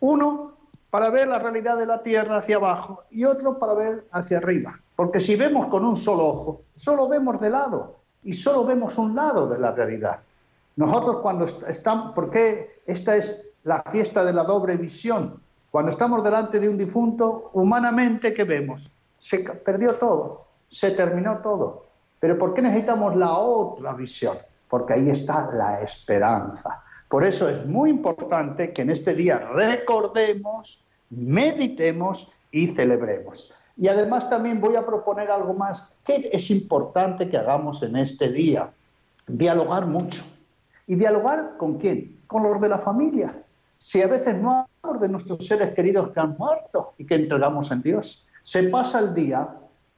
Uno 0.00 0.54
para 0.90 1.10
ver 1.10 1.28
la 1.28 1.38
realidad 1.38 1.76
de 1.76 1.86
la 1.86 2.02
tierra 2.02 2.38
hacia 2.38 2.56
abajo 2.56 3.02
y 3.10 3.24
otro 3.24 3.58
para 3.58 3.74
ver 3.74 4.06
hacia 4.12 4.38
arriba. 4.38 4.80
Porque 4.96 5.20
si 5.20 5.36
vemos 5.36 5.66
con 5.66 5.84
un 5.84 5.96
solo 5.96 6.26
ojo, 6.26 6.62
solo 6.76 7.08
vemos 7.08 7.40
de 7.40 7.50
lado 7.50 7.96
y 8.22 8.32
solo 8.32 8.64
vemos 8.64 8.96
un 8.98 9.14
lado 9.14 9.48
de 9.48 9.58
la 9.58 9.72
realidad. 9.72 10.20
Nosotros 10.76 11.18
cuando 11.20 11.44
estamos, 11.44 12.14
porque 12.14 12.80
esta 12.86 13.16
es 13.16 13.44
la 13.64 13.82
fiesta 13.82 14.24
de 14.24 14.32
la 14.32 14.44
doble 14.44 14.76
visión, 14.76 15.40
cuando 15.70 15.90
estamos 15.90 16.22
delante 16.22 16.60
de 16.60 16.68
un 16.68 16.78
difunto, 16.78 17.50
humanamente, 17.52 18.32
¿qué 18.32 18.44
vemos? 18.44 18.90
Se 19.18 19.40
perdió 19.40 19.96
todo, 19.96 20.46
se 20.68 20.92
terminó 20.92 21.38
todo. 21.38 21.86
Pero 22.20 22.38
¿por 22.38 22.54
qué 22.54 22.62
necesitamos 22.62 23.16
la 23.16 23.32
otra 23.32 23.92
visión? 23.92 24.38
Porque 24.68 24.94
ahí 24.94 25.10
está 25.10 25.50
la 25.52 25.80
esperanza. 25.80 26.82
Por 27.08 27.24
eso 27.24 27.48
es 27.48 27.66
muy 27.66 27.90
importante 27.90 28.72
que 28.72 28.82
en 28.82 28.90
este 28.90 29.14
día 29.14 29.38
recordemos, 29.38 30.80
meditemos 31.10 32.28
y 32.50 32.68
celebremos. 32.68 33.52
Y 33.76 33.88
además 33.88 34.30
también 34.30 34.60
voy 34.60 34.76
a 34.76 34.86
proponer 34.86 35.30
algo 35.30 35.54
más 35.54 35.96
que 36.04 36.30
es 36.32 36.50
importante 36.50 37.28
que 37.28 37.36
hagamos 37.36 37.82
en 37.82 37.96
este 37.96 38.30
día. 38.30 38.70
Dialogar 39.26 39.86
mucho. 39.86 40.24
¿Y 40.86 40.96
dialogar 40.96 41.56
con 41.56 41.78
quién? 41.78 42.20
Con 42.26 42.42
los 42.44 42.60
de 42.60 42.68
la 42.68 42.78
familia. 42.78 43.42
Si 43.78 44.00
a 44.00 44.06
veces 44.06 44.40
no 44.40 44.66
hablamos 44.82 45.02
de 45.02 45.08
nuestros 45.08 45.46
seres 45.46 45.74
queridos 45.74 46.10
que 46.10 46.20
han 46.20 46.36
muerto 46.38 46.94
y 46.98 47.04
que 47.04 47.16
entregamos 47.16 47.70
en 47.70 47.82
Dios, 47.82 48.26
se 48.42 48.64
pasa 48.64 49.00
el 49.00 49.14
día 49.14 49.48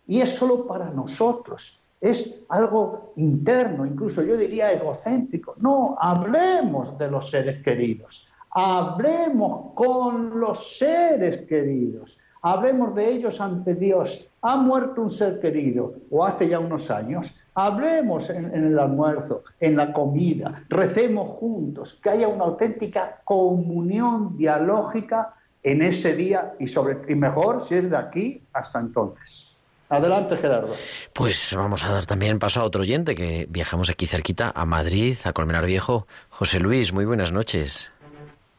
y 0.07 0.20
es 0.20 0.31
solo 0.31 0.66
para 0.66 0.91
nosotros. 0.91 1.81
Es 2.01 2.41
algo 2.49 3.12
interno, 3.16 3.85
incluso 3.85 4.22
yo 4.22 4.37
diría 4.37 4.72
egocéntrico. 4.72 5.55
No, 5.59 5.97
hablemos 6.01 6.97
de 6.99 7.11
los 7.11 7.31
seres 7.31 7.62
queridos. 7.62 8.27
Hablemos 8.51 9.72
con 9.74 10.39
los 10.39 10.79
seres 10.79 11.47
queridos. 11.49 12.18
Hablemos 12.47 12.94
de 12.94 13.11
ellos 13.11 13.40
ante 13.40 13.74
Dios. 13.74 14.28
Ha 14.40 14.57
muerto 14.57 15.03
un 15.03 15.11
ser 15.11 15.40
querido 15.40 15.94
o 16.12 16.24
hace 16.24 16.49
ya 16.49 16.61
unos 16.61 16.92
años. 16.92 17.34
Hablemos 17.57 18.30
en, 18.30 18.55
en, 18.55 18.66
el 18.66 18.78
almuerzo, 18.78 19.42
en 19.59 19.76
la 19.76 19.92
comida, 19.92 20.62
recemos 20.68 21.28
juntos, 21.28 21.99
que 22.01 22.11
haya 22.11 22.28
una 22.28 22.44
auténtica 22.44 23.20
comunión 23.24 24.36
dialógica 24.36 25.34
en 25.64 25.82
ese 25.82 26.14
día 26.14 26.53
y, 26.61 26.68
sobre, 26.68 27.12
y 27.12 27.16
mejor 27.16 27.61
si 27.61 27.74
es 27.74 27.90
de 27.90 27.97
aquí 27.97 28.42
hasta 28.53 28.78
entonces. 28.78 29.59
Adelante, 29.88 30.36
Gerardo. 30.36 30.72
Pues 31.12 31.53
vamos 31.57 31.84
a 31.84 31.90
dar 31.90 32.07
también 32.07 32.38
paso 32.38 32.61
a 32.61 32.64
otro 32.64 32.82
oyente 32.82 33.16
que 33.16 33.49
viajamos 33.51 33.90
aquí 33.90 34.07
cerquita 34.07 34.53
a 34.55 34.64
Madrid, 34.66 35.16
a 35.24 35.32
Colmenar 35.32 35.66
Viejo. 35.66 36.07
José 36.28 36.61
Luis, 36.61 36.92
muy 36.92 37.07
buenas 37.07 37.32
noches. 37.32 37.88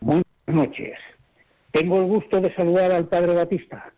Buenas 0.01 0.25
noches. 0.45 1.06
Tengo 1.77 1.97
el 1.97 2.05
gusto 2.05 2.41
de 2.41 2.53
saludar 2.55 2.91
al 2.91 3.07
padre 3.07 3.35
Batista. 3.35 3.93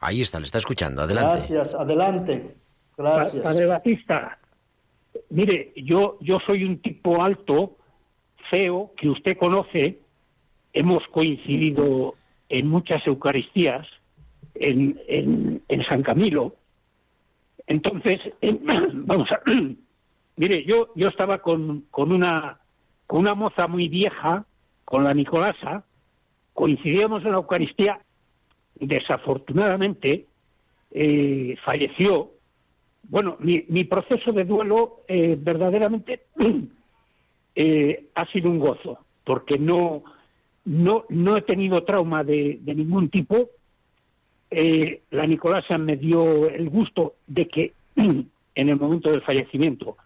Ahí 0.00 0.20
está, 0.20 0.38
le 0.38 0.44
está 0.44 0.58
escuchando. 0.58 1.00
Adelante. 1.00 1.46
Gracias, 1.48 1.74
adelante. 1.74 2.56
Gracias. 2.94 3.42
Padre 3.42 3.64
Batista, 3.64 4.38
mire, 5.30 5.72
yo, 5.76 6.18
yo 6.20 6.38
soy 6.46 6.64
un 6.64 6.82
tipo 6.82 7.22
alto, 7.22 7.78
feo, 8.50 8.92
que 8.98 9.08
usted 9.08 9.38
conoce. 9.38 9.98
Hemos 10.74 11.02
coincidido 11.08 12.16
en 12.50 12.66
muchas 12.66 13.06
Eucaristías 13.06 13.86
en, 14.54 15.00
en, 15.08 15.62
en 15.68 15.84
San 15.86 16.02
Camilo. 16.02 16.54
Entonces, 17.66 18.20
en, 18.42 18.60
vamos 19.06 19.30
a. 19.32 19.40
mire, 20.36 20.64
yo, 20.66 20.88
yo 20.94 21.08
estaba 21.08 21.38
con, 21.38 21.86
con, 21.90 22.12
una, 22.12 22.58
con 23.06 23.20
una 23.20 23.32
moza 23.32 23.66
muy 23.68 23.88
vieja, 23.88 24.44
con 24.84 25.02
la 25.02 25.14
Nicolasa, 25.14 25.84
coincidíamos 26.56 27.22
en 27.24 27.32
la 27.32 27.36
Eucaristía. 27.36 28.00
Desafortunadamente, 28.74 30.26
eh, 30.90 31.56
falleció 31.64 32.32
bueno, 33.08 33.36
mi, 33.38 33.64
mi, 33.68 33.84
proceso 33.84 34.32
de 34.32 34.42
duelo 34.42 35.02
eh, 35.06 35.36
verdaderamente 35.38 36.24
eh, 37.54 38.08
ha 38.14 38.26
sido 38.32 38.50
un 38.50 38.58
gozo, 38.58 38.98
porque 39.22 39.58
no, 39.58 40.02
no, 40.64 41.04
no 41.08 41.36
he 41.36 41.42
tenido 41.42 41.84
trauma 41.84 42.24
de, 42.24 42.58
de 42.60 42.74
ningún 42.74 43.08
tipo. 43.08 43.50
La 44.50 45.26
Nicolasa 45.26 45.78
me 45.78 45.96
dio 45.96 46.48
el 46.48 46.68
gusto 46.68 47.14
de 47.28 47.46
que 47.46 47.74
en 47.96 48.68
el 48.68 48.76
momento 48.76 49.10
del 49.10 49.22
fallecimiento 49.22 49.96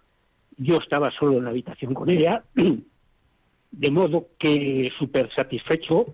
yo 0.58 0.76
estaba 0.76 1.10
solo 1.12 1.38
en 1.38 1.44
la 1.44 1.50
habitación 1.50 1.94
con 1.94 2.10
ella, 2.10 2.42
de 2.54 3.90
modo 3.90 4.26
que 4.38 4.92
súper 4.98 5.32
satisfecho. 5.34 6.06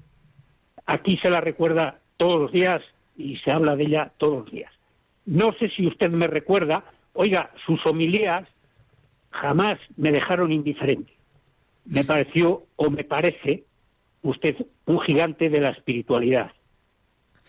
Aquí 0.87 1.17
se 1.19 1.31
la 1.31 1.41
recuerda 1.41 1.99
todos 2.17 2.41
los 2.41 2.53
días 2.53 2.81
y 3.17 3.37
se 3.39 3.51
habla 3.51 3.77
de 3.77 3.85
ella 3.85 4.13
todos 4.19 4.45
los 4.45 4.51
días. 4.51 4.73
No 5.25 5.53
sé 5.59 5.69
si 5.71 5.87
usted 5.87 6.11
me 6.11 6.27
recuerda, 6.27 6.85
oiga, 7.13 7.51
sus 7.67 7.85
homilías 7.87 8.49
jamás 9.31 9.79
me 9.97 10.13
dejaron 10.13 10.53
indiferente. 10.53 11.13
Me 11.85 12.05
pareció, 12.05 12.65
o 12.77 12.91
me 12.91 13.05
parece, 13.05 13.65
usted 14.23 14.57
un 14.87 15.01
gigante 15.01 15.49
de 15.49 15.61
la 15.61 15.71
espiritualidad. 15.71 16.51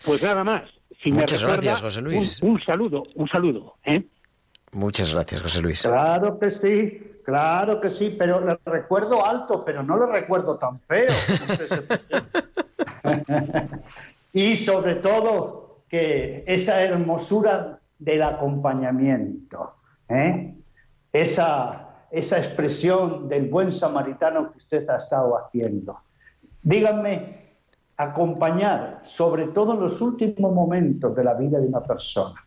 Pues 0.04 0.22
nada 0.22 0.44
más. 0.44 0.62
Si 1.02 1.12
Muchas 1.12 1.42
me 1.42 1.48
recuerda, 1.48 1.70
gracias, 1.70 1.80
José 1.80 2.00
Luis. 2.02 2.42
Un, 2.42 2.50
un 2.50 2.60
saludo, 2.62 3.02
un 3.14 3.28
saludo. 3.28 3.76
¿eh? 3.84 4.04
Muchas 4.72 5.12
gracias, 5.12 5.42
José 5.42 5.62
Luis. 5.62 5.82
Claro 5.82 6.38
que 6.38 6.50
sí, 6.50 7.20
claro 7.24 7.80
que 7.80 7.90
sí, 7.90 8.14
pero 8.18 8.44
le 8.44 8.58
recuerdo 8.64 9.24
alto, 9.24 9.64
pero 9.64 9.82
no 9.82 9.96
lo 9.96 10.10
recuerdo 10.10 10.58
tan 10.58 10.80
feo. 10.80 11.08
y 14.32 14.56
sobre 14.56 14.96
todo 14.96 15.82
que 15.88 16.44
esa 16.46 16.82
hermosura 16.82 17.80
del 17.98 18.22
acompañamiento, 18.22 19.74
¿eh? 20.08 20.54
esa, 21.12 22.06
esa 22.10 22.38
expresión 22.38 23.28
del 23.28 23.48
buen 23.48 23.72
samaritano 23.72 24.52
que 24.52 24.58
usted 24.58 24.88
ha 24.90 24.96
estado 24.96 25.36
haciendo. 25.36 25.98
Díganme, 26.62 27.48
acompañar, 27.96 29.00
sobre 29.02 29.48
todo 29.48 29.74
en 29.74 29.80
los 29.80 30.00
últimos 30.00 30.52
momentos 30.52 31.14
de 31.16 31.24
la 31.24 31.34
vida 31.34 31.58
de 31.58 31.66
una 31.66 31.82
persona, 31.82 32.44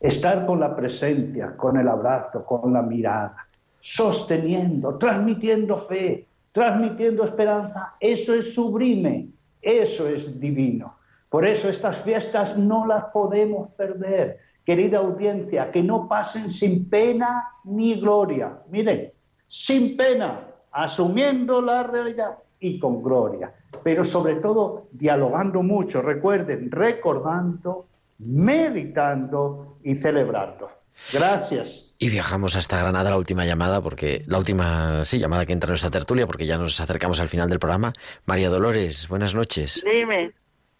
estar 0.00 0.46
con 0.46 0.60
la 0.60 0.74
presencia, 0.74 1.56
con 1.56 1.76
el 1.76 1.88
abrazo, 1.88 2.44
con 2.44 2.72
la 2.72 2.82
mirada, 2.82 3.36
sosteniendo, 3.80 4.96
transmitiendo 4.96 5.76
fe, 5.78 6.26
transmitiendo 6.52 7.24
esperanza, 7.24 7.94
eso 8.00 8.32
es 8.34 8.54
sublime, 8.54 9.28
eso 9.62 10.08
es 10.08 10.38
divino. 10.38 10.96
Por 11.28 11.46
eso 11.46 11.70
estas 11.70 11.96
fiestas 11.98 12.58
no 12.58 12.86
las 12.86 13.04
podemos 13.06 13.70
perder. 13.70 14.40
Querida 14.66 14.98
audiencia, 14.98 15.70
que 15.72 15.82
no 15.82 16.08
pasen 16.08 16.50
sin 16.50 16.90
pena 16.90 17.48
ni 17.64 18.00
gloria. 18.00 18.58
Miren, 18.68 19.12
sin 19.48 19.96
pena, 19.96 20.48
asumiendo 20.70 21.62
la 21.62 21.84
realidad 21.84 22.38
y 22.60 22.78
con 22.78 23.02
gloria. 23.02 23.52
Pero 23.82 24.04
sobre 24.04 24.36
todo 24.36 24.88
dialogando 24.92 25.62
mucho, 25.62 26.02
recuerden, 26.02 26.70
recordando, 26.70 27.86
meditando 28.18 29.78
y 29.82 29.96
celebrando. 29.96 30.68
Gracias. 31.12 31.94
Y 31.98 32.10
viajamos 32.10 32.56
hasta 32.56 32.78
Granada, 32.78 33.10
la 33.10 33.16
última 33.16 33.44
llamada, 33.44 33.80
porque 33.80 34.24
la 34.26 34.38
última, 34.38 35.04
sí, 35.04 35.18
llamada 35.18 35.46
que 35.46 35.52
entra 35.52 35.68
en 35.68 35.72
nuestra 35.72 35.90
tertulia, 35.90 36.26
porque 36.26 36.46
ya 36.46 36.58
nos 36.58 36.80
acercamos 36.80 37.20
al 37.20 37.28
final 37.28 37.48
del 37.48 37.60
programa. 37.60 37.92
María 38.26 38.50
Dolores, 38.50 39.06
buenas 39.08 39.34
noches. 39.34 39.82
Dime. 39.84 40.32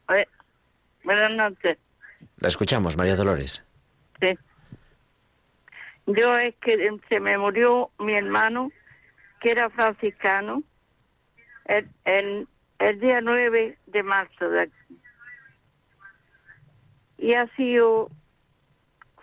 Eh, 0.09 0.27
buenas 1.05 1.31
noches. 1.31 1.79
La 2.39 2.49
escuchamos, 2.49 2.97
María 2.97 3.15
Dolores. 3.15 3.65
Sí. 4.21 4.37
Yo 6.07 6.33
es 6.35 6.55
que 6.57 6.91
se 7.09 7.21
me 7.21 7.39
murió 7.39 7.91
mi 8.01 8.15
hermano, 8.15 8.73
que 9.41 9.53
era 9.53 9.71
franciscano, 9.71 10.63
el, 11.67 11.89
el, 12.05 12.49
el 12.81 13.01
día 13.01 13.21
9 13.21 13.79
de 13.87 14.03
marzo 14.03 14.49
de 14.49 14.63
aquí. 14.63 14.99
Y 17.19 17.35
ha 17.35 17.47
sido 17.55 18.11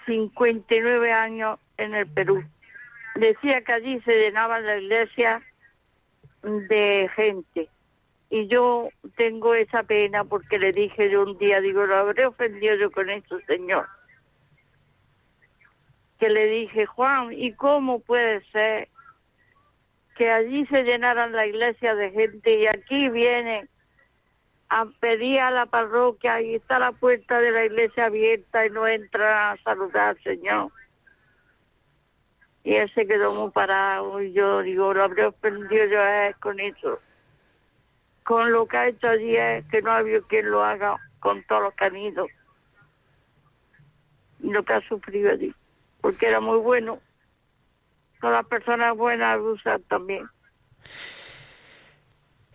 59 0.09 1.13
años 1.13 1.59
en 1.77 1.93
el 1.93 2.07
Perú. 2.07 2.43
Decía 3.13 3.61
que 3.61 3.73
allí 3.73 4.01
se 4.01 4.11
llenaba 4.11 4.59
la 4.59 4.77
iglesia 4.77 5.43
de 6.41 7.09
gente. 7.15 7.69
Y 8.31 8.47
yo 8.47 8.89
tengo 9.17 9.53
esa 9.53 9.83
pena 9.83 10.23
porque 10.23 10.57
le 10.57 10.71
dije 10.71 11.11
yo 11.11 11.21
un 11.21 11.37
día, 11.37 11.61
digo, 11.61 11.85
lo 11.85 11.95
habré 11.95 12.25
ofendido 12.25 12.75
yo 12.75 12.91
con 12.91 13.09
esto, 13.11 13.39
Señor. 13.41 13.87
Que 16.19 16.29
le 16.29 16.47
dije, 16.47 16.87
Juan, 16.87 17.31
¿y 17.31 17.53
cómo 17.53 17.99
puede 17.99 18.41
ser 18.51 18.87
que 20.17 20.31
allí 20.31 20.65
se 20.67 20.83
llenaran 20.83 21.33
la 21.33 21.45
iglesia 21.45 21.93
de 21.93 22.11
gente 22.11 22.59
y 22.59 22.65
aquí 22.65 23.09
vienen 23.09 23.69
a 24.69 24.85
pedir 24.99 25.39
a 25.39 25.51
la 25.51 25.65
parroquia 25.65 26.41
y 26.41 26.55
está 26.55 26.77
la 26.77 26.91
puerta 26.91 27.39
de 27.39 27.51
la 27.51 27.65
iglesia 27.65 28.05
abierta 28.05 28.65
y 28.65 28.69
no 28.69 28.87
entra 28.87 29.51
a 29.51 29.57
saludar, 29.57 30.17
Señor? 30.23 30.71
Y 32.63 32.75
él 32.75 32.91
se 32.93 33.07
quedó 33.07 33.33
muy 33.33 33.51
parado 33.51 34.21
y 34.21 34.31
yo 34.31 34.61
digo, 34.61 34.93
lo 34.93 35.03
habré 35.03 35.25
ofendido 35.25 35.85
yo 35.85 36.03
él 36.03 36.35
con 36.35 36.59
eso. 36.59 36.99
Con 38.23 38.51
lo 38.51 38.67
que 38.67 38.77
ha 38.77 38.87
hecho 38.87 39.07
allí 39.07 39.35
es 39.35 39.65
que 39.65 39.81
no 39.81 39.91
ha 39.91 39.97
habido 39.97 40.21
quien 40.21 40.51
lo 40.51 40.63
haga 40.63 40.97
con 41.19 41.43
todos 41.43 41.63
los 41.63 41.73
canidos. 41.73 42.29
Y 44.39 44.51
lo 44.51 44.63
que 44.63 44.73
ha 44.73 44.87
sufrido 44.87 45.31
allí. 45.31 45.53
Porque 45.99 46.27
era 46.27 46.39
muy 46.39 46.59
bueno. 46.59 46.99
Con 48.21 48.33
las 48.33 48.45
personas 48.45 48.95
buenas 48.95 49.33
abusan 49.35 49.81
también. 49.83 50.29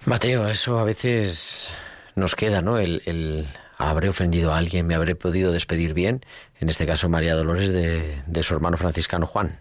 Mateo, 0.06 0.46
eso 0.46 0.78
a 0.78 0.84
veces 0.84 1.72
nos 2.14 2.34
queda, 2.34 2.62
¿no? 2.62 2.78
El, 2.78 3.02
el, 3.06 3.46
habré 3.78 4.08
ofendido 4.08 4.52
a 4.52 4.58
alguien, 4.58 4.86
me 4.86 4.94
habré 4.94 5.14
podido 5.14 5.52
despedir 5.52 5.94
bien. 5.94 6.24
En 6.60 6.68
este 6.68 6.86
caso, 6.86 7.08
María 7.08 7.34
Dolores 7.34 7.70
de, 7.70 8.22
de 8.26 8.42
su 8.42 8.54
hermano 8.54 8.76
franciscano 8.76 9.26
Juan. 9.26 9.58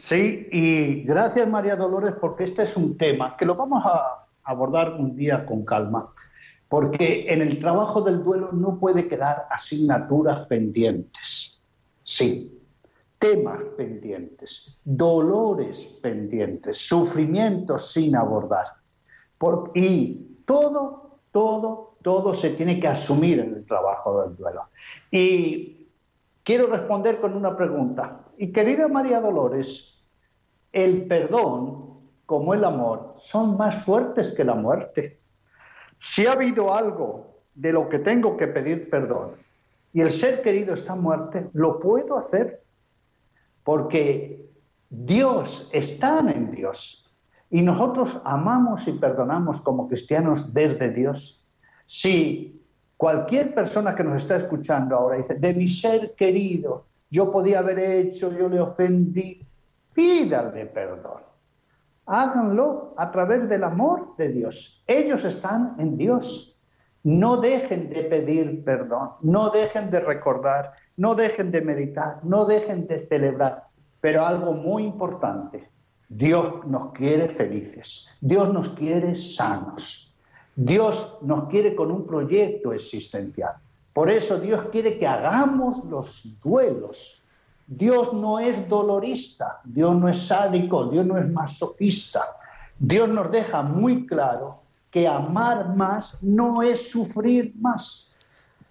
Sí, 0.00 0.48
y 0.50 1.02
gracias 1.02 1.48
María 1.50 1.76
Dolores 1.76 2.14
porque 2.18 2.44
este 2.44 2.62
es 2.62 2.74
un 2.76 2.96
tema 2.96 3.36
que 3.36 3.44
lo 3.44 3.54
vamos 3.54 3.84
a 3.84 4.26
abordar 4.44 4.94
un 4.94 5.14
día 5.14 5.44
con 5.44 5.64
calma, 5.64 6.10
porque 6.68 7.26
en 7.28 7.42
el 7.42 7.58
trabajo 7.58 8.00
del 8.00 8.24
duelo 8.24 8.50
no 8.52 8.78
puede 8.78 9.08
quedar 9.08 9.46
asignaturas 9.50 10.46
pendientes. 10.46 11.64
Sí, 12.02 12.58
temas 13.18 13.60
pendientes, 13.76 14.78
dolores 14.82 15.84
pendientes, 16.00 16.78
sufrimientos 16.78 17.92
sin 17.92 18.16
abordar. 18.16 18.66
Por, 19.36 19.70
y 19.74 20.29
todo, 20.50 21.20
todo, 21.30 21.94
todo 22.02 22.34
se 22.34 22.50
tiene 22.50 22.80
que 22.80 22.88
asumir 22.88 23.38
en 23.38 23.54
el 23.54 23.64
trabajo 23.64 24.22
del 24.22 24.36
duelo. 24.36 24.64
Y 25.08 25.86
quiero 26.42 26.66
responder 26.66 27.20
con 27.20 27.36
una 27.36 27.56
pregunta. 27.56 28.22
Y 28.36 28.50
querida 28.50 28.88
María 28.88 29.20
Dolores, 29.20 30.02
el 30.72 31.06
perdón 31.06 32.00
como 32.26 32.52
el 32.52 32.64
amor 32.64 33.14
son 33.16 33.56
más 33.56 33.84
fuertes 33.84 34.34
que 34.34 34.42
la 34.42 34.56
muerte. 34.56 35.20
Si 36.00 36.26
ha 36.26 36.32
habido 36.32 36.74
algo 36.74 37.42
de 37.54 37.72
lo 37.72 37.88
que 37.88 38.00
tengo 38.00 38.36
que 38.36 38.48
pedir 38.48 38.90
perdón 38.90 39.34
y 39.92 40.00
el 40.00 40.10
ser 40.10 40.42
querido 40.42 40.74
está 40.74 40.96
muerto, 40.96 41.48
lo 41.52 41.78
puedo 41.78 42.16
hacer 42.16 42.64
porque 43.62 44.50
Dios 44.88 45.70
está 45.72 46.18
en 46.18 46.50
Dios 46.50 47.09
y 47.50 47.62
nosotros 47.62 48.20
amamos 48.24 48.86
y 48.86 48.92
perdonamos 48.92 49.60
como 49.60 49.88
cristianos 49.88 50.54
desde 50.54 50.90
Dios. 50.90 51.44
Si 51.84 52.64
cualquier 52.96 53.54
persona 53.54 53.94
que 53.94 54.04
nos 54.04 54.18
está 54.18 54.36
escuchando 54.36 54.94
ahora 54.94 55.16
dice, 55.16 55.34
de 55.34 55.54
mi 55.54 55.68
ser 55.68 56.14
querido, 56.14 56.86
yo 57.10 57.32
podía 57.32 57.58
haber 57.58 57.80
hecho, 57.80 58.30
yo 58.36 58.48
le 58.48 58.60
ofendí, 58.60 59.44
pídanle 59.92 60.66
perdón. 60.66 61.22
Háganlo 62.06 62.94
a 62.96 63.10
través 63.10 63.48
del 63.48 63.64
amor 63.64 64.16
de 64.16 64.28
Dios. 64.28 64.84
Ellos 64.86 65.24
están 65.24 65.74
en 65.78 65.96
Dios. 65.96 66.56
No 67.02 67.38
dejen 67.38 67.88
de 67.88 68.02
pedir 68.04 68.62
perdón, 68.62 69.12
no 69.22 69.48
dejen 69.50 69.90
de 69.90 70.00
recordar, 70.00 70.72
no 70.96 71.14
dejen 71.14 71.50
de 71.50 71.62
meditar, 71.62 72.20
no 72.22 72.44
dejen 72.44 72.86
de 72.86 73.06
celebrar. 73.06 73.64
Pero 74.00 74.26
algo 74.26 74.52
muy 74.52 74.84
importante, 74.84 75.70
Dios 76.12 76.66
nos 76.66 76.90
quiere 76.90 77.28
felices, 77.28 78.08
Dios 78.20 78.52
nos 78.52 78.70
quiere 78.70 79.14
sanos, 79.14 80.12
Dios 80.56 81.18
nos 81.22 81.48
quiere 81.48 81.76
con 81.76 81.92
un 81.92 82.04
proyecto 82.04 82.72
existencial. 82.72 83.54
Por 83.92 84.10
eso 84.10 84.40
Dios 84.40 84.66
quiere 84.72 84.98
que 84.98 85.06
hagamos 85.06 85.84
los 85.84 86.36
duelos. 86.42 87.22
Dios 87.64 88.12
no 88.12 88.40
es 88.40 88.68
dolorista, 88.68 89.60
Dios 89.62 89.94
no 89.94 90.08
es 90.08 90.18
sádico, 90.26 90.86
Dios 90.86 91.06
no 91.06 91.16
es 91.16 91.30
masoquista. 91.30 92.36
Dios 92.76 93.08
nos 93.08 93.30
deja 93.30 93.62
muy 93.62 94.04
claro 94.04 94.62
que 94.90 95.06
amar 95.06 95.76
más 95.76 96.24
no 96.24 96.60
es 96.60 96.90
sufrir 96.90 97.54
más. 97.56 98.09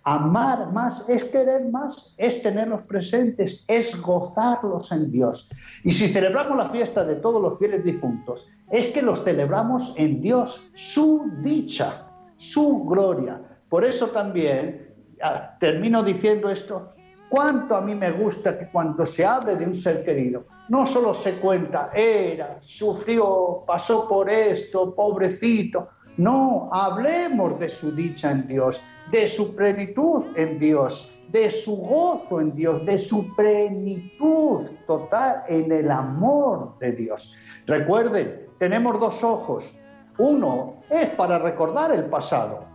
Amar 0.04 0.72
más 0.72 1.04
es 1.08 1.24
querer 1.26 1.70
más, 1.70 2.14
es 2.18 2.41
tenerlos 2.41 2.82
presentes, 2.84 3.66
es 3.68 4.00
gozarlos 4.02 4.91
en 4.91 5.12
Dios. 5.12 5.50
Y 5.84 5.91
si 5.91 6.08
celebramos 6.08 6.58
la 6.58 6.70
fiesta 6.70 7.04
de 7.04 7.16
todos 7.16 7.41
los 7.41 7.60
fieles 7.60 7.84
difuntos, 7.84 8.50
es 8.72 8.88
que 8.88 9.02
los 9.02 9.24
celebramos 9.24 9.93
en 9.97 10.22
Dios, 10.22 10.70
su 10.74 11.30
dicha, 11.43 12.08
su 12.38 12.86
gloria. 12.86 13.41
Por 13.68 13.84
eso 13.84 14.08
también 14.08 14.93
ah, 15.22 15.58
termino 15.60 16.02
diciendo 16.02 16.50
esto, 16.50 16.93
cuánto 17.30 17.76
a 17.76 17.82
mí 17.82 17.93
me 17.93 18.12
gusta 18.12 18.58
que 18.58 18.70
cuando 18.70 19.06
se 19.06 19.26
hable 19.26 19.56
de 19.56 19.66
un 19.66 19.76
ser 19.76 20.04
querido, 20.04 20.45
no 20.70 20.86
solo 20.86 21.14
se 21.14 21.34
cuenta, 21.34 21.91
era, 21.93 22.58
sufrió, 22.62 23.64
pasó 23.66 24.08
por 24.08 24.30
esto, 24.30 24.95
pobrecito, 24.95 25.89
no, 26.20 26.70
hablemos 26.74 27.58
de 27.62 27.70
su 27.70 27.94
dicha 27.94 28.32
en 28.32 28.46
Dios, 28.46 28.82
de 29.10 29.26
su 29.26 29.56
plenitud 29.56 30.26
en 30.36 30.60
Dios, 30.60 31.18
de 31.30 31.50
su 31.50 31.78
gozo 31.78 32.42
en 32.42 32.54
Dios, 32.54 32.86
de 32.86 32.98
su 32.98 33.34
plenitud 33.38 34.68
total 34.86 35.44
en 35.48 35.72
el 35.72 35.90
amor 35.90 36.78
de 36.80 36.92
Dios. 36.92 37.34
Recuerden, 37.66 38.48
tenemos 38.58 39.00
dos 39.00 39.24
ojos. 39.24 39.74
Uno 40.18 40.74
es 40.90 41.10
para 41.12 41.40
recordar 41.40 41.94
el 41.94 42.04
pasado, 42.04 42.66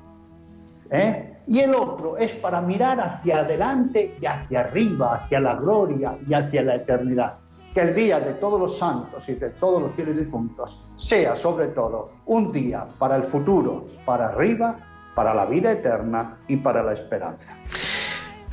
¿eh? 0.91 1.37
Y 1.47 1.61
el 1.61 1.75
otro 1.75 2.17
es 2.17 2.33
para 2.33 2.63
mirar 2.63 2.99
hacia 2.99 3.41
adelante 3.41 4.17
y 4.19 4.25
hacia 4.25 4.61
arriba, 4.61 5.17
hacia 5.17 5.41
la 5.41 5.57
gloria 5.57 6.17
y 6.27 6.33
hacia 6.33 6.63
la 6.63 6.77
eternidad. 6.77 7.35
Que 7.75 7.81
el 7.83 7.95
día 7.95 8.20
de 8.20 8.35
todos 8.35 8.61
los 8.61 8.79
santos 8.79 9.29
y 9.29 9.35
de 9.35 9.51
todos 9.51 9.83
los 9.83 9.93
fieles 9.95 10.16
difuntos 10.16 10.85
sea 10.97 11.35
sobre 11.35 11.66
todo 11.68 12.12
un 12.27 12.53
día 12.53 12.87
para 12.99 13.16
el 13.16 13.25
futuro, 13.25 13.89
para 14.07 14.29
arriba, 14.29 14.79
para 15.14 15.35
la 15.35 15.45
vida 15.45 15.72
eterna 15.72 16.39
y 16.47 16.57
para 16.57 16.83
la 16.83 16.93
esperanza. 16.93 17.57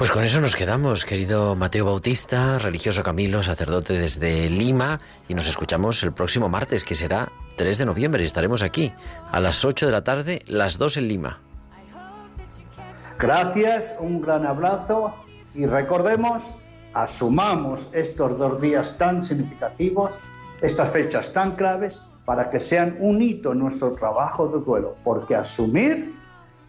Pues 0.01 0.09
con 0.09 0.23
eso 0.23 0.41
nos 0.41 0.55
quedamos, 0.55 1.05
querido 1.05 1.55
Mateo 1.55 1.85
Bautista, 1.85 2.57
religioso 2.57 3.03
Camilo, 3.03 3.43
sacerdote 3.43 3.93
desde 3.93 4.49
Lima, 4.49 4.99
y 5.29 5.35
nos 5.35 5.47
escuchamos 5.47 6.01
el 6.01 6.11
próximo 6.11 6.49
martes, 6.49 6.83
que 6.83 6.95
será 6.95 7.31
3 7.57 7.77
de 7.77 7.85
noviembre. 7.85 8.25
Estaremos 8.25 8.63
aquí 8.63 8.91
a 9.31 9.39
las 9.39 9.63
8 9.63 9.85
de 9.85 9.91
la 9.91 10.03
tarde, 10.03 10.41
las 10.47 10.79
2 10.79 10.97
en 10.97 11.07
Lima. 11.07 11.39
Gracias, 13.19 13.93
un 13.99 14.19
gran 14.19 14.47
abrazo 14.47 15.13
y 15.53 15.67
recordemos, 15.67 16.51
asumamos 16.93 17.87
estos 17.93 18.37
dos 18.37 18.61
días 18.61 18.97
tan 18.97 19.21
significativos, 19.21 20.19
estas 20.61 20.89
fechas 20.89 21.33
tan 21.33 21.55
claves, 21.55 22.01
para 22.25 22.49
que 22.49 22.59
sean 22.59 22.97
un 22.99 23.21
hito 23.21 23.51
en 23.51 23.59
nuestro 23.59 23.93
trabajo 23.93 24.47
de 24.47 24.63
duelo, 24.63 24.95
porque 25.03 25.35
asumir 25.35 26.13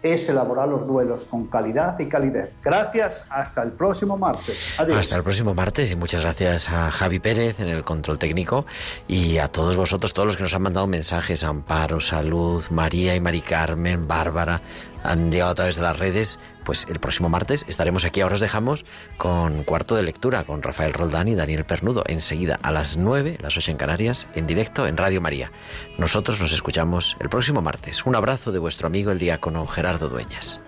es 0.02 0.28
elaborar 0.28 0.68
los 0.68 0.86
duelos 0.86 1.24
con 1.30 1.46
calidad 1.46 1.98
y 1.98 2.06
calidez. 2.06 2.50
Gracias, 2.62 3.24
hasta 3.30 3.62
el 3.62 3.72
próximo 3.72 4.18
martes. 4.18 4.74
Hasta 4.78 5.16
el 5.16 5.22
próximo 5.22 5.54
martes 5.54 5.92
y 5.92 5.96
muchas 5.96 6.22
gracias 6.22 6.68
a 6.68 6.90
Javi 6.90 7.20
Pérez 7.20 7.60
en 7.60 7.68
el 7.68 7.84
control 7.84 8.18
técnico 8.18 8.66
y 9.06 9.38
a 9.38 9.48
todos 9.48 9.76
vosotros, 9.76 10.12
todos 10.12 10.26
los 10.26 10.36
que 10.36 10.42
nos 10.42 10.54
han 10.54 10.62
mandado 10.62 10.86
mensajes, 10.86 11.44
Amparo, 11.44 12.00
Salud, 12.00 12.64
María 12.70 13.14
y 13.14 13.20
Mari 13.20 13.42
Carmen, 13.42 14.08
Bárbara, 14.08 14.60
han 15.02 15.30
llegado 15.30 15.52
a 15.52 15.54
través 15.54 15.76
de 15.76 15.82
las 15.82 15.98
redes. 15.98 16.38
Pues 16.64 16.86
el 16.88 17.00
próximo 17.00 17.28
martes 17.28 17.64
estaremos 17.68 18.04
aquí. 18.04 18.20
Ahora 18.20 18.34
os 18.34 18.40
dejamos 18.40 18.84
con 19.16 19.64
cuarto 19.64 19.96
de 19.96 20.02
lectura 20.02 20.44
con 20.44 20.62
Rafael 20.62 20.92
Roldán 20.92 21.28
y 21.28 21.34
Daniel 21.34 21.64
Pernudo. 21.64 22.04
Enseguida 22.06 22.58
a 22.62 22.70
las 22.70 22.96
9, 22.96 23.38
las 23.40 23.56
8 23.56 23.72
en 23.72 23.76
Canarias, 23.76 24.28
en 24.34 24.46
directo 24.46 24.86
en 24.86 24.96
Radio 24.96 25.20
María. 25.20 25.50
Nosotros 25.98 26.40
nos 26.40 26.52
escuchamos 26.52 27.16
el 27.20 27.28
próximo 27.28 27.62
martes. 27.62 28.06
Un 28.06 28.16
abrazo 28.16 28.52
de 28.52 28.58
vuestro 28.58 28.86
amigo 28.86 29.10
el 29.10 29.18
diácono 29.18 29.66
Gerardo 29.66 30.08
Dueñas. 30.08 30.60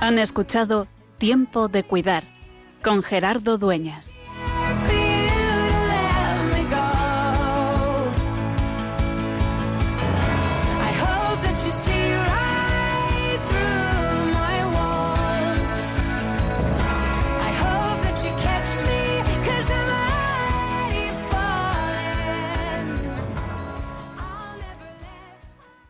Han 0.00 0.18
escuchado 0.18 0.86
Tiempo 1.18 1.68
de 1.68 1.82
Cuidar 1.82 2.24
con 2.82 3.02
Gerardo 3.02 3.58
Dueñas. 3.58 4.14